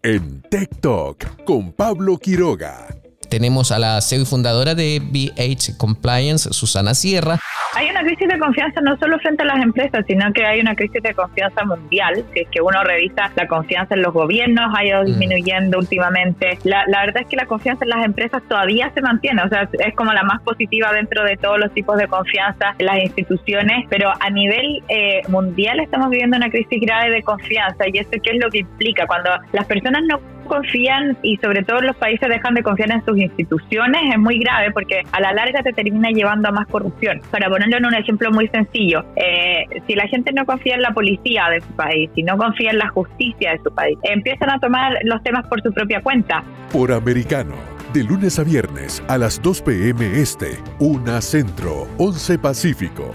en 0.06 0.44
Talk 0.82 1.44
con 1.46 1.72
Pablo 1.72 2.20
Quiroga. 2.20 3.05
Tenemos 3.30 3.72
a 3.72 3.80
la 3.80 4.02
CEO 4.02 4.22
y 4.22 4.26
fundadora 4.26 4.76
de 4.76 5.02
BH 5.02 5.78
Compliance, 5.78 6.54
Susana 6.54 6.94
Sierra. 6.94 7.40
Hay 7.76 7.90
una 7.90 8.04
crisis 8.04 8.30
de 8.30 8.40
confianza 8.40 8.80
no 8.80 8.98
solo 8.98 9.20
frente 9.20 9.44
a 9.44 9.48
las 9.48 9.62
empresas, 9.62 10.06
sino 10.08 10.32
que 10.32 10.46
hay 10.46 10.62
una 10.62 10.76
crisis 10.76 11.04
de 11.04 11.14
confianza 11.14 11.66
mundial. 11.66 12.24
Si 12.34 12.40
es 12.40 12.48
que 12.50 12.62
uno 12.62 12.82
revisa 12.86 13.30
la 13.36 13.48
confianza 13.48 13.96
en 13.96 14.02
los 14.02 14.14
gobiernos, 14.14 14.74
ha 14.74 14.86
ido 14.86 15.02
mm. 15.02 15.06
disminuyendo 15.06 15.80
últimamente. 15.80 16.58
La, 16.64 16.86
verdad 16.88 17.24
es 17.24 17.28
que 17.28 17.36
la 17.36 17.46
confianza 17.46 17.84
en 17.84 17.90
las 17.90 18.06
empresas 18.06 18.42
todavía 18.48 18.90
se 18.94 19.02
mantiene, 19.02 19.44
o 19.44 19.50
sea, 19.50 19.68
es 19.74 19.94
como 19.96 20.14
la 20.14 20.24
más 20.24 20.42
positiva 20.44 20.94
dentro 20.94 21.26
de 21.26 21.36
todos 21.36 21.60
los 21.60 21.74
tipos 21.74 21.98
de 21.98 22.08
confianza 22.08 22.76
en 22.78 22.86
las 22.86 23.00
instituciones, 23.00 23.86
pero 23.90 24.14
a 24.22 24.30
nivel 24.30 24.82
eh, 24.88 25.22
mundial 25.28 25.82
estamos 25.82 26.10
viviendo 26.10 26.38
una 26.38 26.50
crisis 26.50 26.80
grave 26.80 27.12
de 27.12 27.24
confianza 27.24 27.90
y 27.92 27.98
eso 27.98 28.12
qué 28.24 28.32
es 28.32 28.42
lo 28.42 28.50
que 28.50 28.60
implica 28.60 29.06
cuando 29.06 29.32
las 29.52 29.66
personas 29.66 30.02
no 30.08 30.35
confían 30.46 31.18
y 31.22 31.38
sobre 31.38 31.64
todo 31.64 31.82
los 31.82 31.96
países 31.96 32.28
dejan 32.30 32.54
de 32.54 32.64
confiar 32.64 32.92
en 32.92 33.04
sus 33.06 33.18
instituciones 33.18 34.02
es 34.12 34.20
muy 34.20 34.40
grave 34.40 34.72
porque 34.72 35.04
a 35.12 35.20
la 35.20 35.34
larga 35.34 35.62
te 35.64 35.74
termina 35.74 36.10
llevando 36.10 36.50
a 36.50 36.52
más 36.52 36.68
corrupción. 36.68 37.22
Para 37.32 37.50
ponerlo 37.50 37.78
en 37.78 37.86
un 37.86 37.94
ejemplo 37.94 38.32
muy 38.32 38.48
sencillo, 38.50 39.04
eh, 39.16 39.66
si 39.88 39.96
la 39.96 40.08
gente 40.08 40.32
no 40.34 40.46
confía 40.46 40.76
en 40.76 40.82
la 40.82 40.92
policía 40.92 41.50
de 41.50 41.62
su 41.62 41.72
país, 41.76 42.10
si 42.16 42.24
no 42.24 42.38
confía 42.38 42.72
en 42.72 42.80
la 42.80 42.90
justicia 42.90 43.52
de 43.52 43.60
su 43.64 43.74
país, 43.74 43.98
empiezan 44.04 44.50
a 44.52 44.60
tomar 44.60 44.98
los 45.04 45.22
temas 45.24 45.48
por 45.48 45.62
su 45.62 45.72
propia 45.74 46.02
cuenta. 46.02 46.44
Por 46.72 46.92
americano. 46.92 47.56
De 47.94 48.04
lunes 48.04 48.40
a 48.40 48.44
viernes 48.44 49.02
a 49.08 49.18
las 49.18 49.42
2 49.42 49.62
p.m. 49.62 50.20
Este, 50.20 50.58
1 50.80 51.22
Centro, 51.22 51.88
11 51.98 52.40
Pacífico. 52.40 53.12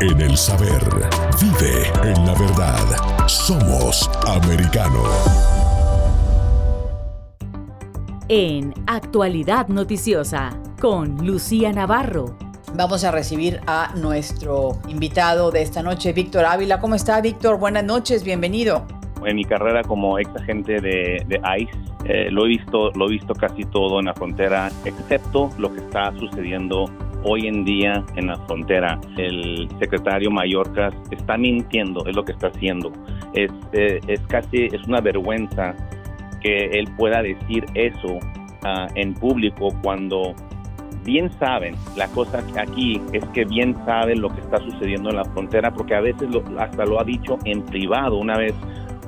En 0.00 0.20
el 0.20 0.36
saber. 0.36 0.82
Vive 1.40 1.86
en 2.04 2.26
la 2.26 2.34
verdad. 2.34 3.26
Somos 3.26 4.10
americano. 4.26 5.02
En 8.28 8.74
Actualidad 8.86 9.68
Noticiosa, 9.68 10.50
con 10.80 11.26
Lucía 11.26 11.72
Navarro. 11.72 12.36
Vamos 12.74 13.04
a 13.04 13.10
recibir 13.10 13.60
a 13.66 13.94
nuestro 13.96 14.78
invitado 14.88 15.50
de 15.50 15.62
esta 15.62 15.82
noche, 15.82 16.12
Víctor 16.12 16.44
Ávila. 16.44 16.78
¿Cómo 16.78 16.94
está, 16.94 17.20
Víctor? 17.22 17.58
Buenas 17.58 17.84
noches, 17.84 18.22
bienvenido. 18.22 18.86
En 19.24 19.36
mi 19.36 19.44
carrera 19.44 19.82
como 19.82 20.18
ex 20.18 20.28
agente 20.36 20.80
de, 20.80 21.24
de 21.26 21.40
ICE, 21.58 21.72
eh, 22.04 22.30
lo, 22.30 22.44
he 22.44 22.48
visto, 22.48 22.90
lo 22.90 23.06
he 23.06 23.12
visto 23.12 23.34
casi 23.34 23.64
todo 23.64 23.98
en 24.00 24.06
la 24.06 24.14
frontera, 24.14 24.70
excepto 24.84 25.50
lo 25.56 25.72
que 25.72 25.80
está 25.80 26.12
sucediendo 26.18 26.84
hoy 27.28 27.46
en 27.46 27.64
día 27.64 28.04
en 28.16 28.28
la 28.28 28.36
frontera. 28.46 29.00
El 29.16 29.68
secretario 29.78 30.30
Mallorca 30.30 30.90
está 31.10 31.36
mintiendo, 31.36 32.04
es 32.06 32.14
lo 32.14 32.24
que 32.24 32.32
está 32.32 32.48
haciendo. 32.48 32.92
Es, 33.34 33.50
eh, 33.72 34.00
es 34.06 34.20
casi, 34.28 34.66
es 34.66 34.86
una 34.86 35.00
vergüenza 35.00 35.74
que 36.40 36.66
él 36.72 36.88
pueda 36.96 37.22
decir 37.22 37.64
eso 37.74 38.18
ah, 38.64 38.86
en 38.94 39.14
público 39.14 39.68
cuando 39.82 40.34
bien 41.04 41.30
saben, 41.38 41.76
la 41.96 42.08
cosa 42.08 42.44
aquí 42.58 43.00
es 43.12 43.24
que 43.26 43.44
bien 43.44 43.76
saben 43.86 44.20
lo 44.20 44.28
que 44.28 44.40
está 44.40 44.58
sucediendo 44.58 45.10
en 45.10 45.16
la 45.16 45.24
frontera, 45.24 45.72
porque 45.72 45.94
a 45.94 46.00
veces 46.00 46.28
hasta 46.58 46.84
lo 46.84 47.00
ha 47.00 47.04
dicho 47.04 47.38
en 47.44 47.64
privado. 47.64 48.16
Una 48.18 48.36
vez 48.36 48.54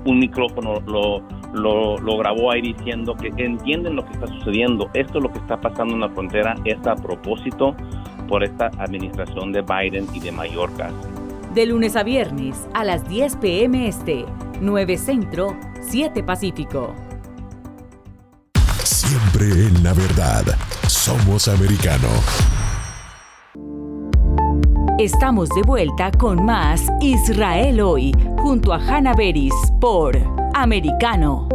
un 0.05 0.19
micrófono 0.19 0.81
lo, 0.87 1.23
lo, 1.53 1.99
lo, 1.99 2.19
grabó 2.19 2.53
ahí 2.53 2.63
diciendo 2.63 3.15
que 3.15 3.33
entienden 3.37 3.97
lo 3.97 4.05
que 4.05 4.13
está 4.13 4.27
sucediendo. 4.27 4.89
Esto 4.95 5.19
es 5.19 5.25
lo 5.25 5.33
que 5.33 5.39
está 5.39 5.61
pasando 5.61 5.95
en 5.95 6.01
la 6.01 6.09
frontera, 6.11 6.55
es 6.65 6.79
a 6.87 6.95
propósito 6.95 7.75
por 8.29 8.45
esta 8.45 8.71
administración 8.79 9.53
de 9.53 9.63
Biden 9.63 10.07
y 10.15 10.21
de 10.21 10.33
Mallorca. 10.33 10.91
De 11.55 11.67
lunes 11.67 11.97
a 11.97 12.03
viernes 12.03 12.69
a 12.75 12.85
las 12.85 13.09
10 13.09 13.37
pm 13.37 13.89
este, 13.89 14.25
9 14.61 14.97
Centro, 14.99 15.57
7 15.81 16.23
Pacífico. 16.23 16.95
Siempre 18.85 19.47
en 19.47 19.83
la 19.83 19.95
verdad. 19.95 20.45
Somos 20.87 21.49
americano. 21.49 22.09
Estamos 24.99 25.49
de 25.51 25.63
vuelta 25.63 26.11
con 26.11 26.45
más 26.45 26.89
Israel 27.01 27.81
hoy, 27.81 28.11
junto 28.39 28.73
a 28.73 28.79
Hannah 28.79 29.15
Beris 29.15 29.55
por 29.81 30.19
Americano. 30.55 31.49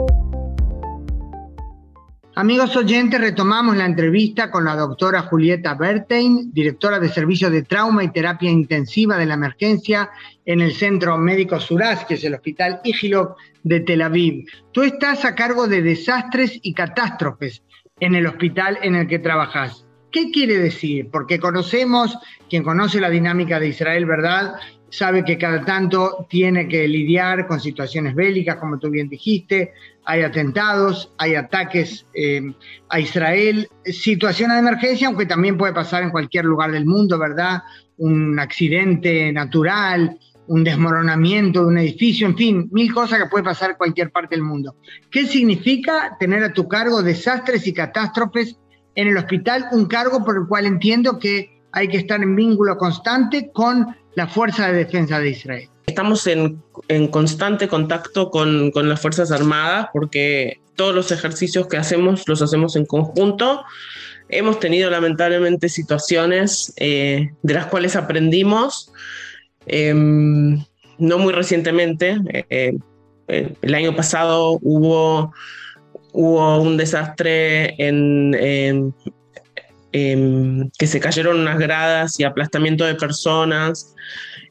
Amigos 2.36 2.74
oyentes, 2.78 3.20
retomamos 3.20 3.76
la 3.76 3.86
entrevista 3.86 4.50
con 4.50 4.64
la 4.64 4.78
doctora 4.78 5.24
Julieta 5.24 5.74
Bertein, 5.74 6.54
directora 6.54 7.02
de 7.02 7.10
Servicios 7.10 7.52
de 7.52 7.64
Trauma 7.64 8.06
y 8.06 8.14
Terapia 8.14 8.50
Intensiva 8.50 9.18
de 9.18 9.26
la 9.26 9.34
Emergencia 9.34 10.10
en 10.46 10.62
el 10.62 10.72
Centro 10.72 11.18
Médico 11.18 11.60
Suraz, 11.60 12.06
que 12.06 12.14
es 12.14 12.24
el 12.24 12.36
Hospital 12.36 12.80
Igilov 12.86 13.36
de 13.64 13.82
Tel 13.82 14.04
Aviv. 14.04 14.46
Tú 14.72 14.84
estás 14.84 15.26
a 15.26 15.36
cargo 15.36 15.68
de 15.68 15.82
desastres 15.82 16.62
y 16.62 16.74
catástrofes 16.74 17.62
en 18.00 18.16
el 18.16 18.26
hospital 18.26 18.80
en 18.82 18.96
el 18.96 19.06
que 19.10 19.20
trabajas. 19.20 19.83
¿Qué 20.14 20.32
quiere 20.32 20.58
decir? 20.60 21.10
Porque 21.12 21.40
conocemos, 21.40 22.18
quien 22.50 22.64
conoce 22.64 23.02
la 23.02 23.10
dinámica 23.10 23.60
de 23.60 23.68
Israel, 23.68 24.06
¿verdad? 24.06 24.56
sabe 24.94 25.26
que 25.26 25.40
cada 25.40 25.66
tanto 25.66 26.28
tiene 26.30 26.68
que 26.68 26.88
lidiar 26.88 27.48
con 27.48 27.60
situaciones 27.60 28.14
bélicas, 28.14 28.58
como 28.58 28.78
tú 28.78 28.92
bien 28.92 29.10
dijiste, 29.10 29.74
hay 30.06 30.22
atentados, 30.22 31.12
hay 31.18 31.34
ataques 31.34 32.06
eh, 32.14 32.54
a 32.90 33.00
Israel, 33.00 33.68
situaciones 33.86 34.56
de 34.56 34.60
emergencia, 34.60 35.08
aunque 35.08 35.26
también 35.26 35.58
puede 35.58 35.74
pasar 35.74 36.04
en 36.04 36.12
cualquier 36.12 36.46
lugar 36.46 36.72
del 36.72 36.86
mundo, 36.86 37.18
¿verdad? 37.18 37.64
Un 37.98 38.38
accidente 38.38 39.34
natural, 39.34 40.20
un 40.46 40.64
desmoronamiento 40.64 41.62
de 41.62 41.68
un 41.68 41.78
edificio, 41.80 42.28
en 42.28 42.38
fin, 42.38 42.70
mil 42.72 42.94
cosas 42.94 43.18
que 43.18 43.30
puede 43.30 43.44
pasar 43.44 43.72
en 43.72 43.78
cualquier 43.78 44.12
parte 44.12 44.36
del 44.36 44.44
mundo. 44.44 44.76
¿Qué 45.10 45.26
significa 45.26 46.18
tener 46.20 46.44
a 46.44 46.54
tu 46.54 46.68
cargo 46.68 47.02
desastres 47.02 47.66
y 47.66 47.74
catástrofes 47.74 48.60
en 48.96 49.08
el 49.08 49.18
hospital? 49.18 49.66
Un 49.72 49.86
cargo 49.86 50.24
por 50.24 50.38
el 50.38 50.48
cual 50.48 50.66
entiendo 50.66 51.20
que 51.20 51.62
hay 51.72 51.88
que 51.88 51.98
estar 51.98 52.22
en 52.22 52.36
vínculo 52.36 52.78
constante 52.78 53.52
con 53.54 53.96
la 54.16 54.28
Fuerza 54.28 54.72
de 54.72 54.86
Defensa 54.86 55.20
de 55.20 55.30
Israel. 55.32 55.70
Estamos 55.88 56.28
en, 56.28 56.62
en 56.88 57.08
constante 57.08 57.68
contacto 57.68 58.30
con, 58.30 58.72
con, 58.72 58.88
las 58.88 59.02
Fuerzas 59.02 59.32
Armadas 59.32 59.88
porque 59.92 60.62
todos 60.76 60.96
los 60.96 61.12
ejercicios 61.12 61.68
que 61.68 61.78
hacemos 61.78 62.28
los 62.28 62.42
hacemos 62.42 62.76
en 62.76 62.86
conjunto. 62.86 63.64
Hemos 64.30 64.60
tenido 64.60 64.90
lamentablemente 64.90 65.68
situaciones 65.70 66.74
eh, 66.78 67.32
de 67.42 67.54
las 67.54 67.66
cuales 67.68 67.96
aprendimos. 67.96 68.92
Eh, 69.66 69.94
no 70.98 71.18
muy 71.18 71.34
recientemente, 71.34 72.18
eh, 72.50 72.78
eh, 73.28 73.54
el 73.62 73.76
año 73.76 73.96
pasado 73.96 74.60
hubo, 74.62 75.34
hubo 76.14 76.62
un 76.62 76.78
desastre 76.78 77.76
en, 77.78 78.34
en 78.36 78.94
Em, 79.96 80.72
que 80.80 80.88
se 80.88 81.00
cayeron 81.00 81.40
unas 81.42 81.60
gradas 81.60 82.20
y 82.20 82.24
aplastamiento 82.24 82.84
de 82.84 82.96
personas. 82.96 83.94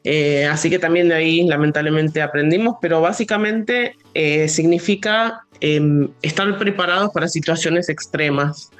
Eh, 0.05 0.45
así 0.45 0.69
que 0.69 0.79
también 0.79 1.09
de 1.09 1.15
ahí 1.15 1.45
lamentablemente 1.45 2.21
aprendimos, 2.21 2.77
pero 2.81 3.01
básicamente 3.01 3.97
eh, 4.13 4.47
significa 4.47 5.45
em, 5.59 6.09
estar 6.21 6.57
preparados 6.57 7.11
para 7.13 7.27
situaciones 7.27 7.89
extremas. 7.89 8.71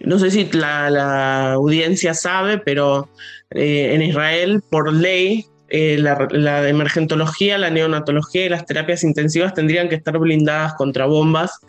No 0.00 0.18
sé 0.18 0.30
si 0.30 0.44
la, 0.52 1.52
audiencia 1.52 2.12
sabe, 2.12 2.58
pero 2.58 3.08
eh, 3.50 3.94
en 3.94 4.02
Israel, 4.02 4.62
por 4.70 4.92
ley, 4.92 5.46
la, 5.70 6.68
emergentología, 6.68 7.58
la 7.58 7.70
neonatología 7.70 8.46
y 8.46 8.48
las 8.48 8.66
terapias 8.66 9.04
intensivas 9.04 9.54
tendrían 9.54 9.88
que 9.88 9.94
estar 9.94 10.18
blindadas 10.18 10.74
contra 10.74 11.06
bombas 11.06 11.60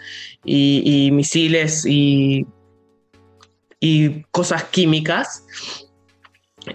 y 0.44 1.10
misiles 1.12 1.86
y 1.86 2.46
y 3.82 4.22
cosas 4.32 4.64
químicas. 4.66 5.44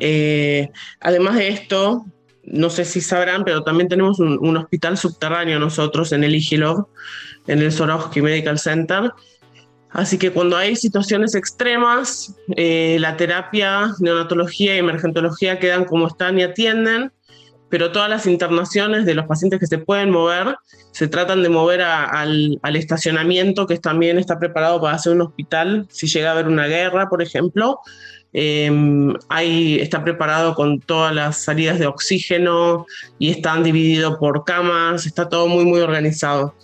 Eh, 0.00 0.68
además 1.00 1.36
de 1.36 1.48
esto, 1.48 2.04
no 2.42 2.68
sé 2.68 2.84
si 2.84 3.00
sabrán, 3.00 3.44
pero 3.44 3.62
también 3.62 3.88
tenemos 3.88 4.18
un, 4.18 4.56
hospital 4.56 4.98
subterráneo 4.98 5.58
nosotros 5.58 6.12
en 6.12 6.24
el 6.24 6.34
Igilov, 6.34 6.88
en 7.46 7.60
el 7.60 7.72
Sorovsky 7.72 8.20
Medical 8.20 8.58
Center. 8.58 9.12
Así 9.90 10.18
que 10.18 10.32
cuando 10.32 10.56
hay 10.56 10.74
situaciones 10.74 11.34
extremas, 11.36 12.34
eh, 12.56 12.98
la 13.00 13.16
terapia, 13.16 13.94
neonatología 14.00 14.74
y 14.74 14.78
emergentología 14.78 15.60
quedan 15.60 15.84
como 15.84 16.08
están 16.08 16.38
y 16.38 16.42
atienden 16.42 17.12
pero 17.68 17.92
todas 17.92 18.08
las 18.08 18.26
internaciones 18.26 19.04
de 19.06 19.14
los 19.14 19.26
pacientes 19.26 19.58
que 19.58 19.66
se 19.66 19.78
pueden 19.78 20.10
mover 20.10 20.56
se 20.92 21.08
tratan 21.08 21.42
de 21.42 21.48
mover 21.48 21.82
al, 21.82 22.58
estacionamiento 22.62 23.66
que 23.66 23.78
también 23.78 24.18
está 24.18 24.38
preparado 24.38 24.80
para 24.80 24.96
hacer 24.96 25.12
un 25.12 25.22
hospital 25.22 25.86
si 25.90 26.06
llega 26.06 26.30
a 26.30 26.32
haber 26.32 26.48
una 26.48 26.66
guerra, 26.66 27.08
por 27.08 27.22
ejemplo. 27.22 27.80
Em, 28.32 29.14
está 29.30 30.04
preparado 30.04 30.54
con 30.54 30.80
todas 30.80 31.14
las 31.14 31.42
salidas 31.42 31.78
de 31.78 31.86
oxígeno 31.86 32.86
y 33.18 33.30
están 33.30 33.62
divididos 33.62 34.18
por 34.18 34.44
camas, 34.44 35.06
está 35.06 35.28
todo 35.28 35.48
muy, 35.48 35.64
muy 35.64 35.80
organizado. 35.80 36.54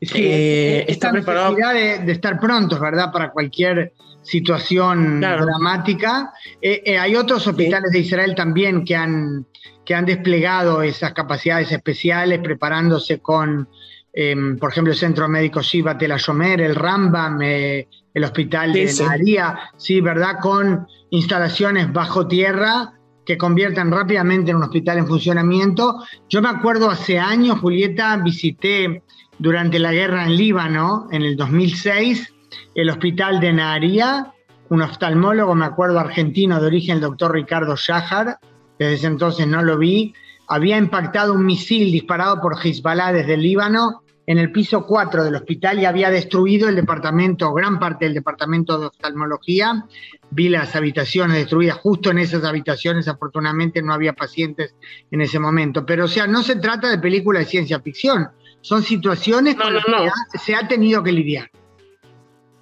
Eh, 0.00 0.84
está 0.88 1.10
preparado. 1.10 1.54
De, 1.54 1.98
de 1.98 2.12
estar 2.12 2.38
prontos, 2.38 2.80
¿verdad? 2.80 3.12
Para 3.12 3.30
cualquier 3.30 3.92
situación 4.28 5.20
dramática. 5.20 6.32
Eh, 6.60 6.82
eh, 6.84 6.98
hay 6.98 7.16
otros 7.16 7.46
hospitales 7.46 7.90
de 7.92 8.00
Israel 8.00 8.34
también 8.34 8.84
que 8.84 8.94
han, 8.94 9.46
que 9.88 9.94
han 9.94 10.04
desplegado 10.04 10.82
esas 10.82 11.14
capacidades 11.14 11.72
especiales, 11.72 12.40
preparándose 12.40 13.20
con, 13.20 13.66
em, 14.12 14.58
por 14.58 14.70
ejemplo, 14.70 14.92
el 14.92 14.98
Centro 14.98 15.26
Médico 15.30 15.62
Shiva 15.62 15.96
Tel 15.96 16.12
Shomer, 16.18 16.60
el 16.60 16.74
Rambam, 16.74 17.40
eh, 17.40 17.88
el 18.12 18.24
Hospital 18.24 18.74
de 18.74 18.92
María, 19.06 19.58
sí, 19.78 20.02
¿verdad? 20.02 20.40
Con 20.42 20.86
instalaciones 21.08 21.90
bajo 21.90 22.28
tierra 22.28 22.92
que 23.24 23.38
convierten 23.38 23.90
rápidamente 23.90 24.50
en 24.50 24.58
un 24.58 24.64
hospital 24.64 24.98
en 24.98 25.06
funcionamiento. 25.06 26.04
Yo 26.28 26.42
me 26.42 26.50
acuerdo 26.50 26.90
hace 26.90 27.18
años, 27.18 27.58
Julieta, 27.58 28.14
visité 28.18 29.02
durante 29.38 29.78
la 29.78 29.90
guerra 29.90 30.26
en 30.26 30.36
Líbano, 30.36 31.08
en 31.12 31.22
el 31.22 31.34
2006, 31.34 32.30
el 32.74 32.90
hospital 32.90 33.40
de 33.40 33.54
Naharía, 33.54 34.34
un 34.68 34.82
oftalmólogo, 34.82 35.54
me 35.54 35.64
acuerdo, 35.64 35.98
argentino 35.98 36.60
de 36.60 36.66
origen, 36.66 36.96
el 36.96 37.00
doctor 37.00 37.32
Ricardo 37.32 37.74
Shajar, 37.74 38.38
desde 38.78 38.94
ese 38.94 39.06
entonces 39.06 39.46
no 39.46 39.62
lo 39.62 39.78
vi, 39.78 40.14
había 40.48 40.78
impactado 40.78 41.34
un 41.34 41.44
misil 41.44 41.92
disparado 41.92 42.40
por 42.40 42.56
Hezbollah 42.58 43.12
desde 43.12 43.34
el 43.34 43.42
Líbano 43.42 44.02
en 44.26 44.36
el 44.36 44.52
piso 44.52 44.84
4 44.84 45.24
del 45.24 45.36
hospital 45.36 45.78
y 45.78 45.86
había 45.86 46.10
destruido 46.10 46.68
el 46.68 46.76
departamento, 46.76 47.52
gran 47.54 47.78
parte 47.78 48.04
del 48.04 48.14
departamento 48.14 48.78
de 48.78 48.86
oftalmología. 48.86 49.86
Vi 50.30 50.50
las 50.50 50.76
habitaciones 50.76 51.38
destruidas, 51.38 51.78
justo 51.78 52.10
en 52.10 52.18
esas 52.18 52.44
habitaciones 52.44 53.08
afortunadamente 53.08 53.80
no 53.82 53.94
había 53.94 54.12
pacientes 54.12 54.74
en 55.10 55.22
ese 55.22 55.38
momento. 55.38 55.86
Pero 55.86 56.04
o 56.04 56.08
sea, 56.08 56.26
no 56.26 56.42
se 56.42 56.56
trata 56.56 56.90
de 56.90 56.98
películas 56.98 57.44
de 57.44 57.50
ciencia 57.50 57.80
ficción, 57.80 58.28
son 58.60 58.82
situaciones 58.82 59.54
con 59.54 59.72
las 59.72 59.84
que 60.30 60.38
se 60.38 60.54
ha 60.54 60.68
tenido 60.68 61.02
que 61.02 61.12
lidiar. 61.12 61.50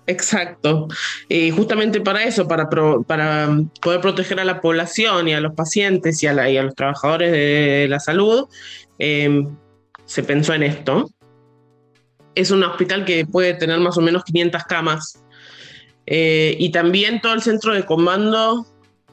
Exacto. 0.06 0.86
Y 1.28 1.50
justamente 1.50 2.00
para 2.00 2.22
eso, 2.24 2.46
para, 2.46 2.68
para 2.68 3.48
poder 3.82 4.00
proteger 4.00 4.38
a 4.38 4.44
la 4.44 4.60
población 4.60 5.28
y 5.28 5.34
a 5.34 5.40
los 5.40 5.54
pacientes 5.54 6.22
y 6.22 6.26
a, 6.26 6.32
los 6.62 6.74
trabajadores 6.74 7.32
de 7.32 7.86
la 7.88 7.98
salud, 7.98 8.46
em, 8.98 9.56
se 10.04 10.22
pensó 10.22 10.54
en 10.54 10.62
esto. 10.62 11.10
Es 12.34 12.50
un 12.50 12.62
hospital 12.62 13.04
que 13.04 13.26
puede 13.26 13.54
tener 13.54 13.80
más 13.80 13.98
o 13.98 14.00
menos 14.00 14.22
500 14.24 14.62
camas. 14.64 15.24
Eh, 16.06 16.56
y 16.60 16.70
también 16.70 17.20
todo 17.20 17.34
el 17.34 17.42
centro 17.42 17.74
de 17.74 17.84
comando 17.84 18.64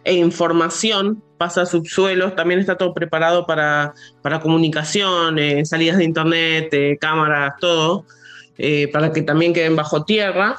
e 0.03 0.13
información 0.13 1.23
pasa 1.39 1.63
a 1.63 1.65
subsuelos, 1.65 2.35
también 2.35 2.59
está 2.59 2.77
todo 2.77 2.93
preparado 2.93 3.47
para, 3.47 3.93
para 4.21 4.39
comunicación, 4.39 5.39
eh, 5.39 5.65
salidas 5.65 5.97
de 5.97 6.03
internet, 6.03 6.69
eh, 6.71 6.97
cámaras, 7.01 7.53
todo, 7.59 8.05
para 8.91 9.11
que 9.11 9.23
también 9.23 9.51
queden 9.51 9.75
bajo 9.75 10.05
tierra 10.05 10.55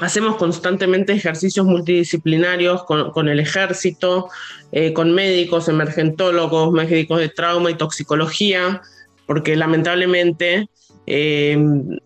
hacemos 0.00 0.36
constantemente 0.36 1.12
ejercicios 1.12 1.66
multidisciplinarios 1.66 2.84
con, 2.84 3.28
el 3.28 3.40
ejército, 3.40 4.28
eh, 4.72 4.92
con 4.92 5.12
médicos, 5.12 5.68
emergentólogos, 5.68 6.72
médicos 6.72 7.20
de 7.20 7.28
trauma 7.28 7.70
y 7.70 7.74
toxicología, 7.74 8.82
porque 9.26 9.56
lamentablemente 9.56 10.68
eh, 11.06 11.56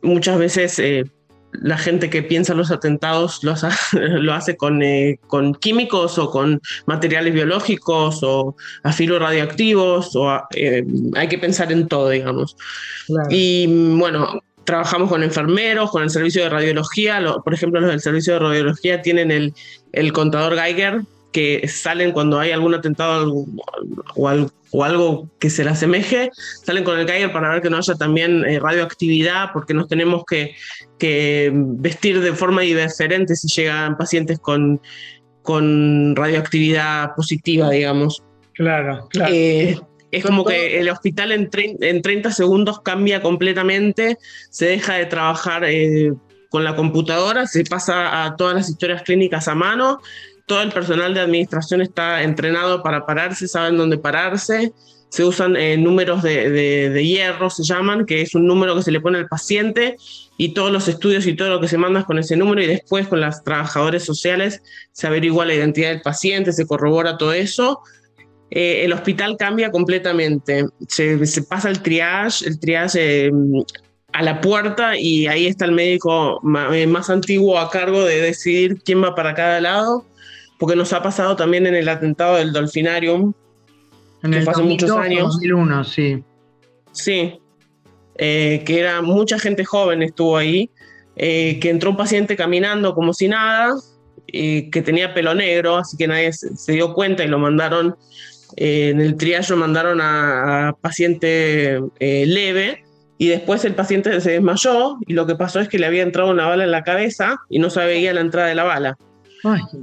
muchas 0.02 0.38
veces 0.38 0.78
eh, 0.78 1.04
la 1.52 1.76
gente 1.76 2.10
que 2.10 2.22
piensa 2.22 2.54
los 2.54 2.70
atentados 2.70 3.42
lo 3.42 3.52
hace 4.32 4.56
con, 4.56 4.80
con, 5.26 5.54
químicos 5.54 6.16
o 6.18 6.30
con 6.30 6.60
materiales 6.86 7.34
biológicos 7.34 8.20
o 8.22 8.54
afilos 8.84 9.20
radioactivos, 9.20 10.14
o 10.14 10.30
hay 10.30 11.28
que 11.28 11.38
pensar 11.38 11.72
en 11.72 11.88
todo, 11.88 12.08
digamos. 12.10 12.56
Y 13.30 13.66
bueno, 13.98 14.40
trabajamos 14.64 15.08
con 15.08 15.22
enfermeros, 15.22 15.90
con 15.90 16.02
el 16.02 16.10
servicio 16.10 16.42
de 16.42 16.50
radiología. 16.50 17.20
por 17.44 17.54
ejemplo, 17.54 17.80
los 17.80 17.90
del 17.90 18.00
servicio 18.00 18.34
de 18.34 18.38
radiología 18.40 19.02
tienen 19.02 19.30
el, 19.30 19.54
el 19.92 20.12
contador 20.12 20.56
Geiger 20.56 21.02
que 21.32 21.66
salen 21.68 22.12
cuando 22.12 22.38
hay 22.38 22.50
algún 22.50 22.74
atentado 22.74 23.46
o, 24.16 24.84
algo, 24.84 25.28
que 25.38 25.50
se 25.50 25.64
le 25.64 25.70
asemeje, 25.70 26.30
salen 26.64 26.84
con 26.84 26.98
el 26.98 27.06
Geiger 27.06 27.32
para 27.32 27.50
ver 27.50 27.62
que 27.62 27.70
no 27.70 27.76
haya 27.76 27.94
también 27.94 28.44
eh, 28.44 28.58
radioactividad, 28.58 29.50
porque 29.52 29.74
nos 29.74 29.88
tenemos 29.88 30.24
que, 30.24 30.54
que, 30.98 31.50
vestir 31.54 32.20
de 32.20 32.32
forma 32.32 32.62
diferente 32.62 33.34
si 33.36 33.48
llegan 33.48 33.96
pacientes 33.96 34.38
con, 34.38 34.80
con 35.42 36.14
radioactividad 36.16 37.14
positiva, 37.14 37.70
digamos. 37.70 38.22
Claro, 38.54 39.08
claro. 39.10 39.32
Eh, 39.34 39.78
es 40.10 40.24
como 40.24 40.44
que 40.44 40.80
el 40.80 40.88
hospital 40.88 41.32
en, 41.32 41.48
en 41.52 42.02
30 42.02 42.32
segundos 42.32 42.80
cambia 42.80 43.22
completamente, 43.22 44.18
se 44.50 44.66
deja 44.66 44.94
de 44.94 45.06
trabajar 45.06 45.64
eh, 45.64 46.12
con 46.48 46.64
la 46.64 46.74
computadora, 46.74 47.46
se 47.46 47.64
pasa 47.64 48.24
a 48.24 48.36
todas 48.36 48.54
las 48.54 48.68
historias 48.68 49.02
clínicas 49.02 49.46
a 49.48 49.54
mano, 49.54 50.00
todo 50.46 50.62
el 50.62 50.72
personal 50.72 51.14
de 51.14 51.20
administración 51.20 51.80
está 51.80 52.22
entrenado 52.22 52.82
para 52.82 53.06
pararse, 53.06 53.46
saben 53.46 53.76
dónde 53.76 53.98
pararse, 53.98 54.72
se 55.10 55.24
usan 55.24 55.56
eh, 55.56 55.76
números 55.76 56.22
de, 56.22 56.50
de, 56.50 57.06
hierro, 57.06 57.50
se 57.50 57.62
llaman, 57.62 58.06
que 58.06 58.22
es 58.22 58.34
un 58.34 58.46
número 58.46 58.76
que 58.76 58.82
se 58.82 58.92
le 58.92 59.00
pone 59.00 59.18
al 59.18 59.28
paciente 59.28 59.96
y 60.36 60.54
todos 60.54 60.72
los 60.72 60.88
estudios 60.88 61.26
y 61.26 61.34
todo 61.34 61.50
lo 61.50 61.60
que 61.60 61.68
se 61.68 61.78
manda 61.78 62.00
es 62.00 62.06
con 62.06 62.18
ese 62.18 62.36
número 62.36 62.62
y 62.62 62.66
después 62.66 63.08
con 63.08 63.20
los 63.20 63.42
trabajadores 63.42 64.04
sociales 64.04 64.62
se 64.92 65.06
averigua 65.06 65.44
la 65.44 65.54
identidad 65.54 65.90
del 65.90 66.02
paciente, 66.02 66.52
se 66.52 66.66
corrobora 66.66 67.18
todo 67.18 67.32
eso 67.32 67.80
eh, 68.50 68.84
el 68.84 68.92
hospital 68.92 69.36
cambia 69.36 69.70
completamente. 69.70 70.66
Se, 70.88 71.42
pasa 71.42 71.70
el 71.70 71.80
triage, 71.82 72.46
el 72.46 72.58
triage 72.58 73.26
eh, 73.26 73.32
a 74.12 74.22
la 74.22 74.40
puerta 74.40 74.98
y 74.98 75.28
ahí 75.28 75.46
está 75.46 75.66
el 75.66 75.72
médico 75.72 76.40
eh, 76.72 76.86
más, 76.86 77.10
antiguo 77.10 77.58
a 77.58 77.70
cargo 77.70 78.04
de 78.04 78.20
decidir 78.20 78.82
quién 78.84 79.02
va 79.02 79.14
para 79.14 79.34
cada 79.34 79.60
lado, 79.60 80.04
porque 80.58 80.74
nos 80.74 80.92
ha 80.92 81.02
pasado 81.02 81.36
también 81.36 81.66
en 81.66 81.76
el 81.76 81.88
atentado 81.88 82.36
del 82.36 82.52
Dolfinarium, 82.52 83.32
en 84.24 84.34
el 84.34 84.48
hace 84.48 84.62
muchos 84.62 84.90
años. 84.90 85.34
2001, 85.34 85.84
sí. 85.84 86.24
Sí, 86.92 87.38
que 88.18 88.64
era 88.66 89.00
mucha 89.00 89.38
gente 89.38 89.64
joven 89.64 90.02
estuvo 90.02 90.36
ahí, 90.36 90.68
que 91.14 91.70
entró 91.70 91.90
un 91.90 91.96
paciente 91.96 92.34
caminando 92.34 92.96
como 92.96 93.14
si 93.14 93.28
nada, 93.28 93.76
que 94.26 94.82
tenía 94.84 95.14
pelo 95.14 95.36
negro, 95.36 95.76
así 95.76 95.96
que 95.96 96.08
nadie 96.08 96.32
se 96.32 96.72
dio 96.72 96.94
cuenta 96.94 97.22
y 97.22 97.28
lo 97.28 97.38
mandaron 97.38 97.94
en 98.56 99.00
el 99.00 99.16
triage 99.16 99.54
mandaron 99.54 100.00
a, 100.00 100.74
paciente 100.80 101.80
eh, 101.98 102.24
leve 102.26 102.84
y 103.18 103.28
después 103.28 103.64
el 103.64 103.74
paciente 103.74 104.20
se 104.20 104.32
desmayó 104.32 104.98
y 105.06 105.12
lo 105.12 105.26
que 105.26 105.34
pasó 105.34 105.60
es 105.60 105.68
que 105.68 105.78
le 105.78 105.86
había 105.86 106.02
entrado 106.02 106.30
una 106.30 106.46
bala 106.46 106.64
en 106.64 106.70
la 106.70 106.82
cabeza 106.82 107.38
y 107.48 107.58
no 107.58 107.70
se 107.70 107.84
veía 107.84 108.14
la 108.14 108.22
entrada 108.22 108.48
de 108.48 108.54
la 108.54 108.64
bala. 108.64 108.96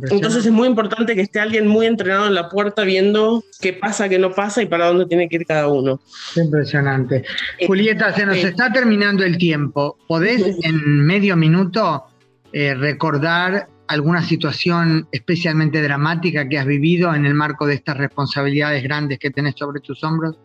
Entonces 0.09 0.45
es 0.45 0.51
muy 0.51 0.67
importante 0.67 1.15
que 1.15 1.21
esté 1.21 1.39
alguien 1.39 1.67
muy 1.67 1.85
entrenado 1.85 2.27
en 2.27 2.35
la 2.35 2.49
puerta 2.49 2.83
viendo 2.83 3.43
qué 3.59 3.73
pasa, 3.73 4.07
qué 4.09 4.19
no 4.19 4.31
pasa 4.31 4.61
y 4.61 4.67
para 4.67 4.87
dónde 4.87 5.05
tiene 5.05 5.27
que 5.29 5.37
ir 5.37 5.45
cada 5.45 5.67
uno. 5.67 5.99
impresionante. 6.35 7.23
Eh, 7.57 7.67
Julieta, 7.67 8.13
se 8.13 8.25
nos 8.25 8.37
está 8.37 8.71
terminando 8.71 9.23
el 9.23 9.37
tiempo. 9.37 9.97
¿Podés 10.07 10.57
en 10.63 11.05
medio 11.05 11.35
minuto 11.35 12.05
eh, 12.53 12.75
recordar 12.75 13.67
alguna 13.87 14.23
situación 14.23 15.07
especialmente 15.11 15.81
dramática 15.81 16.47
que 16.47 16.57
has 16.57 16.65
vivido 16.65 17.13
en 17.13 17.25
el 17.25 17.33
marco 17.33 17.65
de 17.65 17.75
estas 17.75 17.97
responsabilidades 17.97 18.83
grandes 18.83 19.19
que 19.19 19.31
tenés 19.31 19.55
sobre 19.57 19.79
tus 19.81 20.03
hombros? 20.03 20.37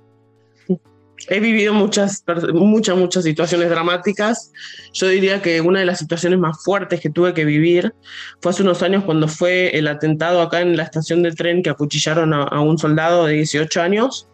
He 1.28 1.38
vivido 1.38 1.72
muchas, 1.72 2.24
muchas, 2.52 2.96
muchas 2.96 3.24
situaciones 3.24 3.70
dramáticas. 3.70 4.52
Yo 4.92 5.08
diría 5.08 5.40
que 5.40 5.60
una 5.60 5.80
de 5.80 5.86
las 5.86 5.98
situaciones 5.98 6.38
más 6.38 6.62
fuertes 6.64 7.00
que 7.00 7.10
tuve 7.10 7.32
que 7.32 7.44
vivir 7.44 7.94
fue 8.40 8.50
hace 8.50 8.62
unos 8.62 8.82
años 8.82 9.04
cuando 9.04 9.28
fue 9.28 9.76
el 9.76 9.86
atentado 9.86 10.42
acá 10.42 10.60
en 10.60 10.76
la 10.76 10.82
estación 10.82 11.22
de 11.22 11.32
tren 11.32 11.62
que 11.62 11.70
acuchillaron 11.70 12.32
a, 12.34 12.60
un 12.60 12.76
soldado 12.76 13.26
de 13.26 13.34
18 13.34 13.80
años. 13.80 14.28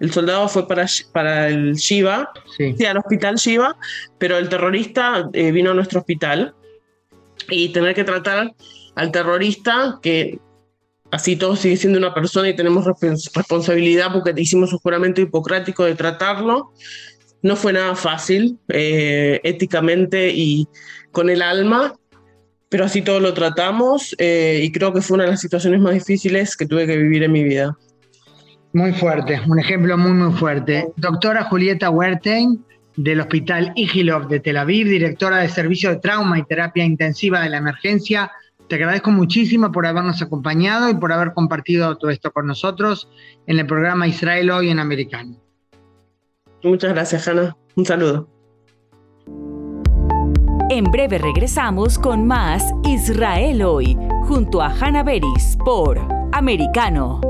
El 0.00 0.12
soldado 0.12 0.48
fue 0.48 0.66
para, 0.66 0.86
para 1.12 1.48
el 1.48 1.74
Shiva, 1.74 2.28
sí. 2.56 2.84
al 2.84 2.98
hospital 2.98 3.36
Shiva, 3.36 3.76
pero 4.18 4.36
el 4.36 4.48
terrorista 4.48 5.30
eh, 5.32 5.52
vino 5.52 5.70
a 5.70 5.74
nuestro 5.74 6.00
hospital 6.00 6.54
y 7.48 7.70
tener 7.70 7.94
que 7.94 8.04
tratar 8.04 8.52
al 8.94 9.12
terrorista, 9.12 9.98
que 10.02 10.38
así 11.10 11.36
todo 11.36 11.56
sigue 11.56 11.76
siendo 11.76 11.98
una 11.98 12.14
persona 12.14 12.48
y 12.48 12.56
tenemos 12.56 12.84
responsabilidad 12.84 14.12
porque 14.12 14.34
hicimos 14.36 14.72
un 14.72 14.78
juramento 14.78 15.20
hipocrático 15.20 15.84
de 15.84 15.94
tratarlo. 15.94 16.72
No 17.42 17.56
fue 17.56 17.72
nada 17.72 17.94
fácil, 17.94 18.58
eh, 18.68 19.40
éticamente 19.44 20.30
y 20.34 20.66
con 21.12 21.28
el 21.28 21.42
alma, 21.42 21.94
pero 22.68 22.86
así 22.86 23.02
todo 23.02 23.20
lo 23.20 23.34
tratamos 23.34 24.16
eh, 24.18 24.60
y 24.62 24.72
creo 24.72 24.92
que 24.92 25.02
fue 25.02 25.16
una 25.16 25.24
de 25.24 25.30
las 25.30 25.40
situaciones 25.40 25.80
más 25.80 25.94
difíciles 25.94 26.56
que 26.56 26.66
tuve 26.66 26.86
que 26.86 26.96
vivir 26.96 27.22
en 27.22 27.32
mi 27.32 27.44
vida. 27.44 27.76
Muy 28.72 28.92
fuerte, 28.92 29.40
un 29.46 29.60
ejemplo 29.60 29.96
muy, 29.96 30.12
muy 30.12 30.32
fuerte. 30.32 30.88
Doctora 30.96 31.44
Julieta 31.44 31.90
Huertein, 31.90 32.64
del 32.96 33.20
Hospital 33.20 33.72
Igilov 33.74 34.28
de 34.28 34.40
Tel 34.40 34.56
Aviv, 34.56 34.88
directora 34.88 35.38
de 35.38 35.48
Servicio 35.48 35.90
de 35.90 35.96
Trauma 35.96 36.38
y 36.38 36.44
Terapia 36.44 36.84
Intensiva 36.84 37.40
de 37.40 37.50
la 37.50 37.58
Emergencia. 37.58 38.30
Te 38.68 38.76
agradezco 38.76 39.10
muchísimo 39.10 39.70
por 39.70 39.86
habernos 39.86 40.22
acompañado 40.22 40.88
y 40.88 40.94
por 40.94 41.12
haber 41.12 41.32
compartido 41.34 41.96
todo 41.96 42.10
esto 42.10 42.30
con 42.30 42.46
nosotros 42.46 43.08
en 43.46 43.58
el 43.58 43.66
programa 43.66 44.06
Israel 44.06 44.50
Hoy 44.50 44.70
en 44.70 44.78
Americano. 44.78 45.36
Muchas 46.62 46.94
gracias, 46.94 47.28
Hanna. 47.28 47.56
Un 47.76 47.84
saludo. 47.84 48.28
En 50.70 50.84
breve 50.84 51.18
regresamos 51.18 51.98
con 51.98 52.26
más 52.26 52.64
Israel 52.84 53.62
Hoy, 53.62 53.96
junto 54.22 54.62
a 54.62 54.68
Hanna 54.68 55.02
Beris 55.02 55.58
por 55.64 56.00
Americano. 56.32 57.20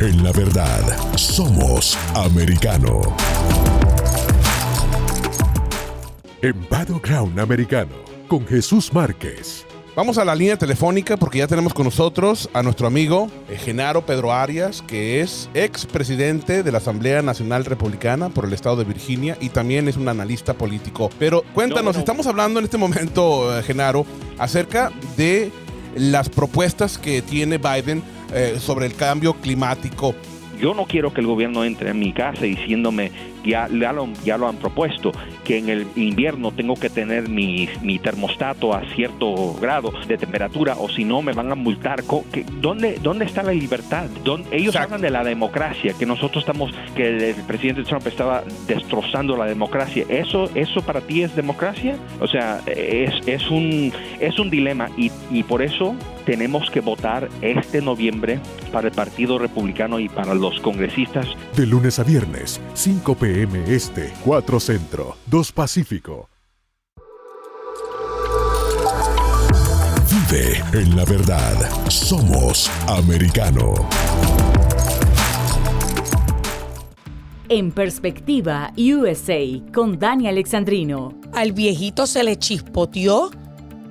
En 0.00 0.22
la 0.22 0.32
verdad. 0.32 0.80
Somos 1.16 1.98
americano. 2.14 3.00
En 6.40 6.54
Battleground 6.70 7.38
Americano, 7.40 7.94
con 8.28 8.46
Jesús 8.46 8.92
Márquez. 8.92 9.66
Vamos 9.96 10.16
a 10.16 10.24
la 10.24 10.36
línea 10.36 10.56
telefónica 10.56 11.16
porque 11.16 11.38
ya 11.38 11.48
tenemos 11.48 11.74
con 11.74 11.84
nosotros 11.84 12.48
a 12.52 12.62
nuestro 12.62 12.86
amigo 12.86 13.28
eh, 13.48 13.56
Genaro 13.58 14.06
Pedro 14.06 14.32
Arias, 14.32 14.82
que 14.86 15.20
es 15.20 15.50
ex 15.54 15.84
presidente 15.86 16.62
de 16.62 16.70
la 16.70 16.78
Asamblea 16.78 17.20
Nacional 17.20 17.64
Republicana 17.64 18.28
por 18.28 18.44
el 18.44 18.52
estado 18.52 18.76
de 18.76 18.84
Virginia 18.84 19.36
y 19.40 19.48
también 19.48 19.88
es 19.88 19.96
un 19.96 20.06
analista 20.06 20.54
político. 20.54 21.10
Pero 21.18 21.42
cuéntanos, 21.54 21.96
estamos 21.96 22.28
hablando 22.28 22.60
en 22.60 22.66
este 22.66 22.78
momento, 22.78 23.58
eh, 23.58 23.64
Genaro, 23.64 24.06
acerca 24.38 24.92
de 25.16 25.50
las 25.96 26.28
propuestas 26.28 26.98
que 26.98 27.20
tiene 27.20 27.58
Biden 27.58 28.04
eh, 28.32 28.56
sobre 28.58 28.86
el 28.86 28.94
cambio 28.94 29.34
climático. 29.34 30.14
Yo 30.60 30.74
no 30.74 30.86
quiero 30.86 31.12
que 31.12 31.20
el 31.20 31.26
gobierno 31.26 31.64
entre 31.64 31.90
en 31.90 31.98
mi 31.98 32.12
casa 32.12 32.42
diciéndome 32.42 33.12
ya, 33.44 33.68
ya, 33.68 33.92
lo, 33.92 34.08
ya 34.24 34.38
lo 34.38 34.48
han 34.48 34.56
propuesto, 34.56 35.12
que 35.44 35.58
en 35.58 35.68
el 35.68 35.86
invierno 35.96 36.52
tengo 36.52 36.74
que 36.74 36.90
tener 36.90 37.28
mi, 37.28 37.68
mi 37.82 37.98
termostato 37.98 38.74
a 38.74 38.82
cierto 38.94 39.54
grado 39.54 39.92
de 40.06 40.16
temperatura 40.16 40.76
o 40.78 40.88
si 40.88 41.04
no 41.04 41.22
me 41.22 41.32
van 41.32 41.50
a 41.50 41.54
multar. 41.54 42.02
¿Dónde, 42.60 42.98
¿Dónde 43.02 43.24
está 43.24 43.42
la 43.42 43.52
libertad? 43.52 44.06
Ellos 44.50 44.76
hablan 44.76 45.00
de 45.00 45.10
la 45.10 45.24
democracia, 45.24 45.94
que 45.98 46.06
nosotros 46.06 46.42
estamos, 46.42 46.72
que 46.94 47.30
el, 47.30 47.34
presidente 47.44 47.82
Trump 47.84 48.06
estaba 48.06 48.42
destrozando 48.66 49.36
la 49.36 49.46
democracia. 49.46 50.04
¿Eso, 50.08 50.50
eso 50.54 50.82
para 50.82 51.00
ti 51.00 51.22
es 51.22 51.34
democracia? 51.34 51.96
O 52.20 52.26
sea, 52.26 52.60
es, 52.66 53.26
es, 53.26 53.50
un, 53.50 53.92
es 54.20 54.38
un 54.38 54.50
dilema 54.50 54.88
y, 54.96 55.10
y 55.30 55.42
por 55.42 55.62
eso 55.62 55.94
tenemos 56.28 56.70
que 56.70 56.80
votar 56.80 57.30
este 57.40 57.80
noviembre 57.80 58.38
para 58.70 58.88
el 58.88 58.94
Partido 58.94 59.38
Republicano 59.38 59.98
y 59.98 60.10
para 60.10 60.34
los 60.34 60.60
congresistas. 60.60 61.26
De 61.56 61.66
lunes 61.66 61.98
a 61.98 62.04
viernes, 62.04 62.60
5 62.74 63.14
pm 63.28 63.62
este, 63.66 64.10
4 64.24 64.58
centro, 64.58 65.16
2 65.26 65.52
pacífico. 65.52 66.30
Vive 70.10 70.62
en 70.72 70.96
la 70.96 71.04
verdad. 71.04 71.54
Somos 71.90 72.70
americano. 72.86 73.74
En 77.50 77.70
perspectiva, 77.70 78.72
USA, 78.78 79.44
con 79.74 79.98
Dani 79.98 80.28
Alexandrino. 80.28 81.12
Al 81.34 81.52
viejito 81.52 82.06
se 82.06 82.22
le 82.22 82.38
chispoteó 82.38 83.30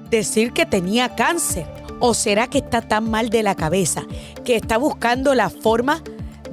decir 0.09 0.51
que 0.51 0.65
tenía 0.65 1.15
cáncer 1.15 1.67
¿O 1.99 2.13
será 2.13 2.47
que 2.47 2.59
está 2.59 2.81
tan 2.81 3.09
mal 3.09 3.29
de 3.29 3.41
la 3.41 3.55
cabeza 3.55 4.03
que 4.45 4.55
está 4.55 4.77
buscando 4.77 5.33
la 5.33 5.49
forma 5.49 6.03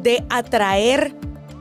de 0.03 0.25
atraer 0.31 1.15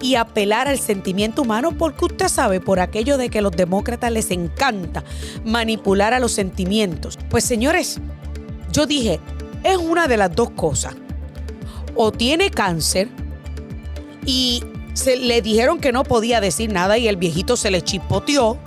y 0.04 0.16
apelar 0.16 0.68
al 0.68 0.78
sentimiento 0.78 1.41
humano? 1.41 1.72
Porque 1.78 2.06
usted 2.06 2.28
sabe, 2.28 2.60
por 2.60 2.82
aquello 2.82 3.18
de 3.18 3.30
que 3.30 3.41
los 3.41 3.54
demócratas 3.54 4.12
les 4.12 4.30
encanta 4.32 5.04
manipular 5.45 6.14
a 6.14 6.20
los 6.20 6.34
sentimientos. 6.34 7.18
Pues 7.30 7.45
señores, 7.45 7.99
yo 8.72 8.86
dije, 8.86 9.22
es 9.64 9.78
una 9.78 10.08
de 10.08 10.18
las 10.18 10.36
dos 10.36 10.51
cosas. 10.51 10.95
O 11.95 12.12
tiene 12.12 12.51
cáncer 12.51 13.08
y 14.26 14.62
se 14.93 15.16
le 15.16 15.41
dijeron 15.41 15.80
que 15.80 15.93
no 15.93 16.04
podía 16.04 16.41
decir 16.41 16.72
nada 16.72 16.97
y 16.97 17.08
el 17.08 17.16
viejito 17.16 17.56
se 17.56 17.72
le 17.72 17.82
chispoteó 17.82 18.58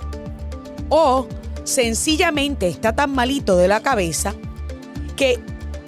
o 0.89 1.27
sencillamente 1.63 2.67
está 2.67 2.95
tan 2.95 3.11
malito 3.11 3.57
de 3.57 3.67
la 3.67 3.81
cabeza 3.81 4.33
que 5.15 5.39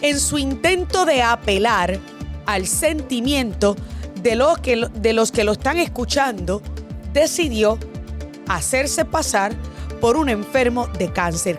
en 0.02 0.20
su 0.20 0.38
intento 0.38 1.06
de 1.06 1.24
apelar 1.24 2.00
al 2.45 2.68
sentimiento 2.68 3.76
de 4.22 4.36
los 4.36 4.57
que, 4.59 4.88
de 4.93 5.13
los, 5.13 5.32
que 5.32 5.43
lo 5.43 5.53
están 5.53 5.78
escuchando, 5.78 6.61
decidió 7.13 7.78
hacerse 8.47 9.05
pasar 9.05 9.53
por 10.01 10.17
un 10.17 10.30
enfermo 10.30 10.88
de 10.88 11.11
cáncer. 11.11 11.57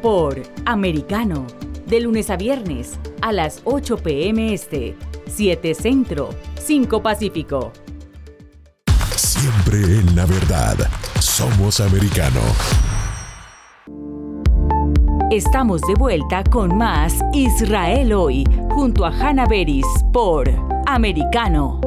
Por 0.00 0.42
Americano, 0.64 1.46
de 1.86 2.00
lunes 2.00 2.30
a 2.30 2.36
viernes 2.36 2.98
a 3.20 3.32
las 3.32 3.60
8 3.64 3.98
pm 3.98 4.52
este, 4.52 4.96
7 5.28 5.74
Centro, 5.74 6.30
5 6.64 7.02
Pacífico. 7.02 7.72
Siempre 9.16 9.78
en 9.78 10.16
la 10.16 10.26
verdad, 10.26 10.76
somos 11.20 11.80
americano. 11.80 12.40
Estamos 15.30 15.80
de 15.82 15.94
vuelta 15.94 16.44
con 16.44 16.76
más 16.76 17.14
Israel 17.32 18.12
hoy, 18.12 18.44
junto 18.70 19.06
a 19.06 19.08
Hannah 19.08 19.46
Beris 19.46 19.86
por 20.12 20.50
Americano. 20.86 21.80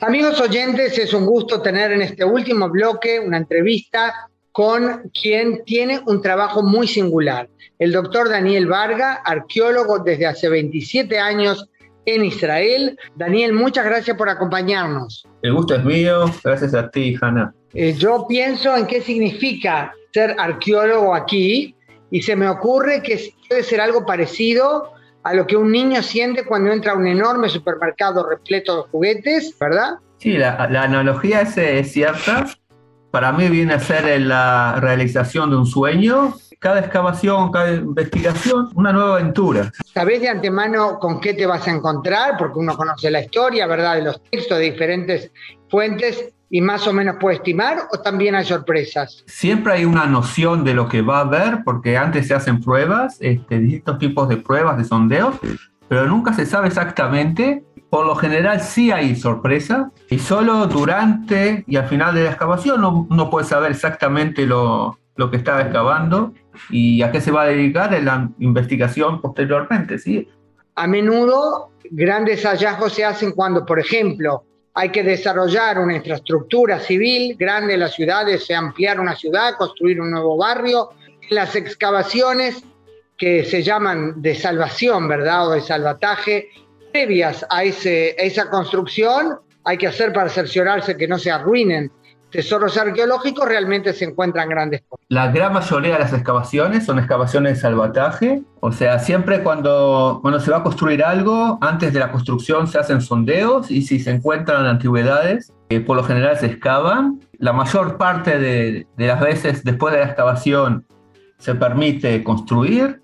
Amigos 0.00 0.40
oyentes, 0.40 0.98
es 0.98 1.12
un 1.14 1.26
gusto 1.26 1.62
tener 1.62 1.92
en 1.92 2.02
este 2.02 2.24
último 2.24 2.68
bloque 2.68 3.20
una 3.20 3.36
entrevista 3.36 4.28
con 4.52 5.10
quien 5.18 5.64
tiene 5.64 6.00
un 6.06 6.20
trabajo 6.20 6.62
muy 6.62 6.86
singular, 6.86 7.48
el 7.78 7.92
doctor 7.92 8.28
Daniel 8.28 8.66
Varga, 8.66 9.22
arqueólogo 9.24 10.00
desde 10.00 10.26
hace 10.26 10.48
27 10.48 11.18
años 11.18 11.68
en 12.04 12.24
Israel. 12.24 12.98
Daniel, 13.16 13.52
muchas 13.54 13.84
gracias 13.84 14.16
por 14.16 14.28
acompañarnos. 14.28 15.26
El 15.42 15.54
gusto 15.54 15.74
es 15.74 15.84
mío, 15.84 16.24
gracias 16.44 16.74
a 16.74 16.90
ti, 16.90 17.16
Hanna. 17.20 17.54
Eh, 17.72 17.94
yo 17.94 18.26
pienso 18.28 18.76
en 18.76 18.86
qué 18.86 19.00
significa 19.00 19.94
ser 20.12 20.36
arqueólogo 20.38 21.14
aquí 21.14 21.74
y 22.10 22.20
se 22.20 22.36
me 22.36 22.48
ocurre 22.48 23.02
que 23.02 23.32
puede 23.48 23.62
ser 23.62 23.80
algo 23.80 24.04
parecido 24.04 24.92
a 25.22 25.34
lo 25.34 25.46
que 25.46 25.56
un 25.56 25.70
niño 25.70 26.02
siente 26.02 26.44
cuando 26.44 26.72
entra 26.72 26.92
a 26.92 26.96
un 26.96 27.06
enorme 27.06 27.48
supermercado 27.48 28.28
repleto 28.28 28.76
de 28.76 28.82
juguetes, 28.90 29.56
¿verdad? 29.58 29.98
Sí, 30.18 30.32
la, 30.32 30.54
analogía 30.54 31.42
es, 31.42 31.92
cierta. 31.92 32.46
Para 33.10 33.32
mí 33.32 33.48
viene 33.48 33.74
a 33.74 33.78
ser 33.78 34.20
la 34.20 34.76
realización 34.80 35.50
de 35.50 35.56
un 35.56 35.66
sueño. 35.66 36.34
Cada 36.58 36.78
excavación, 36.78 37.50
cada 37.50 37.72
investigación, 37.72 38.70
una 38.74 38.92
nueva 38.92 39.14
aventura. 39.16 39.72
¿Sabés 39.92 40.20
de 40.20 40.28
antemano 40.28 40.98
con 41.00 41.20
qué 41.20 41.34
te 41.34 41.44
vas 41.44 41.66
a 41.66 41.72
encontrar? 41.72 42.36
Porque 42.38 42.60
uno 42.60 42.76
conoce 42.76 43.10
la 43.10 43.20
historia, 43.20 43.66
¿verdad? 43.66 43.96
De 43.96 44.02
los 44.02 44.22
textos 44.30 44.58
de 44.58 44.64
diferentes 44.70 45.32
fuentes 45.68 46.32
y 46.52 46.60
más 46.60 46.86
o 46.86 46.92
menos 46.92 47.16
puede 47.18 47.36
estimar 47.36 47.78
o 47.90 47.98
también 47.98 48.34
hay 48.34 48.44
sorpresas? 48.44 49.24
Siempre 49.26 49.72
hay 49.72 49.86
una 49.86 50.04
noción 50.04 50.64
de 50.64 50.74
lo 50.74 50.86
que 50.86 51.00
va 51.00 51.16
a 51.16 51.20
haber 51.22 51.64
porque 51.64 51.96
antes 51.96 52.28
se 52.28 52.34
hacen 52.34 52.60
pruebas, 52.60 53.16
este, 53.20 53.58
distintos 53.58 53.98
tipos 53.98 54.28
de 54.28 54.36
pruebas, 54.36 54.76
de 54.76 54.84
sondeos, 54.84 55.34
pero 55.88 56.06
nunca 56.06 56.34
se 56.34 56.44
sabe 56.44 56.68
exactamente. 56.68 57.64
Por 57.88 58.04
lo 58.04 58.14
general 58.14 58.60
sí 58.60 58.92
hay 58.92 59.16
sorpresa 59.16 59.90
y 60.10 60.18
solo 60.18 60.66
durante 60.66 61.64
y 61.66 61.76
al 61.76 61.88
final 61.88 62.14
de 62.14 62.24
la 62.24 62.30
excavación 62.30 62.82
no, 62.82 63.06
no 63.08 63.30
puede 63.30 63.46
saber 63.46 63.70
exactamente 63.70 64.46
lo, 64.46 64.98
lo 65.16 65.30
que 65.30 65.38
estaba 65.38 65.62
excavando 65.62 66.34
y 66.68 67.00
a 67.00 67.10
qué 67.10 67.22
se 67.22 67.30
va 67.30 67.42
a 67.42 67.46
dedicar 67.46 67.94
en 67.94 68.04
la 68.04 68.28
investigación 68.38 69.22
posteriormente. 69.22 69.98
¿sí? 69.98 70.28
A 70.74 70.86
menudo 70.86 71.70
grandes 71.90 72.44
hallazgos 72.44 72.92
se 72.92 73.06
hacen 73.06 73.32
cuando, 73.32 73.64
por 73.64 73.80
ejemplo, 73.80 74.44
hay 74.74 74.90
que 74.90 75.02
desarrollar 75.02 75.78
una 75.78 75.96
infraestructura 75.96 76.78
civil 76.80 77.36
grande 77.38 77.74
en 77.74 77.80
las 77.80 77.94
ciudades, 77.94 78.50
ampliar 78.50 79.00
una 79.00 79.14
ciudad, 79.14 79.56
construir 79.58 80.00
un 80.00 80.10
nuevo 80.10 80.36
barrio. 80.36 80.90
Las 81.30 81.54
excavaciones 81.54 82.62
que 83.18 83.44
se 83.44 83.62
llaman 83.62 84.22
de 84.22 84.34
salvación, 84.34 85.08
¿verdad? 85.08 85.48
O 85.48 85.50
de 85.52 85.60
salvataje, 85.60 86.48
previas 86.90 87.44
a, 87.50 87.64
ese, 87.64 88.16
esa 88.18 88.48
construcción, 88.48 89.38
hay 89.64 89.78
que 89.78 89.86
hacer 89.86 90.12
para 90.12 90.28
cerciorarse 90.28 90.96
que 90.96 91.06
no 91.06 91.18
se 91.18 91.30
arruinen 91.30 91.92
tesoros 92.32 92.76
arqueológicos 92.76 93.46
realmente 93.46 93.92
se 93.92 94.06
encuentran 94.06 94.48
grandes 94.48 94.82
cosas. 94.88 95.06
La 95.08 95.30
gran 95.30 95.52
mayoría 95.52 95.92
de 95.94 96.00
las 96.00 96.12
excavaciones 96.12 96.84
son 96.84 96.98
excavaciones 96.98 97.54
de 97.54 97.60
salvataje, 97.60 98.42
o 98.60 98.72
sea, 98.72 98.98
siempre 98.98 99.42
cuando, 99.42 100.18
cuando 100.22 100.40
se 100.40 100.50
va 100.50 100.58
a 100.58 100.62
construir 100.62 101.04
algo, 101.04 101.58
antes 101.60 101.92
de 101.92 102.00
la 102.00 102.10
construcción 102.10 102.66
se 102.66 102.78
hacen 102.78 103.00
sondeos 103.00 103.70
y 103.70 103.82
si 103.82 104.00
se 104.00 104.10
encuentran 104.10 104.66
antigüedades, 104.66 105.52
eh, 105.68 105.80
por 105.80 105.96
lo 105.96 106.02
general 106.02 106.36
se 106.38 106.46
excavan. 106.46 107.20
La 107.38 107.52
mayor 107.52 107.98
parte 107.98 108.38
de, 108.38 108.86
de 108.96 109.06
las 109.06 109.20
veces 109.20 109.62
después 109.62 109.92
de 109.92 110.00
la 110.00 110.06
excavación 110.06 110.86
se 111.38 111.54
permite 111.54 112.24
construir, 112.24 113.02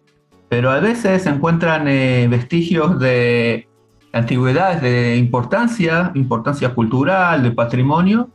pero 0.49 0.71
a 0.71 0.81
veces 0.81 1.23
se 1.23 1.29
encuentran 1.29 1.87
eh, 1.89 2.27
vestigios 2.31 2.99
de 2.99 3.69
antigüedades 4.13 4.81
de 4.81 5.17
importancia, 5.17 6.13
importancia 6.15 6.75
cultural, 6.75 7.43
de 7.43 7.51
patrimonio, 7.51 8.31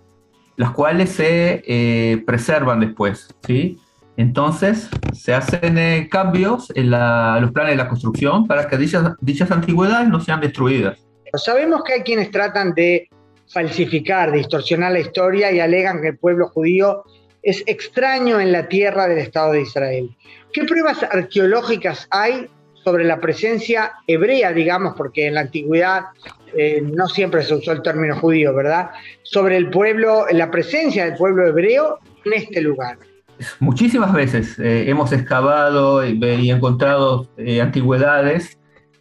las 0.56 0.72
cuales 0.72 1.10
se 1.10 1.64
eh, 1.66 2.24
preservan 2.26 2.80
después, 2.80 3.34
¿sí? 3.46 3.80
Entonces 4.16 4.90
se 5.14 5.34
hacen 5.34 5.78
eh, 5.78 6.08
cambios 6.12 6.72
en 6.76 6.92
los 6.92 7.52
planes 7.52 7.72
de 7.72 7.78
la 7.78 7.90
construcción 7.90 8.46
para 8.46 8.68
que 8.68 8.78
dichas, 8.78 9.14
dichas 9.22 9.50
antigüedades 9.50 10.08
no 10.10 10.20
sean 10.20 10.40
destruidas. 10.40 11.00
Sabemos 11.34 11.84
que 11.84 11.94
hay 11.94 12.02
quienes 12.02 12.30
tratan 12.30 12.76
de 12.76 13.10
falsificar, 13.48 14.32
distorsionar 14.32 14.92
la 14.92 15.00
historia 15.00 15.52
y 15.52 15.60
alegan 15.60 16.02
que 16.02 16.10
el 16.10 16.18
pueblo 16.18 16.48
judío 16.50 17.04
es 17.42 17.64
extraño 17.66 18.40
en 18.40 18.52
la 18.52 18.68
tierra 18.68 19.08
del 19.08 19.18
Estado 19.18 19.54
de 19.54 19.62
Israel. 19.62 20.16
¿Qué 20.54 20.64
pruebas 20.64 21.02
arqueológicas 21.04 22.08
hay 22.12 22.48
sobre 22.84 23.06
la 23.06 23.20
presencia 23.20 23.94
hebrea, 24.08 24.52
digamos, 24.54 24.94
porque 24.96 25.28
en 25.28 25.36
la 25.36 25.42
antigüedad 25.42 26.04
eh, 26.58 26.82
no 26.82 27.08
siempre 27.08 27.44
se 27.44 27.56
usó 27.56 27.72
el 27.72 27.82
término 27.82 28.16
judío, 28.18 28.54
¿verdad? 28.54 28.92
Sobre 29.24 29.58
el 29.58 29.70
pueblo, 29.70 30.26
la 30.32 30.52
presencia 30.52 31.06
del 31.06 31.16
pueblo 31.16 31.48
hebreo 31.48 32.00
en 32.26 32.34
este 32.34 32.62
lugar. 32.62 32.98
Muchísimas 33.60 34.14
veces 34.14 34.58
eh, 34.60 34.90
hemos 34.90 35.12
excavado 35.12 36.06
y, 36.06 36.52
encontrado 36.52 37.28
eh, 37.38 37.62
antigüedades 37.62 38.58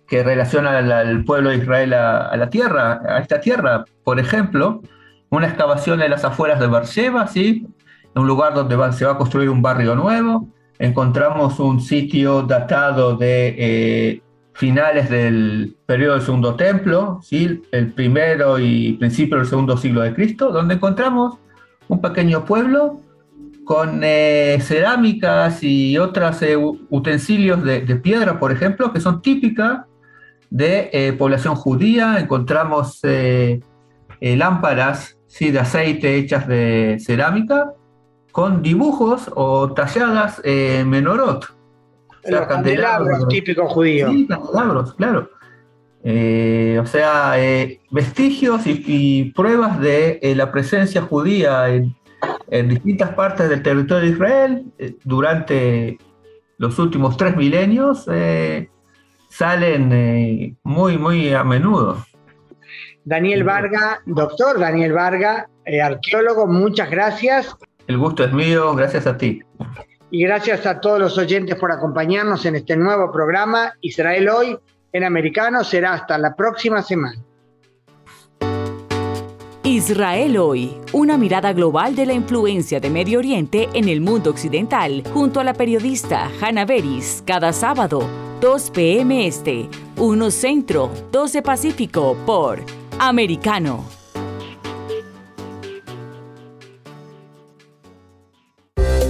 que 0.09 0.22
relacionan 0.22 0.90
al, 0.90 1.24
pueblo 1.24 1.50
de 1.50 1.57
Israel 1.57 1.94
a, 1.94 2.36
la 2.36 2.50
tierra, 2.50 3.00
a 3.07 3.20
esta 3.20 3.40
tierra. 3.40 3.84
Por 4.05 4.18
ejemplo, 4.18 4.82
una 5.30 5.46
excavación 5.46 6.03
en 6.03 6.11
las 6.11 6.24
afueras 6.24 6.61
de 6.61 6.66
Beersheba, 6.66 7.26
¿sí? 7.28 7.66
un 8.14 8.26
lugar 8.26 8.55
donde 8.55 8.76
se 8.92 9.05
va 9.05 9.12
a 9.12 9.18
construir 9.18 9.48
un 9.48 9.62
barrio 9.62 9.94
nuevo. 9.94 10.48
Encontramos 10.78 11.61
un 11.61 11.80
sitio 11.80 12.42
datado 12.42 13.16
de 13.16 14.22
finales 14.55 15.09
del 15.11 15.76
periodo 15.86 16.14
del 16.14 16.22
Segundo 16.22 16.55
Templo, 16.55 17.20
¿sí? 17.22 17.62
el 17.72 17.92
primero 17.92 18.59
y 18.59 18.94
principio 18.94 19.38
del 19.38 19.46
segundo 19.46 19.76
siglo 19.76 20.03
de 20.03 20.14
Cristo, 20.14 20.50
donde 20.53 20.74
encontramos 20.74 21.38
un 21.88 22.00
pequeño 22.00 22.44
pueblo 22.44 23.00
con 23.64 24.00
eh, 24.03 24.59
cerámicas 24.61 25.62
y 25.62 25.96
otros 25.98 26.42
eh, 26.42 26.57
utensilios 26.57 27.62
de, 27.62 27.80
piedra, 27.96 28.38
por 28.38 28.53
ejemplo, 28.53 28.92
que 28.92 29.00
son 29.00 29.22
típicas 29.22 29.86
de 30.50 30.90
eh, 30.92 31.12
población 31.12 31.55
judía. 31.55 32.18
Encontramos 32.18 33.00
lámparas 34.20 35.18
¿sí? 35.26 35.50
de 35.50 35.61
aceite 35.61 36.16
hechas 36.16 36.46
de 36.46 36.98
cerámica 37.00 37.72
con 38.32 38.62
dibujos 38.62 39.30
o 39.34 39.72
talladas 39.72 40.40
menorot, 40.44 41.55
los 42.25 42.47
candelabros, 42.47 43.29
típicos 43.29 43.73
judíos. 43.73 44.11
Sí, 44.12 44.27
candelabros, 44.27 44.95
claro. 44.95 45.29
Eh, 46.05 46.79
o 46.83 46.87
sea, 46.87 47.35
eh, 47.37 47.81
vestigios 47.91 48.62
y, 48.66 49.33
pruebas 49.37 49.81
de 49.81 50.18
eh, 50.23 50.35
la 50.35 50.51
presencia 50.51 51.03
judía 51.03 51.68
en, 51.68 51.95
distintas 52.68 53.11
partes 53.14 53.49
del 53.49 53.62
territorio 53.62 54.05
de 54.05 54.14
Israel 54.14 54.64
durante 55.05 55.99
los 56.59 56.79
últimos 56.79 57.16
tres 57.16 57.35
milenios 57.35 58.07
salen 59.29 60.57
muy, 60.62 60.99
muy 60.99 61.33
a 61.33 61.43
menudo. 61.43 62.05
Daniel 63.05 63.43
Varga, 63.43 64.03
doctor 64.07 64.61
Daniel 64.61 64.93
Varga, 64.93 65.49
arqueólogo, 65.83 66.47
muchas 66.47 66.91
gracias. 66.91 67.57
El 67.89 67.99
gusto 67.99 68.23
es 68.23 68.33
mío, 68.33 68.75
gracias 68.77 69.07
a 69.07 69.16
ti 69.16 69.43
y 70.12 70.22
gracias 70.22 70.66
a 70.66 70.78
todos 70.78 71.00
los 71.00 71.16
oyentes 71.16 71.56
por 71.56 71.72
acompañarnos 71.72 72.44
en 72.44 72.56
este 72.56 72.76
nuevo 72.76 73.10
programa 73.10 73.72
Israel 73.80 74.28
Hoy 74.28 74.58
en 74.92 75.04
Americano. 75.04 75.64
Será 75.64 75.94
hasta 75.94 76.18
la 76.18 76.36
próxima 76.36 76.82
semana. 76.82 77.18
Israel 79.64 80.36
Hoy, 80.36 80.76
una 80.92 81.16
mirada 81.16 81.54
global 81.54 81.96
de 81.96 82.04
la 82.04 82.12
influencia 82.12 82.78
de 82.78 82.90
Medio 82.90 83.20
Oriente 83.20 83.70
en 83.72 83.88
el 83.88 84.02
mundo 84.02 84.28
occidental, 84.28 85.02
junto 85.14 85.40
a 85.40 85.44
la 85.44 85.54
periodista 85.54 86.30
Hannah 86.42 86.66
Beris, 86.66 87.22
cada 87.26 87.54
sábado 87.54 88.06
2 88.42 88.70
p.m. 88.70 89.26
Este, 89.26 89.70
1 89.96 90.30
Centro, 90.30 90.90
12 91.10 91.40
Pacífico 91.40 92.18
por 92.26 92.60
Americano. 92.98 94.01